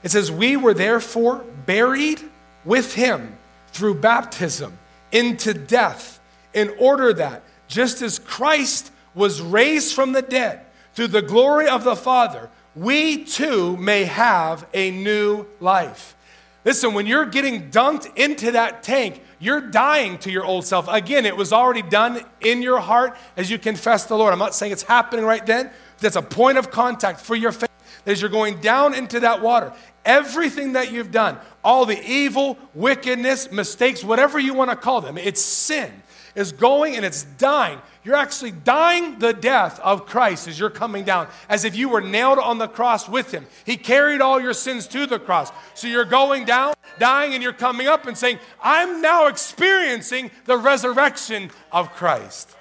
it 0.03 0.11
says, 0.11 0.29
We 0.29 0.57
were 0.57 0.73
therefore 0.73 1.45
buried 1.65 2.21
with 2.65 2.93
him 2.95 3.37
through 3.69 3.95
baptism 3.95 4.77
into 5.11 5.53
death, 5.53 6.19
in 6.53 6.73
order 6.79 7.13
that, 7.13 7.43
just 7.67 8.01
as 8.01 8.19
Christ 8.19 8.91
was 9.15 9.41
raised 9.41 9.95
from 9.95 10.11
the 10.11 10.21
dead 10.21 10.65
through 10.93 11.07
the 11.07 11.21
glory 11.21 11.69
of 11.69 11.83
the 11.83 11.95
Father, 11.95 12.49
we 12.77 13.23
too 13.23 13.75
may 13.77 14.03
have 14.03 14.67
a 14.73 14.91
new 14.91 15.47
life. 15.59 16.15
Listen, 16.63 16.93
when 16.93 17.07
you're 17.07 17.25
getting 17.25 17.71
dunked 17.71 18.15
into 18.15 18.51
that 18.51 18.83
tank, 18.83 19.21
you're 19.39 19.61
dying 19.61 20.17
to 20.19 20.31
your 20.31 20.45
old 20.45 20.65
self. 20.65 20.87
Again, 20.87 21.25
it 21.25 21.35
was 21.35 21.51
already 21.51 21.81
done 21.81 22.21
in 22.41 22.61
your 22.61 22.79
heart 22.79 23.17
as 23.35 23.49
you 23.49 23.57
confess 23.57 24.05
the 24.05 24.17
Lord. 24.17 24.31
I'm 24.31 24.39
not 24.39 24.53
saying 24.53 24.73
it's 24.73 24.83
happening 24.83 25.25
right 25.25 25.45
then. 25.45 25.71
That's 25.99 26.15
a 26.15 26.21
point 26.21 26.57
of 26.57 26.69
contact 26.69 27.21
for 27.21 27.35
your 27.35 27.51
faith 27.51 27.69
as 28.05 28.21
you're 28.21 28.29
going 28.29 28.59
down 28.61 28.93
into 28.93 29.21
that 29.21 29.41
water. 29.41 29.73
Everything 30.05 30.73
that 30.73 30.91
you've 30.91 31.11
done, 31.11 31.37
all 31.63 31.85
the 31.85 32.01
evil, 32.07 32.57
wickedness, 32.73 33.51
mistakes, 33.51 34.03
whatever 34.03 34.39
you 34.39 34.53
want 34.53 34.69
to 34.69 34.75
call 34.75 35.01
them, 35.01 35.17
it's 35.17 35.41
sin, 35.41 35.91
is 36.35 36.51
going 36.51 36.95
and 36.95 37.03
it's 37.03 37.23
dying. 37.23 37.79
You're 38.07 38.15
actually 38.15 38.51
dying 38.51 39.19
the 39.19 39.33
death 39.33 39.81
of 39.81 40.05
Christ 40.05 40.47
as 40.47 40.57
you're 40.57 40.69
coming 40.69 41.03
down, 41.03 41.27
as 41.49 41.65
if 41.65 41.75
you 41.75 41.89
were 41.89 41.99
nailed 41.99 42.39
on 42.39 42.57
the 42.57 42.69
cross 42.69 43.09
with 43.09 43.33
him. 43.33 43.45
He 43.65 43.75
carried 43.75 44.21
all 44.21 44.39
your 44.39 44.53
sins 44.53 44.87
to 44.87 45.05
the 45.05 45.19
cross. 45.19 45.51
So 45.73 45.89
you're 45.89 46.05
going 46.05 46.45
down, 46.45 46.73
dying, 46.99 47.33
and 47.33 47.43
you're 47.43 47.51
coming 47.51 47.87
up 47.87 48.07
and 48.07 48.17
saying, 48.17 48.39
I'm 48.63 49.01
now 49.01 49.27
experiencing 49.27 50.31
the 50.45 50.55
resurrection 50.55 51.51
of 51.69 51.91
Christ. 51.95 52.55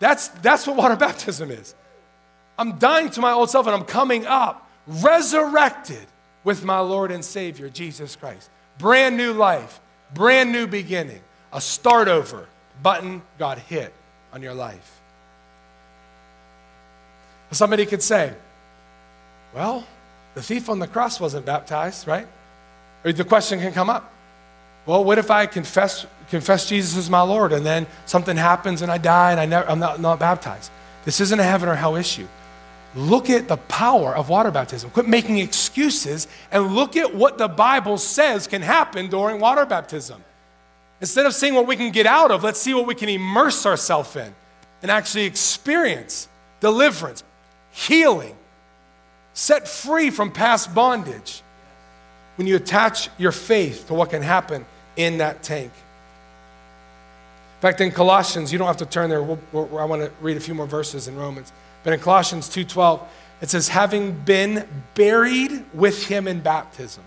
That's, 0.00 0.26
that's 0.26 0.66
what 0.66 0.74
water 0.74 0.96
baptism 1.06 1.52
is. 1.52 1.76
I'm 2.58 2.80
dying 2.80 3.10
to 3.10 3.20
my 3.20 3.30
old 3.30 3.48
self 3.48 3.68
and 3.68 3.76
I'm 3.76 3.84
coming 3.84 4.26
up, 4.26 4.68
resurrected 4.88 6.04
with 6.42 6.64
my 6.64 6.80
Lord 6.80 7.12
and 7.12 7.24
Savior, 7.24 7.68
Jesus 7.68 8.16
Christ. 8.16 8.50
Brand 8.76 9.16
new 9.16 9.34
life, 9.34 9.78
brand 10.14 10.50
new 10.50 10.66
beginning, 10.66 11.20
a 11.52 11.60
start 11.60 12.08
over 12.08 12.48
button 12.82 13.22
got 13.38 13.58
hit 13.58 13.92
on 14.32 14.42
your 14.42 14.54
life. 14.54 15.00
Somebody 17.50 17.86
could 17.86 18.02
say, 18.02 18.32
well, 19.54 19.86
the 20.34 20.42
thief 20.42 20.68
on 20.68 20.80
the 20.80 20.88
cross 20.88 21.20
wasn't 21.20 21.46
baptized, 21.46 22.08
right? 22.08 22.26
Or 23.04 23.12
the 23.12 23.24
question 23.24 23.60
can 23.60 23.72
come 23.72 23.88
up. 23.88 24.12
Well, 24.86 25.04
what 25.04 25.18
if 25.18 25.30
I 25.30 25.46
confess, 25.46 26.06
confess 26.28 26.68
Jesus 26.68 26.96
as 26.96 27.08
my 27.08 27.22
Lord 27.22 27.52
and 27.52 27.64
then 27.64 27.86
something 28.06 28.36
happens 28.36 28.82
and 28.82 28.90
I 28.90 28.98
die 28.98 29.30
and 29.30 29.40
I 29.40 29.46
never, 29.46 29.68
I'm 29.70 29.78
not, 29.78 30.00
not 30.00 30.18
baptized? 30.18 30.70
This 31.04 31.20
isn't 31.20 31.38
a 31.38 31.44
heaven 31.44 31.68
or 31.68 31.74
hell 31.74 31.96
issue. 31.96 32.26
Look 32.96 33.30
at 33.30 33.48
the 33.48 33.56
power 33.56 34.14
of 34.14 34.28
water 34.28 34.50
baptism. 34.50 34.90
Quit 34.90 35.08
making 35.08 35.38
excuses 35.38 36.28
and 36.50 36.74
look 36.74 36.96
at 36.96 37.14
what 37.14 37.38
the 37.38 37.48
Bible 37.48 37.98
says 37.98 38.46
can 38.46 38.62
happen 38.62 39.08
during 39.08 39.40
water 39.40 39.64
baptism. 39.66 40.22
Instead 41.04 41.26
of 41.26 41.34
seeing 41.34 41.52
what 41.52 41.66
we 41.66 41.76
can 41.76 41.90
get 41.90 42.06
out 42.06 42.30
of, 42.30 42.42
let's 42.42 42.58
see 42.58 42.72
what 42.72 42.86
we 42.86 42.94
can 42.94 43.10
immerse 43.10 43.66
ourselves 43.66 44.16
in 44.16 44.34
and 44.80 44.90
actually 44.90 45.24
experience 45.24 46.30
deliverance, 46.60 47.22
healing, 47.72 48.34
set 49.34 49.68
free 49.68 50.08
from 50.08 50.32
past 50.32 50.74
bondage. 50.74 51.42
When 52.36 52.46
you 52.46 52.56
attach 52.56 53.10
your 53.18 53.32
faith 53.32 53.88
to 53.88 53.92
what 53.92 54.08
can 54.08 54.22
happen 54.22 54.64
in 54.96 55.18
that 55.18 55.42
tank. 55.42 55.72
In 57.56 57.60
fact, 57.60 57.82
in 57.82 57.90
Colossians, 57.90 58.50
you 58.50 58.58
don't 58.58 58.66
have 58.66 58.78
to 58.78 58.86
turn 58.86 59.10
there. 59.10 59.22
We'll, 59.22 59.38
we'll, 59.52 59.78
I 59.78 59.84
want 59.84 60.00
to 60.00 60.10
read 60.22 60.38
a 60.38 60.40
few 60.40 60.54
more 60.54 60.66
verses 60.66 61.06
in 61.06 61.16
Romans. 61.16 61.52
But 61.82 61.92
in 61.92 62.00
Colossians 62.00 62.48
2:12, 62.48 63.00
it 63.42 63.50
says, 63.50 63.68
"Having 63.68 64.12
been 64.24 64.66
buried 64.94 65.66
with 65.74 66.06
him 66.06 66.26
in 66.26 66.40
baptism, 66.40 67.04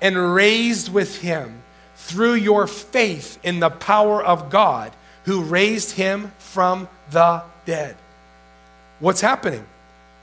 and 0.00 0.34
raised 0.34 0.90
with 0.90 1.20
him 1.20 1.62
through 2.06 2.34
your 2.34 2.66
faith 2.66 3.38
in 3.42 3.60
the 3.60 3.70
power 3.70 4.24
of 4.24 4.50
God, 4.50 4.92
who 5.24 5.42
raised 5.42 5.92
him 5.92 6.32
from 6.38 6.88
the 7.10 7.42
dead." 7.64 7.96
What's 9.00 9.20
happening? 9.20 9.66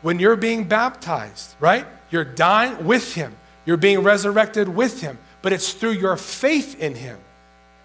When 0.01 0.19
you're 0.19 0.36
being 0.36 0.63
baptized, 0.63 1.55
right? 1.59 1.86
You're 2.09 2.25
dying 2.25 2.86
with 2.86 3.13
him. 3.13 3.36
You're 3.65 3.77
being 3.77 4.03
resurrected 4.03 4.67
with 4.67 5.01
him, 5.01 5.17
but 5.41 5.53
it's 5.53 5.71
through 5.71 5.91
your 5.91 6.17
faith 6.17 6.79
in 6.79 6.95
him. 6.95 7.17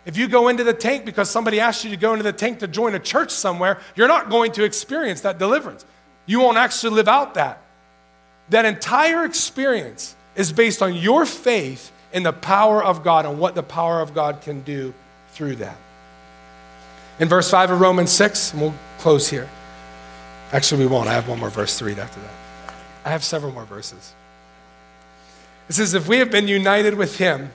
If 0.04 0.16
you 0.16 0.26
go 0.26 0.48
into 0.48 0.64
the 0.64 0.72
tank 0.72 1.04
because 1.04 1.28
somebody 1.28 1.60
asked 1.60 1.84
you 1.84 1.90
to 1.90 1.96
go 1.96 2.12
into 2.12 2.22
the 2.22 2.32
tank 2.32 2.60
to 2.60 2.68
join 2.68 2.94
a 2.94 2.98
church 2.98 3.30
somewhere, 3.30 3.78
you're 3.94 4.08
not 4.08 4.30
going 4.30 4.52
to 4.52 4.64
experience 4.64 5.20
that 5.20 5.38
deliverance. 5.38 5.84
You 6.24 6.40
won't 6.40 6.56
actually 6.56 6.94
live 6.94 7.08
out 7.08 7.34
that. 7.34 7.60
That 8.48 8.64
entire 8.64 9.24
experience 9.24 10.16
is 10.34 10.52
based 10.52 10.82
on 10.82 10.94
your 10.94 11.26
faith 11.26 11.92
in 12.12 12.22
the 12.22 12.32
power 12.32 12.82
of 12.82 13.02
God 13.02 13.26
and 13.26 13.38
what 13.38 13.54
the 13.54 13.62
power 13.62 14.00
of 14.00 14.14
God 14.14 14.40
can 14.40 14.62
do 14.62 14.94
through 15.32 15.56
that. 15.56 15.76
In 17.18 17.28
verse 17.28 17.50
5 17.50 17.70
of 17.72 17.80
Romans 17.80 18.10
6, 18.12 18.52
and 18.52 18.62
we'll 18.62 18.74
close 18.98 19.28
here. 19.28 19.48
Actually, 20.52 20.84
we 20.84 20.86
won't. 20.86 21.08
I 21.08 21.14
have 21.14 21.28
one 21.28 21.38
more 21.38 21.50
verse 21.50 21.78
to 21.78 21.84
read 21.84 21.98
after 21.98 22.20
that. 22.20 22.74
I 23.04 23.10
have 23.10 23.24
several 23.24 23.52
more 23.52 23.64
verses. 23.64 24.14
It 25.68 25.74
says, 25.74 25.94
If 25.94 26.08
we 26.08 26.18
have 26.18 26.30
been 26.30 26.48
united 26.48 26.94
with 26.94 27.18
him 27.18 27.50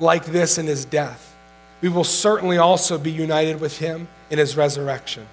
like 0.00 0.24
this 0.26 0.58
in 0.58 0.66
his 0.66 0.84
death, 0.84 1.34
we 1.80 1.88
will 1.88 2.04
certainly 2.04 2.58
also 2.58 2.98
be 2.98 3.12
united 3.12 3.60
with 3.60 3.78
him 3.78 4.08
in 4.30 4.38
his 4.38 4.56
resurrection. 4.56 5.26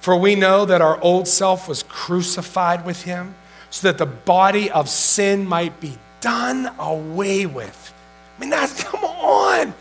For 0.00 0.16
we 0.16 0.34
know 0.34 0.66
that 0.66 0.82
our 0.82 1.00
old 1.00 1.26
self 1.26 1.66
was 1.66 1.82
crucified 1.82 2.84
with 2.84 3.04
him 3.04 3.34
so 3.70 3.88
that 3.88 3.96
the 3.96 4.06
body 4.06 4.70
of 4.70 4.88
sin 4.88 5.46
might 5.46 5.80
be 5.80 5.98
done 6.24 6.70
away 6.78 7.44
with. 7.44 7.94
I 8.36 8.40
mean, 8.40 8.50
that's, 8.50 8.82
come 8.90 9.04
on. 9.04 9.74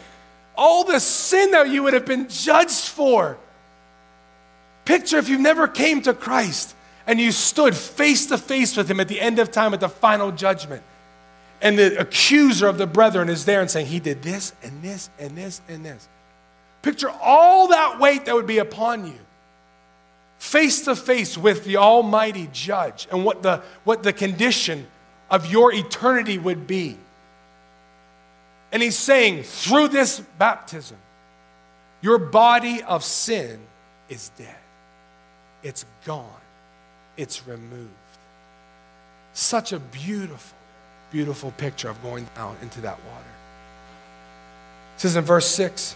All 0.56 0.84
the 0.84 1.00
sin 1.00 1.52
that 1.52 1.70
you 1.70 1.84
would 1.84 1.94
have 1.94 2.06
been 2.06 2.28
judged 2.28 2.90
for. 2.90 3.38
Picture 4.86 5.18
if 5.18 5.30
you 5.30 5.40
never 5.40 5.68
came 5.68 6.02
to 6.02 6.14
Christ 6.14 6.76
and 7.08 7.20
you 7.20 7.32
stood 7.32 7.76
face 7.76 8.28
to 8.28 8.38
face 8.38 8.76
with 8.76 8.92
him 8.92 9.00
at 9.00 9.08
the 9.08 9.20
end 9.20 9.40
of 9.40 9.52
time 9.52 9.74
at 9.74 9.80
the 9.80 9.90
final 9.90 10.32
judgment. 10.32 10.84
And 11.62 11.80
the 11.80 11.98
accuser 11.98 12.68
of 12.68 12.78
the 12.78 12.86
brethren 12.86 13.30
is 13.30 13.46
there 13.46 13.62
and 13.62 13.72
saying, 13.72 13.88
He 13.88 14.02
did 14.02 14.22
this 14.22 14.54
and 14.62 14.84
this 14.84 15.10
and 15.18 15.38
this 15.38 15.62
and 15.70 15.86
this. 15.86 16.10
Picture 16.82 17.10
all 17.22 17.70
that 17.70 18.02
weight 18.02 18.26
that 18.26 18.36
would 18.36 18.46
be 18.46 18.58
upon 18.58 19.08
you, 19.08 19.20
face 20.38 20.82
to 20.82 20.96
face 20.98 21.38
with 21.38 21.64
the 21.64 21.78
Almighty 21.78 22.50
Judge, 22.52 23.08
and 23.10 23.24
what 23.24 23.42
the, 23.42 23.62
what 23.86 24.04
the 24.04 24.12
condition 24.12 24.86
of 25.34 25.52
your 25.52 25.74
eternity 25.74 26.38
would 26.38 26.68
be. 26.68 26.96
And 28.72 28.84
He's 28.84 28.98
saying, 28.98 29.44
through 29.44 29.88
this 29.88 30.20
baptism, 30.38 30.98
your 32.02 32.20
body 32.20 32.84
of 32.84 33.04
sin 33.04 33.60
is 34.10 34.30
dead, 34.38 34.56
it's 35.64 35.86
gone, 36.06 36.30
it's 37.18 37.48
removed. 37.48 37.90
Such 39.34 39.74
a 39.74 39.80
beautiful 39.80 40.56
beautiful 41.12 41.52
picture 41.52 41.90
of 41.90 42.02
going 42.02 42.28
down 42.36 42.58
into 42.64 42.82
that 42.82 42.98
water. 43.06 43.34
It 44.96 45.02
says 45.02 45.16
in 45.16 45.24
verse 45.24 45.46
6, 45.46 45.96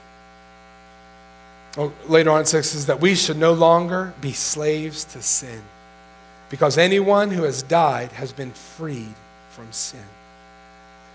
oh, 1.77 1.91
later 2.07 2.29
on 2.29 2.41
it 2.41 2.45
says 2.45 2.85
that 2.85 3.01
we 3.01 3.15
should 3.15 3.37
no 3.37 3.53
longer 3.53 4.13
be 4.21 4.31
slaves 4.31 5.05
to 5.05 5.23
sin 5.23 5.59
because 6.51 6.77
anyone 6.77 7.31
who 7.31 7.43
has 7.43 7.63
died 7.63 8.11
has 8.11 8.31
been 8.31 8.51
freed 8.51 9.15
from 9.57 9.71
sin. 9.71 10.05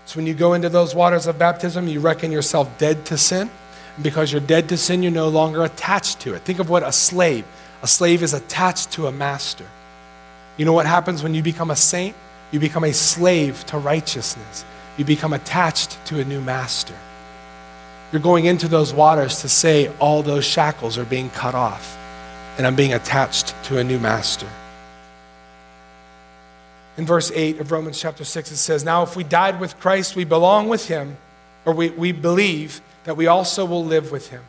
So 0.05 0.17
when 0.17 0.27
you 0.27 0.33
go 0.33 0.53
into 0.53 0.67
those 0.67 0.93
waters 0.93 1.27
of 1.27 1.39
baptism, 1.39 1.87
you 1.87 2.01
reckon 2.01 2.29
yourself 2.29 2.69
dead 2.77 3.05
to 3.05 3.17
sin. 3.17 3.49
And 3.95 4.03
because 4.03 4.33
you're 4.33 4.41
dead 4.41 4.67
to 4.67 4.75
sin, 4.75 5.01
you're 5.01 5.13
no 5.13 5.29
longer 5.29 5.63
attached 5.63 6.19
to 6.21 6.33
it. 6.33 6.41
Think 6.41 6.59
of 6.59 6.69
what 6.69 6.83
a 6.83 6.91
slave. 6.91 7.45
A 7.83 7.87
slave 7.87 8.21
is 8.21 8.33
attached 8.33 8.91
to 8.91 9.07
a 9.07 9.13
master. 9.13 9.65
You 10.57 10.65
know 10.65 10.73
what 10.73 10.85
happens 10.85 11.23
when 11.23 11.33
you 11.33 11.41
become 11.41 11.71
a 11.71 11.75
saint? 11.77 12.17
You 12.51 12.59
become 12.59 12.83
a 12.83 12.91
slave 12.91 13.65
to 13.67 13.77
righteousness. 13.77 14.65
You 14.97 15.05
become 15.05 15.31
attached 15.31 15.97
to 16.07 16.19
a 16.19 16.25
new 16.25 16.41
master. 16.41 16.95
You're 18.11 18.21
going 18.21 18.43
into 18.43 18.67
those 18.67 18.93
waters 18.93 19.39
to 19.39 19.47
say, 19.47 19.89
all 19.99 20.21
those 20.21 20.43
shackles 20.43 20.97
are 20.97 21.05
being 21.05 21.29
cut 21.29 21.55
off, 21.55 21.97
and 22.57 22.67
I'm 22.67 22.75
being 22.75 22.93
attached 22.93 23.55
to 23.63 23.77
a 23.77 23.85
new 23.85 23.99
master. 23.99 24.47
In 26.97 27.05
verse 27.05 27.31
8 27.33 27.59
of 27.59 27.71
Romans 27.71 27.99
chapter 27.99 28.23
6, 28.23 28.51
it 28.51 28.57
says, 28.57 28.83
Now 28.83 29.03
if 29.03 29.15
we 29.15 29.23
died 29.23 29.59
with 29.59 29.79
Christ, 29.79 30.15
we 30.15 30.25
belong 30.25 30.69
with 30.69 30.87
him, 30.87 31.17
or 31.65 31.73
we, 31.73 31.89
we 31.89 32.11
believe 32.11 32.81
that 33.05 33.17
we 33.17 33.27
also 33.27 33.65
will 33.65 33.83
live 33.83 34.11
with 34.11 34.29
him. 34.29 34.43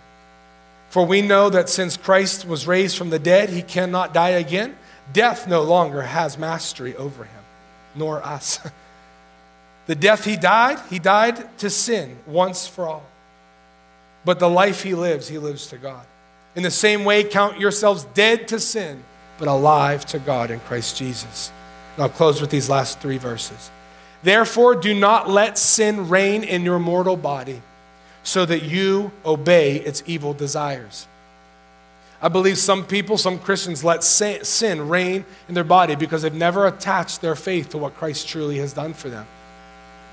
For 0.90 1.06
we 1.06 1.22
know 1.22 1.50
that 1.50 1.68
since 1.68 1.96
Christ 1.96 2.46
was 2.46 2.66
raised 2.66 2.96
from 2.96 3.10
the 3.10 3.18
dead, 3.18 3.50
he 3.50 3.62
cannot 3.62 4.14
die 4.14 4.30
again. 4.30 4.76
Death 5.12 5.48
no 5.48 5.62
longer 5.62 6.02
has 6.02 6.38
mastery 6.38 6.94
over 6.96 7.24
him 7.24 7.44
nor 7.94 8.22
us. 8.22 8.58
the 9.86 9.94
death 9.94 10.24
he 10.24 10.36
died, 10.36 10.78
he 10.90 10.98
died 10.98 11.58
to 11.58 11.70
sin 11.70 12.16
once 12.26 12.66
for 12.66 12.86
all. 12.86 13.04
But 14.24 14.38
the 14.38 14.48
life 14.48 14.82
he 14.82 14.94
lives, 14.94 15.28
he 15.28 15.38
lives 15.38 15.66
to 15.68 15.78
God. 15.78 16.04
In 16.56 16.62
the 16.62 16.70
same 16.70 17.04
way, 17.04 17.24
count 17.24 17.60
yourselves 17.60 18.04
dead 18.14 18.48
to 18.48 18.60
sin, 18.60 19.02
but 19.38 19.48
alive 19.48 20.06
to 20.06 20.18
God 20.18 20.50
in 20.50 20.60
Christ 20.60 20.96
Jesus. 20.96 21.50
I'll 21.98 22.08
close 22.08 22.40
with 22.40 22.50
these 22.50 22.68
last 22.68 23.00
three 23.00 23.18
verses. 23.18 23.70
Therefore, 24.22 24.74
do 24.74 24.94
not 24.94 25.28
let 25.28 25.58
sin 25.58 26.08
reign 26.08 26.44
in 26.44 26.64
your 26.64 26.78
mortal 26.78 27.16
body, 27.16 27.60
so 28.22 28.46
that 28.46 28.62
you 28.62 29.12
obey 29.24 29.76
its 29.76 30.02
evil 30.06 30.32
desires. 30.32 31.06
I 32.22 32.28
believe 32.28 32.56
some 32.56 32.86
people, 32.86 33.18
some 33.18 33.38
Christians, 33.38 33.84
let 33.84 34.02
sin 34.02 34.88
reign 34.88 35.26
in 35.46 35.54
their 35.54 35.62
body 35.62 35.94
because 35.94 36.22
they've 36.22 36.32
never 36.32 36.66
attached 36.66 37.20
their 37.20 37.36
faith 37.36 37.68
to 37.70 37.78
what 37.78 37.94
Christ 37.96 38.26
truly 38.26 38.56
has 38.58 38.72
done 38.72 38.94
for 38.94 39.10
them. 39.10 39.26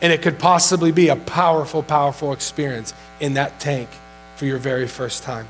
And 0.02 0.12
it 0.12 0.22
could 0.22 0.38
possibly 0.38 0.92
be 0.92 1.08
a 1.08 1.16
powerful, 1.16 1.82
powerful 1.82 2.34
experience 2.34 2.94
in 3.22 3.36
that 3.36 3.62
tank 3.62 3.88
for 4.36 4.46
your 4.46 4.58
very 4.58 4.88
first 4.90 5.24
time. 5.24 5.48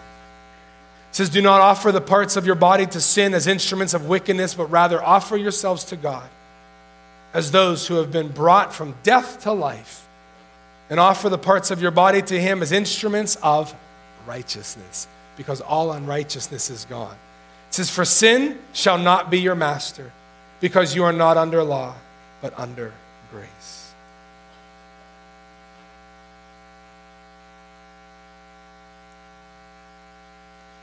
It 1.11 1.15
says, 1.15 1.29
Do 1.29 1.41
not 1.41 1.61
offer 1.61 1.91
the 1.91 2.01
parts 2.01 2.37
of 2.37 2.45
your 2.45 2.55
body 2.55 2.85
to 2.87 3.01
sin 3.01 3.33
as 3.33 3.45
instruments 3.45 3.93
of 3.93 4.07
wickedness, 4.07 4.55
but 4.55 4.65
rather 4.67 5.03
offer 5.03 5.37
yourselves 5.37 5.83
to 5.85 5.97
God 5.97 6.27
as 7.33 7.51
those 7.51 7.87
who 7.87 7.95
have 7.95 8.11
been 8.11 8.29
brought 8.29 8.73
from 8.73 8.95
death 9.03 9.41
to 9.43 9.51
life, 9.51 10.05
and 10.89 10.99
offer 10.99 11.29
the 11.29 11.37
parts 11.37 11.71
of 11.71 11.81
your 11.81 11.91
body 11.91 12.21
to 12.21 12.39
Him 12.39 12.61
as 12.61 12.71
instruments 12.71 13.37
of 13.43 13.73
righteousness 14.25 15.07
because 15.37 15.61
all 15.61 15.91
unrighteousness 15.91 16.69
is 16.69 16.85
gone. 16.85 17.15
It 17.69 17.73
says, 17.73 17.89
For 17.89 18.05
sin 18.05 18.59
shall 18.73 18.97
not 18.97 19.29
be 19.29 19.39
your 19.39 19.55
master, 19.55 20.11
because 20.59 20.95
you 20.95 21.03
are 21.03 21.13
not 21.13 21.37
under 21.37 21.63
law, 21.63 21.95
but 22.41 22.57
under 22.59 22.93
grace. 23.31 23.91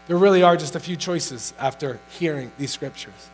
There 0.09 0.17
really 0.17 0.43
are 0.43 0.57
just 0.57 0.75
a 0.75 0.81
few 0.81 0.97
choices 0.97 1.55
after 1.59 2.01
hearing 2.19 2.51
these 2.59 2.71
scriptures. 2.71 3.29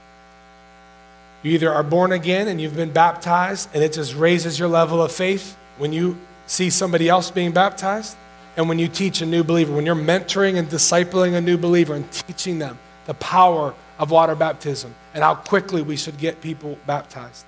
You 1.43 1.53
either 1.53 1.73
are 1.73 1.83
born 1.83 2.13
again 2.13 2.49
and 2.49 2.61
you've 2.61 2.77
been 2.77 2.93
baptized, 2.93 3.69
and 3.75 3.83
it 3.83 3.93
just 3.93 4.15
raises 4.15 4.59
your 4.59 4.69
level 4.69 5.03
of 5.03 5.13
faith 5.13 5.57
when 5.79 5.93
you 5.93 6.19
see 6.47 6.71
somebody 6.71 7.09
else 7.09 7.31
being 7.31 7.53
baptized 7.53 8.17
and 8.57 8.69
when 8.69 8.79
you 8.79 8.89
teach 8.89 9.21
a 9.21 9.27
new 9.27 9.43
believer, 9.43 9.75
when 9.75 9.87
you're 9.87 9.95
mentoring 9.95 10.59
and 10.59 10.69
discipling 10.69 11.35
a 11.35 11.41
new 11.41 11.57
believer 11.57 11.95
and 11.95 12.11
teaching 12.13 12.59
them 12.59 12.79
the 13.07 13.15
power 13.15 13.75
of 13.99 14.11
water 14.11 14.35
baptism 14.35 14.95
and 15.13 15.23
how 15.23 15.35
quickly 15.35 15.83
we 15.83 15.97
should 15.97 16.19
get 16.19 16.41
people 16.41 16.79
baptized. 16.87 17.45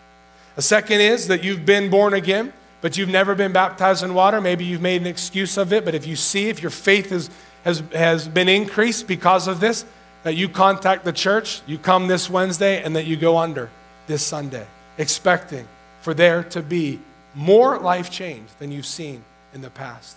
The 0.56 0.62
second 0.62 1.00
is 1.00 1.28
that 1.28 1.44
you've 1.44 1.66
been 1.66 1.90
born 1.90 2.14
again, 2.14 2.52
but 2.80 2.96
you've 2.96 3.08
never 3.08 3.34
been 3.34 3.52
baptized 3.52 4.02
in 4.02 4.14
water. 4.14 4.40
Maybe 4.40 4.64
you've 4.64 4.82
made 4.82 5.00
an 5.00 5.06
excuse 5.06 5.56
of 5.56 5.72
it, 5.72 5.84
but 5.84 5.94
if 5.94 6.06
you 6.06 6.16
see, 6.16 6.48
if 6.48 6.62
your 6.62 6.70
faith 6.70 7.12
is, 7.12 7.30
has, 7.66 7.82
has 7.92 8.28
been 8.28 8.48
increased 8.48 9.08
because 9.08 9.48
of 9.48 9.58
this, 9.58 9.84
that 10.22 10.34
you 10.34 10.48
contact 10.48 11.04
the 11.04 11.12
church, 11.12 11.60
you 11.66 11.78
come 11.78 12.06
this 12.06 12.30
Wednesday, 12.30 12.80
and 12.82 12.94
that 12.94 13.06
you 13.06 13.16
go 13.16 13.36
under 13.36 13.68
this 14.06 14.22
Sunday, 14.22 14.66
expecting 14.98 15.66
for 16.00 16.14
there 16.14 16.44
to 16.44 16.62
be 16.62 17.00
more 17.34 17.78
life 17.78 18.08
change 18.08 18.48
than 18.60 18.70
you've 18.70 18.86
seen 18.86 19.24
in 19.52 19.62
the 19.62 19.70
past. 19.70 20.16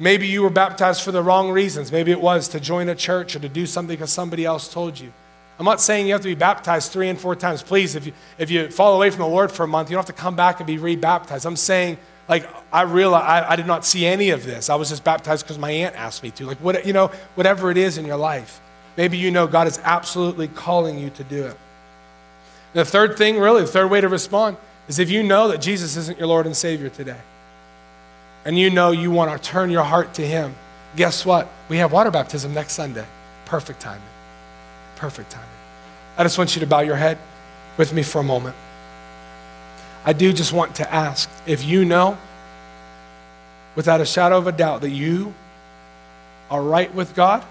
Maybe 0.00 0.26
you 0.26 0.42
were 0.42 0.50
baptized 0.50 1.02
for 1.02 1.12
the 1.12 1.22
wrong 1.22 1.50
reasons. 1.50 1.92
Maybe 1.92 2.10
it 2.10 2.20
was 2.20 2.48
to 2.48 2.60
join 2.60 2.88
a 2.88 2.94
church 2.96 3.36
or 3.36 3.38
to 3.38 3.48
do 3.48 3.64
something 3.64 3.94
because 3.94 4.12
somebody 4.12 4.44
else 4.44 4.72
told 4.72 4.98
you. 4.98 5.12
I'm 5.60 5.64
not 5.64 5.80
saying 5.80 6.06
you 6.06 6.12
have 6.12 6.22
to 6.22 6.28
be 6.28 6.34
baptized 6.34 6.90
three 6.90 7.08
and 7.08 7.20
four 7.20 7.36
times. 7.36 7.62
Please, 7.62 7.94
if 7.94 8.06
you, 8.06 8.12
if 8.36 8.50
you 8.50 8.68
fall 8.70 8.96
away 8.96 9.10
from 9.10 9.20
the 9.20 9.28
Lord 9.28 9.52
for 9.52 9.62
a 9.62 9.68
month, 9.68 9.90
you 9.90 9.94
don't 9.94 10.06
have 10.06 10.14
to 10.14 10.20
come 10.20 10.34
back 10.34 10.58
and 10.58 10.66
be 10.66 10.78
rebaptized. 10.78 11.46
I'm 11.46 11.56
saying 11.56 11.98
Like, 12.28 12.48
I 12.72 12.82
realized 12.82 13.24
I, 13.24 13.52
I 13.52 13.56
did 13.56 13.66
not 13.66 13.84
see 13.84 14.04
any 14.04 14.30
of 14.30 14.44
this. 14.44 14.68
I 14.68 14.74
was 14.74 14.90
just 14.90 15.02
baptized 15.02 15.44
because 15.44 15.58
my 15.58 15.70
aunt 15.70 15.96
asked 15.96 16.22
me 16.22 16.30
to. 16.32 16.46
Like, 16.46 16.58
what, 16.58 16.84
you 16.84 16.92
know, 16.92 17.08
whatever 17.34 17.70
it 17.70 17.78
is 17.78 17.96
in 17.96 18.04
your 18.04 18.16
life. 18.16 18.60
Maybe 18.96 19.16
you 19.16 19.30
know 19.30 19.46
God 19.46 19.66
is 19.66 19.80
absolutely 19.84 20.48
calling 20.48 20.98
you 20.98 21.10
to 21.10 21.24
do 21.24 21.46
it. 21.46 21.56
The 22.74 22.84
third 22.84 23.16
thing, 23.16 23.38
really, 23.38 23.62
the 23.62 23.68
third 23.68 23.90
way 23.90 24.00
to 24.00 24.08
respond 24.08 24.56
is 24.88 24.98
if 24.98 25.08
you 25.08 25.22
know 25.22 25.48
that 25.48 25.60
Jesus 25.60 25.96
isn't 25.96 26.18
your 26.18 26.26
Lord 26.26 26.46
and 26.46 26.56
Savior 26.56 26.88
today, 26.88 27.16
and 28.44 28.58
you 28.58 28.70
know 28.70 28.90
you 28.90 29.10
want 29.10 29.30
to 29.30 29.48
turn 29.48 29.70
your 29.70 29.84
heart 29.84 30.14
to 30.14 30.26
Him, 30.26 30.54
guess 30.96 31.24
what? 31.24 31.48
We 31.68 31.78
have 31.78 31.92
water 31.92 32.10
baptism 32.10 32.52
next 32.52 32.72
Sunday. 32.72 33.06
Perfect 33.44 33.80
timing. 33.80 34.02
Perfect 34.96 35.30
timing. 35.30 35.48
I 36.16 36.22
just 36.24 36.36
want 36.36 36.56
you 36.56 36.60
to 36.60 36.66
bow 36.66 36.80
your 36.80 36.96
head 36.96 37.18
with 37.76 37.92
me 37.92 38.02
for 38.02 38.18
a 38.18 38.24
moment. 38.24 38.56
I 40.08 40.14
do 40.14 40.32
just 40.32 40.52
want 40.52 40.76
to 40.76 40.92
ask 40.92 41.28
if 41.46 41.62
you 41.64 41.84
know, 41.84 42.16
without 43.76 44.00
a 44.00 44.06
shadow 44.06 44.38
of 44.38 44.46
a 44.46 44.52
doubt, 44.52 44.80
that 44.80 44.90
you 44.90 45.34
are 46.50 46.62
right 46.62 46.92
with 46.94 47.14
God 47.14 47.44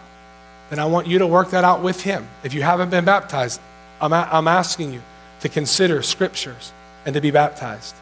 then 0.70 0.80
I 0.80 0.86
want 0.86 1.08
you 1.08 1.20
to 1.20 1.28
work 1.28 1.51
that 1.51 1.64
out 1.64 1.82
with 1.82 2.01
Him. 2.01 2.28
If 2.43 2.53
you 2.53 2.62
haven't 2.62 2.89
been 2.89 3.05
baptized, 3.05 3.62
I'm, 4.01 4.14
a- 4.14 4.30
I'm 4.32 4.47
asking 4.47 4.93
you 4.93 5.01
to 5.41 5.49
consider 5.49 6.01
scriptures 6.01 6.72
and 7.05 7.14
to 7.16 7.22
be 7.22 7.32
baptized. 7.32 7.95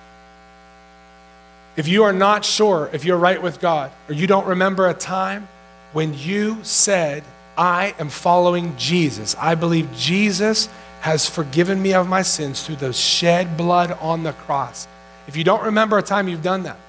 If 1.76 1.88
you 1.88 2.04
are 2.04 2.14
not 2.14 2.46
sure 2.46 2.90
if 2.94 3.06
you're 3.06 3.18
right 3.18 3.42
with 3.42 3.60
God, 3.60 3.92
or 4.08 4.16
you 4.16 4.28
don't 4.28 4.48
remember 4.48 4.88
a 4.88 4.94
time 4.94 5.48
when 5.94 6.18
you 6.18 6.58
said, 6.64 7.24
I 7.58 7.94
am 8.00 8.10
following 8.10 8.76
Jesus, 8.78 9.36
I 9.40 9.56
believe 9.56 9.94
Jesus 9.96 10.68
has 11.06 11.30
forgiven 11.30 11.80
me 11.80 11.94
of 11.94 12.10
my 12.10 12.24
sins 12.24 12.66
through 12.66 12.78
the 12.78 12.92
shed 12.92 13.56
blood 13.56 13.92
on 14.02 14.24
the 14.24 14.34
cross. 14.34 14.88
If 15.28 15.38
you 15.38 15.44
don't 15.44 15.66
remember 15.66 16.00
a 16.00 16.02
time 16.02 16.28
you've 16.28 16.42
done 16.42 16.64
that, 16.64 16.80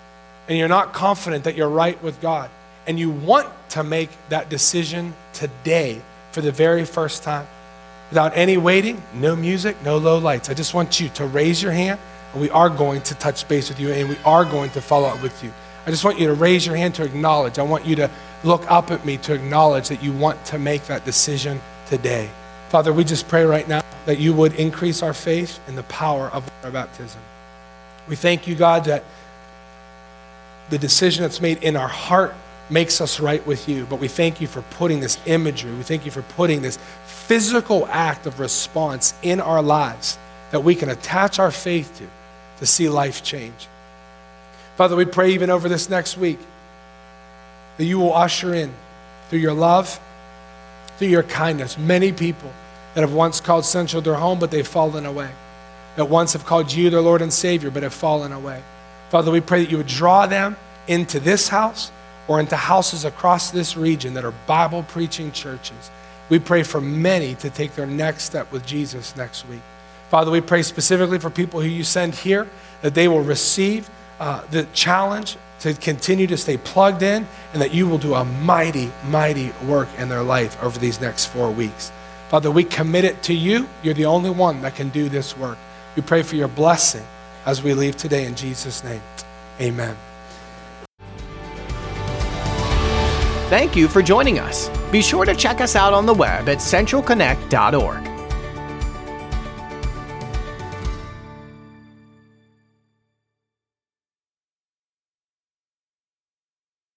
and 0.48 0.56
you're 0.56 0.68
not 0.68 0.94
confident 0.94 1.44
that 1.44 1.54
you're 1.54 1.68
right 1.68 2.02
with 2.02 2.18
God, 2.22 2.48
and 2.86 2.98
you 2.98 3.10
want 3.10 3.46
to 3.68 3.84
make 3.84 4.08
that 4.30 4.48
decision 4.48 5.12
today 5.34 6.00
for 6.32 6.40
the 6.40 6.50
very 6.50 6.86
first 6.86 7.24
time, 7.24 7.46
without 8.08 8.34
any 8.34 8.56
waiting, 8.56 9.02
no 9.12 9.36
music, 9.36 9.76
no 9.84 9.98
low 9.98 10.16
lights, 10.16 10.48
I 10.48 10.54
just 10.54 10.72
want 10.72 10.98
you 10.98 11.10
to 11.10 11.26
raise 11.26 11.62
your 11.62 11.72
hand 11.72 12.00
and 12.32 12.40
we 12.40 12.48
are 12.48 12.70
going 12.70 13.02
to 13.02 13.14
touch 13.16 13.46
base 13.46 13.68
with 13.68 13.78
you 13.78 13.90
and 13.90 14.08
we 14.08 14.16
are 14.24 14.46
going 14.46 14.70
to 14.70 14.80
follow 14.80 15.08
up 15.08 15.22
with 15.22 15.44
you. 15.44 15.52
I 15.84 15.90
just 15.90 16.06
want 16.06 16.18
you 16.18 16.28
to 16.28 16.32
raise 16.32 16.64
your 16.64 16.76
hand 16.76 16.94
to 16.94 17.04
acknowledge. 17.04 17.58
I 17.58 17.64
want 17.64 17.84
you 17.84 17.96
to 17.96 18.10
look 18.44 18.64
up 18.70 18.90
at 18.90 19.04
me 19.04 19.18
to 19.18 19.34
acknowledge 19.34 19.90
that 19.90 20.02
you 20.02 20.14
want 20.14 20.42
to 20.46 20.58
make 20.58 20.86
that 20.86 21.04
decision 21.04 21.60
today. 21.86 22.30
Father, 22.68 22.92
we 22.92 23.04
just 23.04 23.28
pray 23.28 23.44
right 23.44 23.66
now 23.68 23.82
that 24.06 24.18
you 24.18 24.32
would 24.34 24.54
increase 24.54 25.02
our 25.02 25.14
faith 25.14 25.60
in 25.68 25.76
the 25.76 25.82
power 25.84 26.28
of 26.28 26.48
our 26.64 26.70
baptism. 26.70 27.20
We 28.08 28.16
thank 28.16 28.46
you, 28.46 28.54
God, 28.54 28.84
that 28.84 29.04
the 30.70 30.78
decision 30.78 31.22
that's 31.22 31.40
made 31.40 31.62
in 31.62 31.76
our 31.76 31.88
heart 31.88 32.34
makes 32.68 33.00
us 33.00 33.20
right 33.20 33.44
with 33.46 33.68
you. 33.68 33.86
But 33.86 34.00
we 34.00 34.08
thank 34.08 34.40
you 34.40 34.46
for 34.46 34.62
putting 34.62 35.00
this 35.00 35.18
imagery, 35.26 35.72
we 35.74 35.82
thank 35.82 36.04
you 36.04 36.10
for 36.10 36.22
putting 36.22 36.62
this 36.62 36.78
physical 37.06 37.86
act 37.88 38.26
of 38.26 38.40
response 38.40 39.14
in 39.22 39.40
our 39.40 39.62
lives 39.62 40.18
that 40.50 40.60
we 40.60 40.74
can 40.74 40.88
attach 40.88 41.38
our 41.38 41.50
faith 41.50 41.96
to 41.98 42.06
to 42.58 42.66
see 42.66 42.88
life 42.88 43.22
change. 43.22 43.68
Father, 44.76 44.96
we 44.96 45.04
pray 45.04 45.32
even 45.32 45.50
over 45.50 45.68
this 45.68 45.88
next 45.88 46.16
week 46.16 46.38
that 47.76 47.84
you 47.84 47.98
will 47.98 48.14
usher 48.14 48.54
in 48.54 48.72
through 49.28 49.40
your 49.40 49.52
love, 49.52 50.00
through 50.98 51.08
your 51.08 51.22
kindness, 51.22 51.78
many 51.78 52.12
people 52.12 52.52
that 52.94 53.02
have 53.02 53.12
once 53.12 53.40
called 53.40 53.64
Central 53.64 54.02
their 54.02 54.14
home, 54.14 54.38
but 54.38 54.50
they've 54.50 54.66
fallen 54.66 55.06
away. 55.06 55.30
That 55.96 56.06
once 56.06 56.32
have 56.32 56.44
called 56.44 56.72
you 56.72 56.90
their 56.90 57.00
Lord 57.00 57.22
and 57.22 57.32
Savior, 57.32 57.70
but 57.70 57.82
have 57.82 57.94
fallen 57.94 58.32
away. 58.32 58.62
Father, 59.10 59.30
we 59.30 59.40
pray 59.40 59.60
that 59.62 59.70
you 59.70 59.76
would 59.76 59.86
draw 59.86 60.26
them 60.26 60.56
into 60.88 61.20
this 61.20 61.48
house 61.48 61.90
or 62.28 62.40
into 62.40 62.56
houses 62.56 63.04
across 63.04 63.50
this 63.50 63.76
region 63.76 64.14
that 64.14 64.24
are 64.24 64.34
Bible 64.46 64.82
preaching 64.82 65.30
churches. 65.32 65.90
We 66.28 66.38
pray 66.38 66.62
for 66.62 66.80
many 66.80 67.34
to 67.36 67.50
take 67.50 67.74
their 67.74 67.86
next 67.86 68.24
step 68.24 68.50
with 68.50 68.66
Jesus 68.66 69.16
next 69.16 69.48
week. 69.48 69.60
Father, 70.10 70.30
we 70.30 70.40
pray 70.40 70.62
specifically 70.62 71.18
for 71.18 71.30
people 71.30 71.60
who 71.60 71.68
you 71.68 71.84
send 71.84 72.14
here 72.14 72.48
that 72.82 72.94
they 72.94 73.08
will 73.08 73.22
receive 73.22 73.88
uh, 74.18 74.42
the 74.50 74.64
challenge 74.72 75.36
to 75.60 75.74
continue 75.74 76.26
to 76.26 76.36
stay 76.36 76.56
plugged 76.56 77.02
in 77.02 77.26
and 77.52 77.62
that 77.62 77.72
you 77.72 77.86
will 77.88 77.98
do 77.98 78.14
a 78.14 78.24
mighty, 78.24 78.90
mighty 79.08 79.52
work 79.66 79.88
in 79.98 80.08
their 80.08 80.22
life 80.22 80.62
over 80.62 80.78
these 80.78 81.00
next 81.00 81.26
four 81.26 81.50
weeks. 81.50 81.90
Father, 82.28 82.50
we 82.50 82.64
commit 82.64 83.04
it 83.04 83.22
to 83.24 83.34
you. 83.34 83.68
You're 83.82 83.94
the 83.94 84.06
only 84.06 84.30
one 84.30 84.62
that 84.62 84.74
can 84.74 84.88
do 84.90 85.08
this 85.08 85.36
work. 85.36 85.58
We 85.94 86.02
pray 86.02 86.22
for 86.22 86.36
your 86.36 86.48
blessing 86.48 87.04
as 87.46 87.62
we 87.62 87.72
leave 87.72 87.96
today 87.96 88.26
in 88.26 88.34
Jesus' 88.34 88.82
name. 88.84 89.02
Amen. 89.60 89.96
Thank 93.48 93.76
you 93.76 93.86
for 93.86 94.02
joining 94.02 94.40
us. 94.40 94.68
Be 94.90 95.00
sure 95.00 95.24
to 95.24 95.34
check 95.34 95.60
us 95.60 95.76
out 95.76 95.92
on 95.92 96.04
the 96.04 96.14
web 96.14 96.48
at 96.48 96.58
centralconnect.org. 96.58 98.05